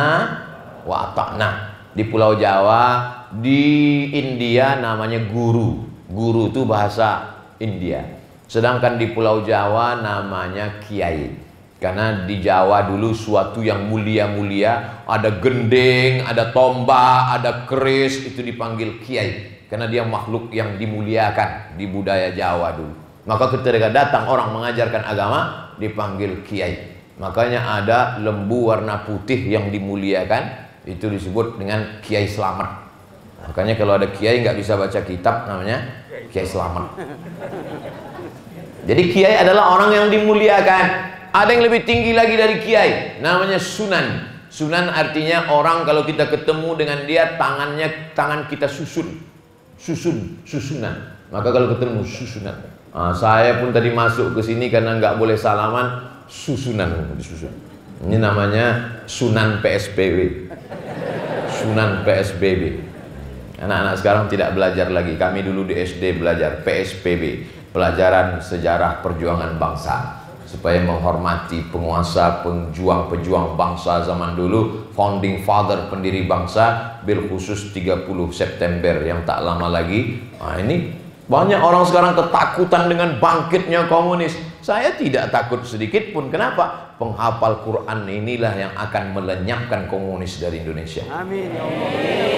wa 0.87 1.15
ta'na 1.15 1.76
di 1.97 2.05
Pulau 2.05 2.37
Jawa, 2.37 3.09
di 3.41 4.05
India 4.13 4.77
namanya 4.77 5.17
guru. 5.33 5.89
Guru 6.13 6.53
itu 6.53 6.69
bahasa 6.69 7.41
India. 7.57 8.05
Sedangkan 8.47 9.01
di 9.01 9.17
Pulau 9.17 9.43
Jawa 9.43 10.05
namanya 10.05 10.77
kiai. 10.85 11.49
Karena 11.81 12.25
di 12.29 12.41
Jawa 12.41 12.89
dulu 12.89 13.13
suatu 13.17 13.65
yang 13.65 13.89
mulia-mulia, 13.89 15.05
ada 15.09 15.29
gending, 15.41 16.25
ada 16.25 16.53
tombak, 16.53 17.41
ada 17.41 17.65
keris, 17.69 18.29
itu 18.29 18.45
dipanggil 18.45 19.01
kiai. 19.01 19.65
Karena 19.69 19.89
dia 19.89 20.05
makhluk 20.05 20.53
yang 20.53 20.77
dimuliakan 20.77 21.77
di 21.81 21.85
budaya 21.89 22.33
Jawa 22.33 22.77
dulu. 22.77 22.95
Maka 23.27 23.51
ketika 23.59 23.91
datang 23.91 24.31
orang 24.31 24.55
mengajarkan 24.55 25.03
agama, 25.03 25.41
dipanggil 25.83 26.45
kiai. 26.47 26.97
Makanya 27.17 27.83
ada 27.83 27.99
lembu 28.21 28.69
warna 28.71 29.03
putih 29.03 29.41
yang 29.49 29.73
dimuliakan, 29.73 30.66
itu 30.87 31.11
disebut 31.11 31.59
dengan 31.59 31.99
kiai 32.01 32.31
selamat. 32.31 32.87
Makanya 33.51 33.75
kalau 33.75 33.99
ada 33.99 34.07
kiai 34.11 34.41
nggak 34.41 34.57
bisa 34.57 34.79
baca 34.79 35.03
kitab 35.03 35.51
namanya 35.51 36.07
kiai 36.31 36.47
selamat. 36.47 36.95
Jadi 38.87 39.03
kiai 39.11 39.37
adalah 39.43 39.75
orang 39.75 39.91
yang 39.93 40.07
dimuliakan. 40.09 41.15
Ada 41.37 41.51
yang 41.53 41.69
lebih 41.69 41.85
tinggi 41.85 42.17
lagi 42.17 42.39
dari 42.39 42.63
kiai 42.63 43.21
namanya 43.21 43.59
sunan. 43.59 44.33
Sunan 44.49 44.89
artinya 44.89 45.53
orang 45.53 45.85
kalau 45.85 46.07
kita 46.07 46.33
ketemu 46.33 46.71
dengan 46.81 47.05
dia 47.05 47.37
tangannya 47.37 48.15
tangan 48.17 48.49
kita 48.49 48.71
susun. 48.71 49.21
Susun 49.77 50.41
susunan. 50.49 51.13
Maka 51.29 51.51
kalau 51.51 51.77
ketemu 51.77 52.01
susunan. 52.07 52.57
Nah, 52.97 53.13
saya 53.13 53.61
pun 53.61 53.75
tadi 53.75 53.93
masuk 53.93 54.33
ke 54.33 54.41
sini 54.41 54.73
karena 54.73 54.97
nggak 54.97 55.21
boleh 55.21 55.37
salaman 55.37 56.09
susunan. 56.31 57.13
Ini 58.07 58.17
namanya 58.17 58.97
Sunan 59.07 59.63
PSBB. 59.63 60.46
Sunan 61.57 62.05
PSBB. 62.05 62.85
Anak-anak 63.57 63.95
sekarang 63.97 64.25
tidak 64.29 64.53
belajar 64.53 64.93
lagi. 64.93 65.17
Kami 65.17 65.41
dulu 65.41 65.65
di 65.65 65.81
SD 65.81 66.21
belajar 66.21 66.61
PSBB, 66.61 67.49
pelajaran 67.73 68.37
sejarah 68.45 69.01
perjuangan 69.01 69.57
bangsa 69.57 70.27
supaya 70.47 70.79
menghormati 70.79 71.67
penguasa, 71.75 72.47
pejuang-pejuang 72.47 73.59
bangsa 73.59 74.07
zaman 74.07 74.39
dulu, 74.39 74.93
founding 74.95 75.43
father 75.43 75.91
pendiri 75.91 76.23
bangsa, 76.29 76.97
bil 77.03 77.27
khusus 77.27 77.75
30 77.75 78.07
September 78.31 79.03
yang 79.03 79.27
tak 79.27 79.43
lama 79.43 79.67
lagi. 79.67 80.23
Nah, 80.39 80.61
ini 80.63 80.95
banyak 81.27 81.59
orang 81.59 81.83
sekarang 81.83 82.15
ketakutan 82.15 82.87
dengan 82.87 83.19
bangkitnya 83.19 83.91
komunis. 83.91 84.39
Saya 84.63 84.95
tidak 84.95 85.35
takut 85.35 85.67
sedikit 85.67 86.15
pun. 86.15 86.31
Kenapa? 86.31 86.86
Penghafal 86.97 87.61
Quran 87.61 88.09
inilah 88.09 88.57
yang 88.57 88.73
akan 88.73 89.13
melenyapkan 89.13 89.85
komunis 89.85 90.41
dari 90.41 90.65
Indonesia. 90.65 91.05
Amin. 91.13 91.53
Ya 91.53 91.65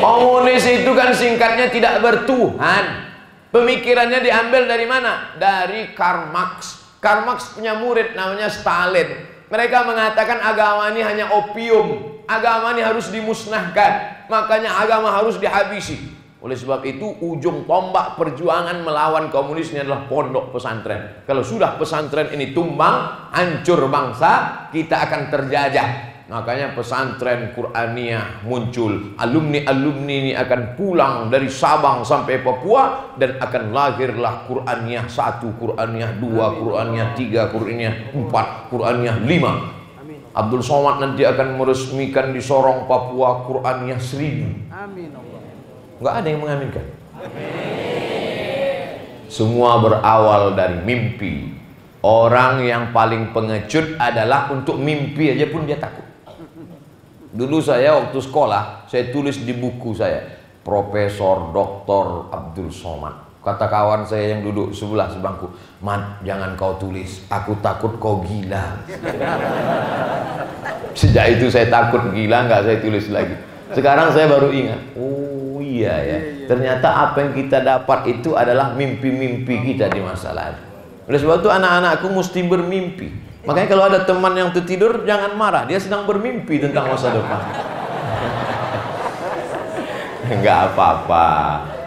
komunis 0.02 0.66
itu 0.66 0.90
kan 0.98 1.14
singkatnya 1.14 1.70
tidak 1.70 2.02
bertuhan. 2.02 3.06
Pemikirannya 3.54 4.18
diambil 4.18 4.66
dari 4.66 4.84
mana? 4.84 5.38
Dari 5.38 5.94
Karl 5.94 6.34
Marx. 6.34 6.84
Karl 6.98 7.22
Marx 7.22 7.54
punya 7.54 7.78
murid 7.78 8.18
namanya 8.18 8.50
Stalin. 8.50 9.08
Mereka 9.48 9.86
mengatakan 9.86 10.42
agama 10.42 10.92
ini 10.92 11.00
hanya 11.00 11.32
opium. 11.32 12.18
Agama 12.28 12.76
ini 12.76 12.84
harus 12.84 13.08
dimusnahkan. 13.08 14.26
Makanya 14.28 14.74
agama 14.74 15.08
harus 15.08 15.40
dihabisi. 15.40 15.96
Oleh 16.38 16.54
sebab 16.54 16.86
itu 16.86 17.18
ujung 17.18 17.66
tombak 17.66 18.14
perjuangan 18.14 18.86
melawan 18.86 19.26
komunis 19.26 19.74
ini 19.74 19.82
adalah 19.82 20.06
pondok 20.06 20.54
pesantren. 20.54 21.26
Kalau 21.26 21.42
sudah 21.42 21.74
pesantren 21.74 22.30
ini 22.30 22.54
tumbang, 22.54 23.26
hancur 23.34 23.90
bangsa, 23.90 24.66
kita 24.70 25.02
akan 25.10 25.34
terjajah. 25.34 25.88
Makanya 26.28 26.78
pesantren 26.78 27.56
Qur'aniyah 27.56 28.46
muncul. 28.46 29.18
Alumni-alumni 29.18 30.14
ini 30.28 30.32
akan 30.36 30.78
pulang 30.78 31.26
dari 31.26 31.50
Sabang 31.50 32.06
sampai 32.06 32.44
Papua 32.44 33.16
dan 33.18 33.40
akan 33.42 33.74
lahirlah 33.74 34.46
Qur'aniyah 34.46 35.10
satu, 35.10 35.58
Qur'aniyah 35.58 36.22
dua, 36.22 36.54
Qur'aniyah 36.54 37.18
tiga, 37.18 37.50
Qur'aniyah 37.50 38.14
empat, 38.14 38.70
Qur'aniyah 38.70 39.26
lima. 39.26 39.74
Abdul 40.38 40.62
Somad 40.62 41.02
nanti 41.02 41.26
akan 41.26 41.58
meresmikan 41.58 42.30
di 42.30 42.38
Sorong 42.38 42.86
Papua 42.86 43.42
Qur'aniyah 43.42 43.98
seribu. 43.98 44.70
Amin. 44.70 45.27
Nggak 45.98 46.14
ada 46.14 46.28
yang 46.30 46.40
mengaminkan. 46.42 46.86
Semua 49.28 49.82
berawal 49.82 50.56
dari 50.56 50.78
mimpi. 50.82 51.52
Orang 51.98 52.62
yang 52.62 52.94
paling 52.94 53.34
pengecut 53.34 53.98
adalah 53.98 54.48
untuk 54.54 54.78
mimpi 54.78 55.34
aja 55.34 55.50
pun 55.50 55.66
dia 55.66 55.76
takut. 55.76 56.06
Dulu 57.28 57.58
saya 57.60 57.92
waktu 57.98 58.18
sekolah, 58.22 58.88
saya 58.88 59.12
tulis 59.12 59.42
di 59.44 59.52
buku 59.52 59.92
saya, 59.92 60.22
Profesor 60.64 61.52
Dr. 61.52 62.32
Abdul 62.32 62.72
Somad. 62.72 63.28
Kata 63.44 63.68
kawan 63.68 64.06
saya 64.06 64.32
yang 64.32 64.46
duduk 64.46 64.72
sebelah 64.72 65.10
sebangku, 65.12 65.52
Mat, 65.84 66.22
jangan 66.24 66.56
kau 66.56 66.78
tulis, 66.80 67.26
aku 67.28 67.58
takut 67.60 68.00
kau 68.00 68.24
gila. 68.24 68.80
Sejak 70.96 71.36
itu 71.36 71.52
saya 71.52 71.68
takut 71.68 72.00
gila, 72.14 72.48
nggak 72.48 72.62
saya 72.64 72.78
tulis 72.80 73.06
lagi. 73.12 73.36
Sekarang 73.76 74.08
saya 74.08 74.24
baru 74.30 74.48
ingat, 74.48 74.80
oh 74.96 75.27
iya 75.76 75.94
ya. 76.00 76.02
Iya, 76.04 76.08
iya. 76.08 76.18
Ternyata 76.48 76.88
apa 76.88 77.20
yang 77.20 77.32
kita 77.36 77.60
dapat 77.60 78.08
itu 78.08 78.32
adalah 78.32 78.72
mimpi-mimpi 78.72 79.54
kita 79.72 79.92
di 79.92 80.00
masa 80.00 80.32
lalu. 80.32 80.56
Oleh 81.08 81.18
sebab 81.20 81.40
itu 81.40 81.50
anak-anakku 81.52 82.08
mesti 82.08 82.40
bermimpi. 82.44 83.08
Makanya 83.44 83.68
kalau 83.68 83.84
ada 83.88 84.04
teman 84.04 84.36
yang 84.36 84.52
tertidur 84.52 85.04
jangan 85.08 85.36
marah, 85.36 85.64
dia 85.64 85.80
sedang 85.80 86.04
bermimpi 86.04 86.60
tentang 86.60 86.92
masa 86.92 87.08
depan. 87.12 87.40
Enggak 90.36 90.72
apa-apa. 90.72 91.26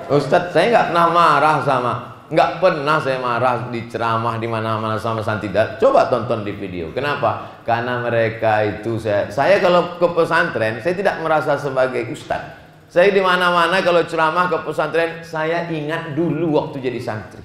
Ustadz, 0.09 0.53
saya 0.53 0.73
nggak 0.73 0.85
pernah 0.89 1.07
marah 1.13 1.57
sama 1.61 2.11
nggak 2.31 2.63
pernah 2.63 2.95
saya 2.95 3.19
marah 3.19 3.67
di 3.67 3.91
ceramah 3.91 4.39
di 4.39 4.47
mana-mana 4.47 4.95
sama 4.95 5.19
santidat. 5.19 5.75
Coba 5.83 6.07
tonton 6.07 6.47
di 6.47 6.55
video. 6.55 6.95
Kenapa? 6.95 7.59
Karena 7.67 7.99
mereka 7.99 8.63
itu 8.63 8.95
saya 8.95 9.27
saya 9.27 9.59
kalau 9.59 9.99
ke 9.99 10.07
pesantren 10.15 10.79
saya 10.79 10.95
tidak 10.95 11.19
merasa 11.19 11.59
sebagai 11.59 12.07
ustadz. 12.07 12.60
Saya 12.91 13.07
di 13.15 13.23
mana-mana 13.23 13.79
kalau 13.79 14.03
ceramah 14.03 14.51
ke 14.51 14.67
pesantren, 14.67 15.23
saya 15.23 15.63
ingat 15.71 16.11
dulu 16.11 16.59
waktu 16.59 16.83
jadi 16.83 16.99
santri. 16.99 17.39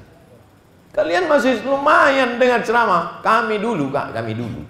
Kalian 0.90 1.30
masih 1.30 1.62
lumayan 1.62 2.34
dengan 2.34 2.66
ceramah. 2.66 3.22
Kami 3.22 3.62
dulu, 3.62 3.94
Kak, 3.94 4.10
kami 4.10 4.34
dulu. 4.34 4.66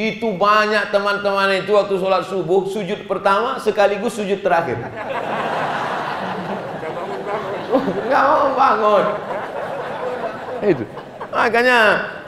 Itu 0.00 0.40
banyak 0.40 0.88
teman-teman 0.88 1.60
itu 1.60 1.76
waktu 1.76 2.00
sholat 2.00 2.24
subuh, 2.24 2.64
sujud 2.64 3.04
pertama 3.04 3.60
sekaligus 3.60 4.16
sujud 4.16 4.40
terakhir. 4.40 4.80
Gak 8.08 8.24
mau 8.24 8.48
bangun. 8.56 9.04
Itu. 10.64 10.84
Makanya 11.36 11.78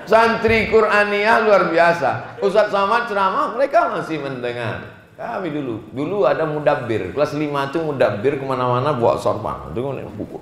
santri 0.05 0.69
Qur'aniyah 0.69 1.49
luar 1.49 1.73
biasa. 1.73 2.37
Ustadz 2.45 2.77
Samad 2.77 3.09
ceramah, 3.09 3.57
mereka 3.57 3.89
masih 3.89 4.21
mendengar. 4.21 4.96
Kami 5.17 5.49
dulu, 5.49 5.81
dulu 5.97 6.29
ada 6.29 6.45
mudabir, 6.45 7.17
kelas 7.17 7.33
5 7.33 7.41
itu 7.41 7.79
mudabir 7.81 8.37
ke 8.37 8.45
mana-mana 8.45 8.93
bawa 8.93 9.17
sorban, 9.17 9.73
dengan 9.73 10.13
buku. 10.13 10.37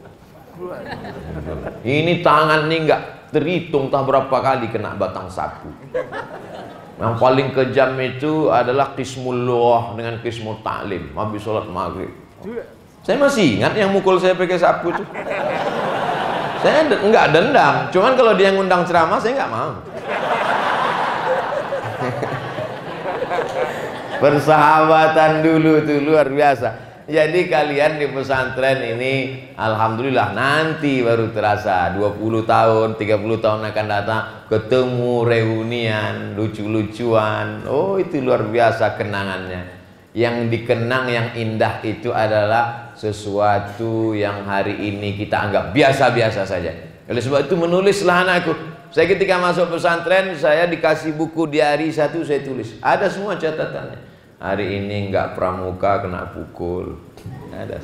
Ini 1.87 2.27
tangan 2.27 2.67
nih 2.67 2.79
nggak 2.83 3.03
terhitung 3.31 3.87
tak 3.87 4.03
berapa 4.03 4.35
kali 4.35 4.67
kena 4.75 4.99
batang 4.99 5.31
sapu. 5.31 5.71
Yang 6.99 7.15
paling 7.23 7.55
kejam 7.55 7.95
itu 8.03 8.51
adalah 8.51 8.99
kismullah 8.99 9.95
dengan 9.95 10.19
kismul 10.19 10.59
ta'lim, 10.67 11.15
habis 11.15 11.47
sholat 11.47 11.71
maghrib. 11.71 12.11
Saya 13.07 13.23
masih 13.23 13.63
ingat 13.63 13.79
yang 13.79 13.95
mukul 13.95 14.19
saya 14.19 14.35
pakai 14.35 14.59
sapu 14.59 14.91
itu. 14.91 15.07
Saya 16.67 16.83
enggak 16.91 17.31
dendam, 17.31 17.95
cuman 17.95 18.19
kalau 18.19 18.35
dia 18.35 18.51
ngundang 18.51 18.83
ceramah 18.83 19.23
saya 19.23 19.39
nggak 19.39 19.53
mau. 19.55 19.71
Persahabatan 24.25 25.45
dulu 25.45 25.85
tuh 25.85 26.01
luar 26.01 26.33
biasa. 26.33 26.97
Jadi 27.05 27.45
kalian 27.45 28.01
di 28.01 28.09
pesantren 28.09 28.97
ini 28.97 29.37
Alhamdulillah 29.53 30.33
nanti 30.33 31.05
baru 31.05 31.29
terasa 31.29 31.93
20 31.93 32.49
tahun, 32.49 32.97
30 32.97 33.21
tahun 33.45 33.61
akan 33.69 33.85
datang 33.85 34.23
Ketemu 34.49 35.29
reunian, 35.29 36.33
lucu-lucuan. 36.41 37.69
Oh 37.69 38.01
itu 38.01 38.25
luar 38.25 38.49
biasa 38.49 38.97
kenangannya. 38.97 39.85
Yang 40.17 40.57
dikenang 40.57 41.05
yang 41.13 41.29
indah 41.37 41.85
itu 41.85 42.09
adalah 42.09 42.97
Sesuatu 42.97 44.17
yang 44.17 44.49
hari 44.49 44.89
ini 44.89 45.21
kita 45.21 45.37
anggap 45.53 45.77
biasa-biasa 45.77 46.49
saja. 46.49 46.73
Oleh 47.05 47.21
sebab 47.21 47.45
itu 47.45 47.61
menulislah 47.61 48.25
anakku 48.25 48.57
Saya 48.89 49.05
ketika 49.05 49.37
masuk 49.37 49.77
pesantren 49.77 50.33
Saya 50.41 50.65
dikasih 50.65 51.13
buku 51.13 51.45
diari 51.45 51.93
satu 51.93 52.25
saya 52.25 52.41
tulis. 52.41 52.81
Ada 52.81 53.13
semua 53.13 53.37
catatannya 53.37 54.14
hari 54.39 54.83
ini 54.83 55.11
nggak 55.11 55.35
pramuka 55.39 56.03
kena 56.03 56.31
pukul. 56.35 56.99
Ada 57.55 57.79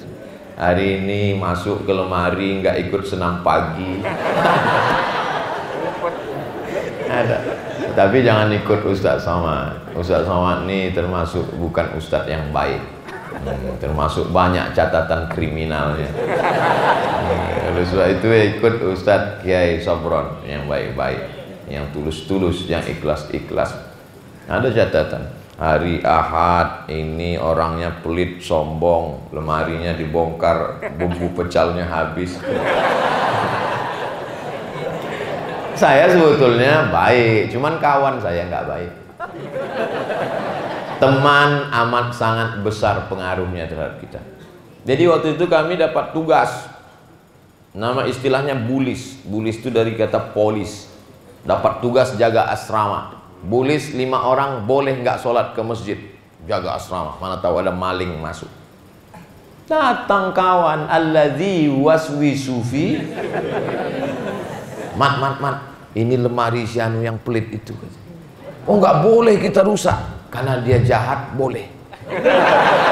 hari 0.60 1.00
ini 1.00 1.40
masuk 1.40 1.88
ke 1.88 1.92
lemari 1.94 2.60
nggak 2.60 2.76
ikut 2.88 3.02
senam 3.06 3.40
pagi. 3.40 4.02
Ada. 7.10 7.36
Tapi 7.90 8.22
jangan 8.22 8.54
ikut 8.54 8.86
Ustadz 8.86 9.26
sama 9.26 9.74
Ustadz 9.98 10.30
sama 10.30 10.62
ini 10.62 10.94
termasuk 10.94 11.42
bukan 11.58 11.98
Ustadz 11.98 12.30
yang 12.30 12.54
baik. 12.54 12.78
Hmm, 13.30 13.78
termasuk 13.80 14.30
banyak 14.30 14.76
catatan 14.76 15.26
kriminalnya. 15.32 16.06
Hmm, 16.12 17.72
oleh 17.72 17.86
sebab 17.86 18.06
itu 18.20 18.28
ikut 18.58 18.74
Ustadz 18.94 19.42
Kiai 19.42 19.80
Sobron 19.80 20.44
yang 20.46 20.68
baik-baik 20.70 21.24
yang 21.66 21.88
tulus-tulus 21.94 22.66
yang 22.70 22.82
ikhlas-ikhlas. 22.84 23.74
Ada 24.50 24.70
catatan 24.70 25.39
hari 25.60 26.00
Ahad 26.00 26.88
ini 26.88 27.36
orangnya 27.36 28.00
pelit 28.00 28.40
sombong. 28.40 29.28
Lemarinya 29.28 29.92
dibongkar 29.92 30.80
bumbu 30.96 31.36
pecalnya 31.36 31.84
habis. 31.84 32.40
Saya 35.76 36.08
sebetulnya 36.08 36.88
baik 36.88 37.52
cuman 37.52 37.76
kawan 37.76 38.16
saya 38.24 38.48
nggak 38.48 38.66
baik. 38.66 38.92
Teman 40.96 41.68
amat 41.68 42.12
sangat 42.16 42.50
besar 42.64 43.08
pengaruhnya 43.12 43.68
terhadap 43.68 44.00
kita. 44.00 44.20
Jadi 44.88 45.04
waktu 45.12 45.36
itu 45.36 45.44
kami 45.44 45.76
dapat 45.76 46.16
tugas. 46.16 46.72
Nama 47.76 48.08
istilahnya 48.08 48.56
bulis. 48.56 49.20
Bulis 49.28 49.60
itu 49.60 49.68
dari 49.68 49.92
kata 49.96 50.32
polis. 50.32 50.88
Dapat 51.44 51.80
tugas 51.80 52.12
jaga 52.20 52.52
asrama 52.52 53.19
Bulis 53.40 53.96
lima 53.96 54.28
orang 54.28 54.68
boleh 54.68 55.00
nggak 55.00 55.24
sholat 55.24 55.56
ke 55.56 55.64
masjid? 55.64 55.96
Jaga 56.44 56.76
asrama 56.76 57.16
mana 57.16 57.40
tahu 57.40 57.56
ada 57.60 57.72
maling 57.72 58.20
masuk. 58.20 58.48
Datang 59.64 60.36
kawan 60.36 60.90
alladzi 60.90 61.70
waswisu 61.70 62.60
fi 62.60 63.00
mat 64.98 65.14
mat 65.22 65.36
mat 65.40 65.56
ini 65.96 66.20
lemari 66.20 66.68
si 66.68 66.82
anu 66.82 67.00
yang 67.00 67.16
pelit 67.22 67.48
itu. 67.48 67.72
Oh 68.68 68.76
nggak 68.76 69.00
boleh 69.00 69.40
kita 69.40 69.64
rusak. 69.64 69.96
Karena 70.30 70.60
dia 70.62 70.78
jahat 70.84 71.34
boleh. 71.34 71.66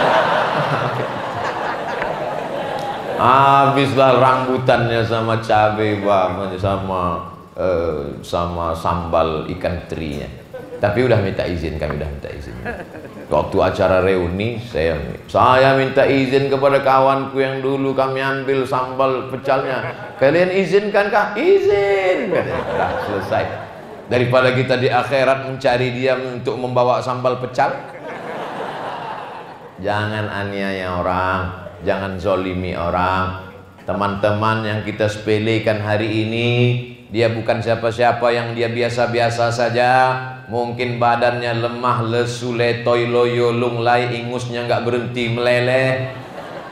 Habislah 3.18 4.22
rambutannya 4.22 5.02
sama 5.02 5.42
cabai 5.42 5.98
bang, 5.98 6.54
sama 6.54 7.34
uh, 7.58 8.22
sama 8.22 8.72
sambal 8.72 9.50
ikan 9.58 9.84
terinya. 9.90 10.30
Tapi 10.78 11.10
udah 11.10 11.18
minta 11.18 11.42
izin, 11.42 11.74
kami 11.74 11.98
udah 11.98 12.06
minta 12.06 12.30
izin. 12.30 12.54
Waktu 13.26 13.56
acara 13.58 13.98
reuni, 13.98 14.62
saya 14.62 14.94
saya 15.26 15.74
minta 15.74 16.06
izin 16.06 16.46
kepada 16.46 16.78
kawanku 16.86 17.42
yang 17.42 17.58
dulu 17.58 17.98
kami 17.98 18.22
ambil 18.22 18.62
sambal 18.62 19.26
pecalnya. 19.26 19.90
Kalian 20.22 20.54
izinkan 20.54 21.10
kah? 21.10 21.34
Izin. 21.34 22.30
Sudah 22.30 22.90
selesai. 23.10 23.44
Daripada 24.06 24.54
kita 24.54 24.78
di 24.78 24.88
akhirat 24.88 25.50
mencari 25.50 25.92
dia 25.92 26.14
untuk 26.16 26.56
membawa 26.56 27.02
sambal 27.02 27.42
pecal. 27.42 27.74
Jangan 29.82 30.30
aniaya 30.30 30.94
orang, 30.94 31.40
jangan 31.82 32.22
zolimi 32.22 32.78
orang. 32.78 33.50
Teman-teman 33.82 34.62
yang 34.62 34.80
kita 34.86 35.10
sepelekan 35.10 35.82
hari 35.82 36.22
ini, 36.24 36.50
dia 37.08 37.32
bukan 37.32 37.64
siapa-siapa 37.64 38.28
yang 38.28 38.52
dia 38.52 38.68
biasa-biasa 38.68 39.48
saja. 39.48 39.92
Mungkin 40.48 41.00
badannya 41.00 41.60
lemah 41.60 42.04
lesu 42.04 42.56
letoy 42.56 43.08
loyo 43.08 43.52
lunglai 43.52 44.12
ingusnya 44.12 44.68
nggak 44.68 44.84
berhenti 44.84 45.32
meleleh. 45.32 46.12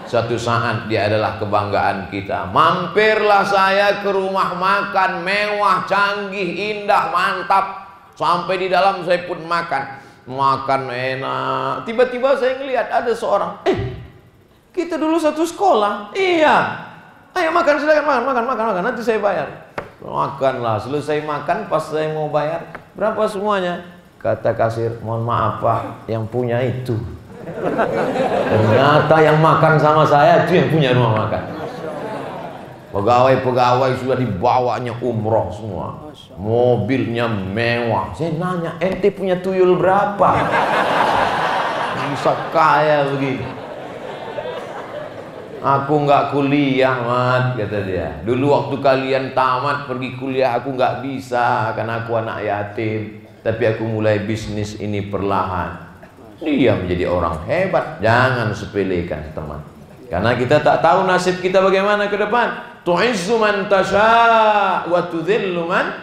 Suatu 0.07 0.37
saat 0.37 0.87
dia 0.93 1.09
adalah 1.09 1.41
kebanggaan 1.41 2.13
kita. 2.13 2.53
Mampirlah 2.53 3.43
saya 3.49 4.05
ke 4.05 4.13
rumah 4.13 4.55
makan 4.55 5.25
mewah 5.25 5.89
canggih 5.89 6.47
indah 6.77 7.11
mantap. 7.11 7.89
Sampai 8.17 8.61
di 8.61 8.69
dalam 8.69 9.05
saya 9.09 9.25
pun 9.25 9.41
makan. 9.41 9.85
Makan 10.29 10.83
enak. 10.93 11.89
Tiba-tiba 11.89 12.37
saya 12.37 12.61
ngelihat 12.61 12.93
ada 12.93 13.13
seorang. 13.13 13.65
Eh 13.65 13.79
kita 14.77 15.01
dulu 15.01 15.17
satu 15.17 15.49
sekolah. 15.49 16.13
Iya. 16.13 16.57
Ayo 17.33 17.49
makan 17.53 17.81
silakan. 17.81 18.05
Makan 18.05 18.25
makan 18.25 18.45
makan. 18.45 18.65
Makan 18.73 18.85
nanti 18.85 19.01
saya 19.01 19.21
bayar 19.21 19.66
Makanlah, 20.07 20.79
selesai 20.79 21.27
makan 21.27 21.67
pas 21.67 21.83
saya 21.83 22.15
mau 22.15 22.31
bayar, 22.31 22.71
berapa 22.95 23.27
semuanya? 23.27 23.83
Kata 24.23 24.55
kasir, 24.55 25.03
mohon 25.03 25.27
maaf 25.27 25.59
pak, 25.59 26.07
yang 26.07 26.23
punya 26.31 26.63
itu. 26.63 26.95
Ternyata 28.47 29.17
yang 29.19 29.43
makan 29.43 29.75
sama 29.83 30.07
saya 30.07 30.47
itu 30.47 30.63
yang 30.63 30.71
punya 30.71 30.95
rumah 30.95 31.27
makan. 31.27 31.43
Pegawai-pegawai 32.95 33.99
sudah 33.99 34.15
dibawanya 34.15 34.95
umroh 35.03 35.51
semua. 35.51 36.15
Mobilnya 36.39 37.27
mewah. 37.27 38.15
Saya 38.15 38.31
nanya, 38.39 38.79
ente 38.79 39.11
punya 39.11 39.43
tuyul 39.43 39.75
berapa? 39.75 40.31
Bisa 42.15 42.33
kaya 42.55 43.11
begini. 43.11 43.66
Aku 45.63 46.05
nggak 46.05 46.37
kuliah, 46.37 47.01
mat, 47.01 47.57
kata 47.57 47.79
dia. 47.85 48.09
Dulu 48.23 48.53
waktu 48.53 48.77
kalian 48.81 49.25
tamat 49.33 49.89
pergi 49.89 50.15
kuliah, 50.21 50.57
aku 50.61 50.77
nggak 50.77 51.01
bisa 51.01 51.73
karena 51.73 52.05
aku 52.05 52.13
anak 52.17 52.45
yatim. 52.45 53.25
Tapi 53.41 53.63
aku 53.63 53.87
mulai 53.87 54.27
bisnis 54.27 54.77
ini 54.83 55.07
perlahan. 55.07 55.87
Dia 56.43 56.77
menjadi 56.77 57.09
orang 57.09 57.47
hebat. 57.49 58.03
Jangan 58.05 58.53
sepelekan 58.53 59.33
teman. 59.33 59.63
Karena 60.07 60.37
kita 60.37 60.61
tak 60.63 60.85
tahu 60.85 61.09
nasib 61.09 61.41
kita 61.41 61.59
bagaimana 61.65 62.07
ke 62.07 62.19
depan. 62.21 62.79
Tu'izzu 62.87 63.41
man 63.41 63.67
tasha 63.67 64.87
wa 64.87 65.01
tudhillu 65.11 65.67
man 65.67 65.95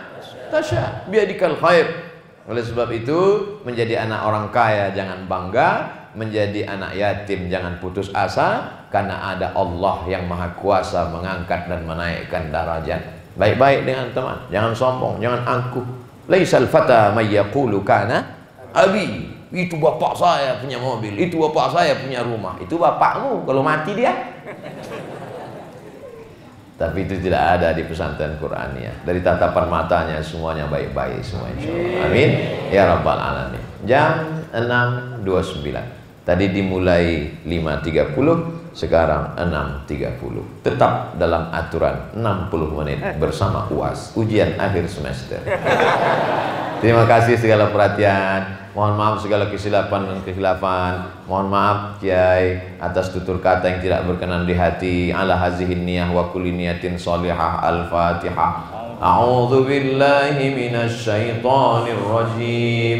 tasha. 0.51 1.07
Biadikal 1.07 1.55
khair. 1.61 2.11
Oleh 2.43 2.59
sebab 2.59 2.91
itu, 2.91 3.19
menjadi 3.63 4.03
anak 4.03 4.19
orang 4.27 4.51
kaya 4.51 4.91
jangan 4.91 5.23
bangga, 5.31 6.02
menjadi 6.13 6.69
anak 6.69 6.93
yatim 6.93 7.49
jangan 7.49 7.77
putus 7.81 8.13
asa 8.13 8.69
karena 8.93 9.33
ada 9.33 9.49
Allah 9.57 10.05
yang 10.05 10.29
maha 10.29 10.53
kuasa 10.53 11.09
mengangkat 11.09 11.65
dan 11.65 11.81
menaikkan 11.85 12.53
darajat. 12.53 13.01
Baik-baik 13.33 13.89
dengan 13.89 14.13
teman 14.13 14.37
jangan 14.53 14.73
sombong 14.77 15.17
jangan 15.17 15.41
angkuh. 15.45 15.85
Laisal 16.29 16.69
fata 16.69 17.11
may 17.17 17.33
yaqulu 17.33 17.81
kana 17.81 18.21
abi. 18.71 19.33
Itu 19.53 19.77
bapak 19.77 20.17
saya 20.17 20.57
punya 20.57 20.81
mobil 20.81 21.13
itu 21.17 21.37
bapak 21.37 21.73
saya 21.73 21.97
punya 21.97 22.25
rumah. 22.25 22.57
Itu 22.61 22.77
bapakmu 22.77 23.45
kalau 23.45 23.61
mati 23.61 23.93
dia. 23.93 24.13
Tapi 26.73 27.05
itu 27.05 27.21
tidak 27.21 27.61
ada 27.61 27.69
di 27.69 27.85
pesantren 27.85 28.33
Qur'annya 28.41 29.05
dari 29.05 29.21
tatapan 29.21 29.69
matanya 29.69 30.17
semuanya 30.25 30.65
baik-baik 30.65 31.21
semua 31.21 31.53
insyaallah 31.53 32.09
amin. 32.09 32.29
Ya 32.73 32.89
rabbal 32.89 33.17
alamin. 33.17 33.61
Jam 33.85 34.41
6.29 34.53 36.02
Tadi 36.23 36.55
dimulai 36.55 37.35
5.30, 37.43 38.71
sekarang 38.71 39.35
6.30. 39.35 40.63
Tetap 40.63 41.19
dalam 41.19 41.51
aturan 41.51 42.15
60 42.15 42.79
menit 42.79 42.99
bersama 43.19 43.67
UAS, 43.67 44.15
ujian 44.15 44.55
akhir 44.55 44.87
semester. 44.87 45.43
Terima 46.83 47.03
kasih 47.07 47.35
segala 47.39 47.71
perhatian. 47.71 48.63
Mohon 48.75 48.93
maaf 48.99 49.15
segala 49.23 49.47
kesilapan 49.47 50.03
dan 50.03 50.19
kehilafan. 50.25 50.93
Mohon 51.29 51.47
maaf 51.47 51.79
Kiai 52.03 52.75
atas 52.81 53.13
tutur 53.13 53.39
kata 53.39 53.71
yang 53.71 53.79
tidak 53.79 54.03
berkenan 54.03 54.43
di 54.43 54.51
hati. 54.51 54.95
Ala 55.15 55.39
hazihin 55.39 55.87
niyah 55.87 56.11
wa 56.11 56.27
kulli 56.33 56.51
niyatin 56.51 56.99
salihah. 56.99 57.63
Al-Fatihah. 57.63 58.51
A'udzu 58.99 59.63
billahi 59.63 60.51
minasy 60.51 61.07
syaithanir 61.07 62.03
rajim. 62.03 62.99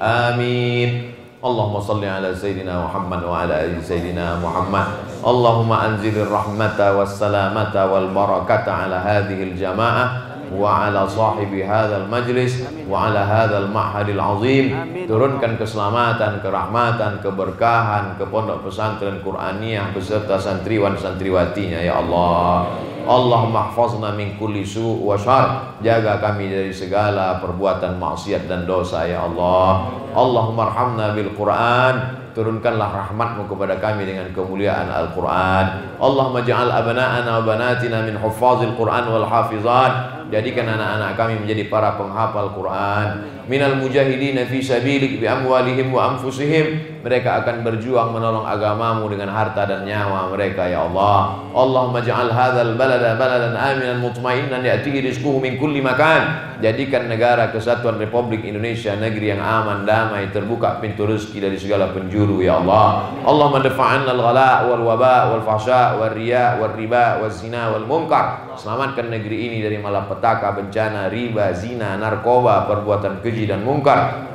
آمين. 0.00 1.12
اللهم 1.44 1.80
صل 1.80 2.04
على 2.04 2.34
سيدنا 2.34 2.84
محمد 2.84 3.22
وعلى 3.24 3.64
آل 3.64 3.84
سيدنا 3.84 4.40
محمد. 4.40 4.86
اللهم 5.20 5.72
أنزل 5.72 6.16
الرحمة 6.24 6.78
والسلامة 6.98 7.74
والبركة 7.92 8.66
على 8.72 8.94
هذه 8.96 9.38
الجماعة. 9.42 10.29
وعلى 10.53 11.01
صاحب 11.09 11.51
هذا 11.53 11.97
المجلس 12.05 12.53
وعلى 12.89 13.19
هذا 13.19 13.57
المعهد 13.57 14.09
العظيم 14.09 14.65
turunkan 15.05 15.57
keselamatan, 15.61 16.41
kerahmatan, 16.41 17.21
keberkahan 17.21 18.17
ke 18.17 18.25
pondok 18.25 18.65
pesantren 18.65 19.21
Qur'aniyah 19.21 19.93
beserta 19.93 20.37
santriwan 20.41 20.97
santriwatinya 20.97 21.77
ya 21.77 22.01
Allah 22.01 22.73
Allah 23.05 23.45
mahfazna 23.45 24.17
min 24.17 24.33
kulli 24.33 24.65
su' 24.65 24.97
wa 25.05 25.13
syar 25.13 25.77
jaga 25.85 26.17
kami 26.17 26.49
dari 26.49 26.73
segala 26.73 27.37
perbuatan 27.37 28.01
maksiat 28.01 28.49
dan 28.49 28.65
dosa 28.65 29.05
ya 29.05 29.29
Allah 29.29 29.93
Allahumma 30.17 30.73
arhamna 30.73 31.13
bil 31.13 31.29
Qur'an 31.37 32.25
turunkanlah 32.33 33.07
rahmatmu 33.07 33.45
kepada 33.45 33.77
kami 33.77 34.09
dengan 34.09 34.27
kemuliaan 34.33 34.89
Al-Quran 34.89 35.65
Allahumma 36.01 36.43
ja'al 36.43 36.67
abna'ana 36.67 37.39
wa 37.39 37.43
banatina 37.45 38.03
min 38.03 38.17
hufazil 38.17 38.73
Quran 38.73 39.05
wal 39.07 39.23
hafizat 39.29 40.18
jadikan 40.30 40.66
anak-anak 40.70 41.18
kami 41.18 41.34
menjadi 41.42 41.66
para 41.66 41.98
penghafal 41.98 42.54
Quran. 42.54 43.26
Minal 43.50 43.82
mujahidin 43.82 44.38
fi 44.46 44.62
sabilik 44.62 45.18
bi 45.18 45.26
amwalihim 45.26 45.90
wa 45.90 46.14
anfusihim. 46.14 46.98
Mereka 47.02 47.42
akan 47.42 47.64
berjuang 47.64 48.12
menolong 48.12 48.44
agamamu 48.46 49.08
dengan 49.10 49.32
harta 49.32 49.66
dan 49.66 49.88
nyawa 49.88 50.30
mereka 50.30 50.68
ya 50.68 50.86
Allah. 50.86 51.48
Allahumma 51.50 52.04
ja'al 52.04 52.30
hadzal 52.30 52.76
balada 52.76 53.16
baladan 53.16 53.56
aminan 53.56 53.98
mutmainnan 54.04 54.62
ya'tihi 54.62 55.02
rizquhu 55.02 55.42
min 55.42 55.58
kulli 55.58 55.82
makan. 55.82 56.52
Jadikan 56.60 57.08
negara 57.08 57.48
kesatuan 57.50 57.96
Republik 57.96 58.44
Indonesia 58.44 58.92
negeri 58.92 59.32
yang 59.32 59.40
aman 59.40 59.88
damai 59.88 60.28
terbuka 60.28 60.76
pintu 60.76 61.08
rezeki 61.08 61.48
dari 61.48 61.56
segala 61.56 61.88
penjuru 61.90 62.44
ya 62.44 62.60
Allah. 62.60 63.16
Allahumma 63.24 63.64
dafa'anna 63.64 64.12
al-ghala 64.12 64.68
wal 64.68 64.84
waba 64.84 65.32
wal 65.32 65.42
fahsya 65.42 65.96
wal 65.96 66.12
riya 66.12 66.60
wal 66.60 66.76
riba 66.76 67.24
wal 67.24 67.32
zina 67.32 67.72
wal 67.72 67.88
munkar 67.88 68.49
selamatkan 68.60 69.08
negeri 69.08 69.48
ini 69.48 69.58
dari 69.64 69.80
malapetaka 69.80 70.52
bencana 70.52 71.08
riba 71.08 71.56
zina 71.56 71.96
narkoba 71.96 72.68
perbuatan 72.68 73.24
keji 73.24 73.48
dan 73.48 73.64
mungkar. 73.64 74.28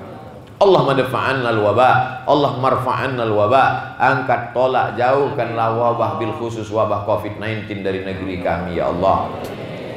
Allah 0.55 0.81
madfa'anna 0.87 1.51
al-waba 1.51 2.23
Allah 2.23 2.55
marfa'anna 2.57 3.27
al-waba 3.27 3.93
angkat 3.99 4.55
tolak 4.55 4.95
jauhkanlah 4.95 5.75
wabah 5.75 6.15
bil 6.15 6.31
khusus 6.39 6.71
wabah 6.71 7.03
covid-19 7.03 7.83
dari 7.85 8.01
negeri 8.01 8.41
kami 8.41 8.81
ya 8.81 8.89
Allah. 8.89 9.29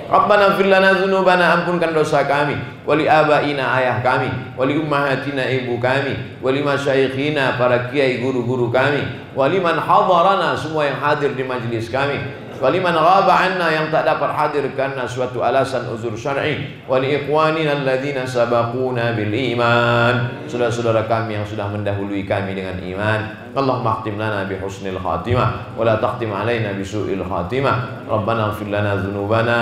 Rabbana 0.09 0.57
fir 0.57 0.73
lana 0.73 0.97
dzunubana 0.99 1.63
ampunkan 1.63 1.93
dosa 1.93 2.25
kami. 2.25 2.57
Wali 2.89 3.05
abaina 3.05 3.77
ayah 3.77 4.01
kami. 4.01 4.57
Wali 4.57 4.81
ummahatina 4.81 5.45
ibu 5.53 5.77
kami. 5.77 6.41
Wali 6.41 6.65
masyayikhina 6.65 7.61
para 7.61 7.93
kiai 7.93 8.25
guru-guru 8.25 8.73
kami. 8.73 9.05
Wali 9.37 9.61
man 9.61 9.77
hadarana 9.77 10.57
semua 10.57 10.89
yang 10.89 10.97
hadir 10.97 11.37
di 11.37 11.45
majlis 11.45 11.93
kami 11.93 12.48
فلمن 12.59 12.95
غاب 12.97 13.31
عنا 13.31 13.67
يمتد 13.71 14.09
فرحاتي 14.21 14.59
كأن 14.77 14.99
سواتو 15.07 15.39
ألاسا 15.47 15.95
أزور 15.95 16.17
شرعي 16.17 16.85
ولإخواننا 16.89 17.73
الذين 17.73 18.27
سبقونا 18.27 19.11
بالإيمان. 19.11 20.15
سورة 20.51 20.71
سورة 20.71 21.01
كامية 21.07 21.45
سورة 21.45 21.71
من 21.71 21.85
دهولوي 21.85 22.23
كامية 22.23 22.75
إيمان 22.83 23.21
اللهم 23.59 23.87
اختم 23.87 24.15
لنا 24.15 24.45
بحسن 24.51 24.87
الخاتمة 24.89 25.45
ولا 25.79 25.95
تختم 25.95 26.33
علينا 26.33 26.73
بسوء 26.73 27.13
الخاتمة 27.15 27.73
ربنا 28.11 28.45
اغفر 28.45 28.67
لنا 28.67 28.95
ذنوبنا 28.97 29.59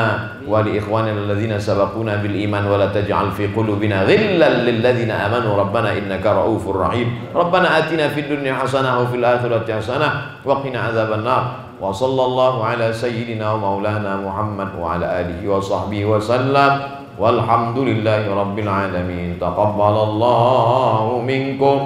ولإخواننا 0.46 1.20
الذين 1.26 1.58
سبقونا 1.58 2.16
بالإيمان 2.16 2.64
ولا 2.66 2.86
تجعل 2.86 3.30
في 3.30 3.46
قلوبنا 3.46 4.02
غلا 4.02 4.48
للذين 4.70 5.10
آمنوا 5.10 5.52
ربنا 5.56 5.92
إنك 5.92 6.26
رؤوف 6.26 6.68
رحيم 6.68 7.08
ربنا 7.34 7.78
آتنا 7.78 8.08
في 8.08 8.20
الدنيا 8.20 8.54
حسنة 8.54 9.00
وفي 9.00 9.16
الآخرة 9.16 9.66
حسنة 9.76 10.08
وقنا 10.44 10.78
عذاب 10.80 11.12
النار 11.12 11.65
وصلى 11.81 12.23
الله 12.25 12.53
على 12.65 12.87
سيدنا 12.93 13.53
ومولانا 13.53 14.21
محمد 14.21 14.69
وعلى 14.79 15.05
آله 15.21 15.39
وصحبه 15.49 16.05
وسلم 16.05 16.71
والحمد 17.19 17.77
لله 17.77 18.23
رب 18.29 18.57
العالمين 18.59 19.39
تقبل 19.39 19.95
الله 20.07 21.05
منكم 21.21 21.77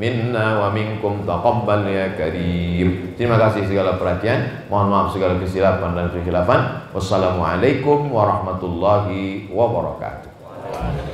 minna 0.00 0.64
wa 0.64 0.68
minkum 0.72 1.28
taqabbal 1.28 1.84
ya 1.84 2.16
karim. 2.16 3.12
Terima 3.20 3.36
kasih 3.36 3.68
segala 3.68 4.00
perhatian. 4.00 4.64
Mohon 4.72 4.88
maaf 4.88 5.08
segala 5.12 5.36
kesilapan 5.36 5.92
dan 5.92 6.08
kekhilafan. 6.08 6.88
Wassalamualaikum 6.96 8.08
warahmatullahi 8.08 9.52
wabarakatuh. 9.52 11.13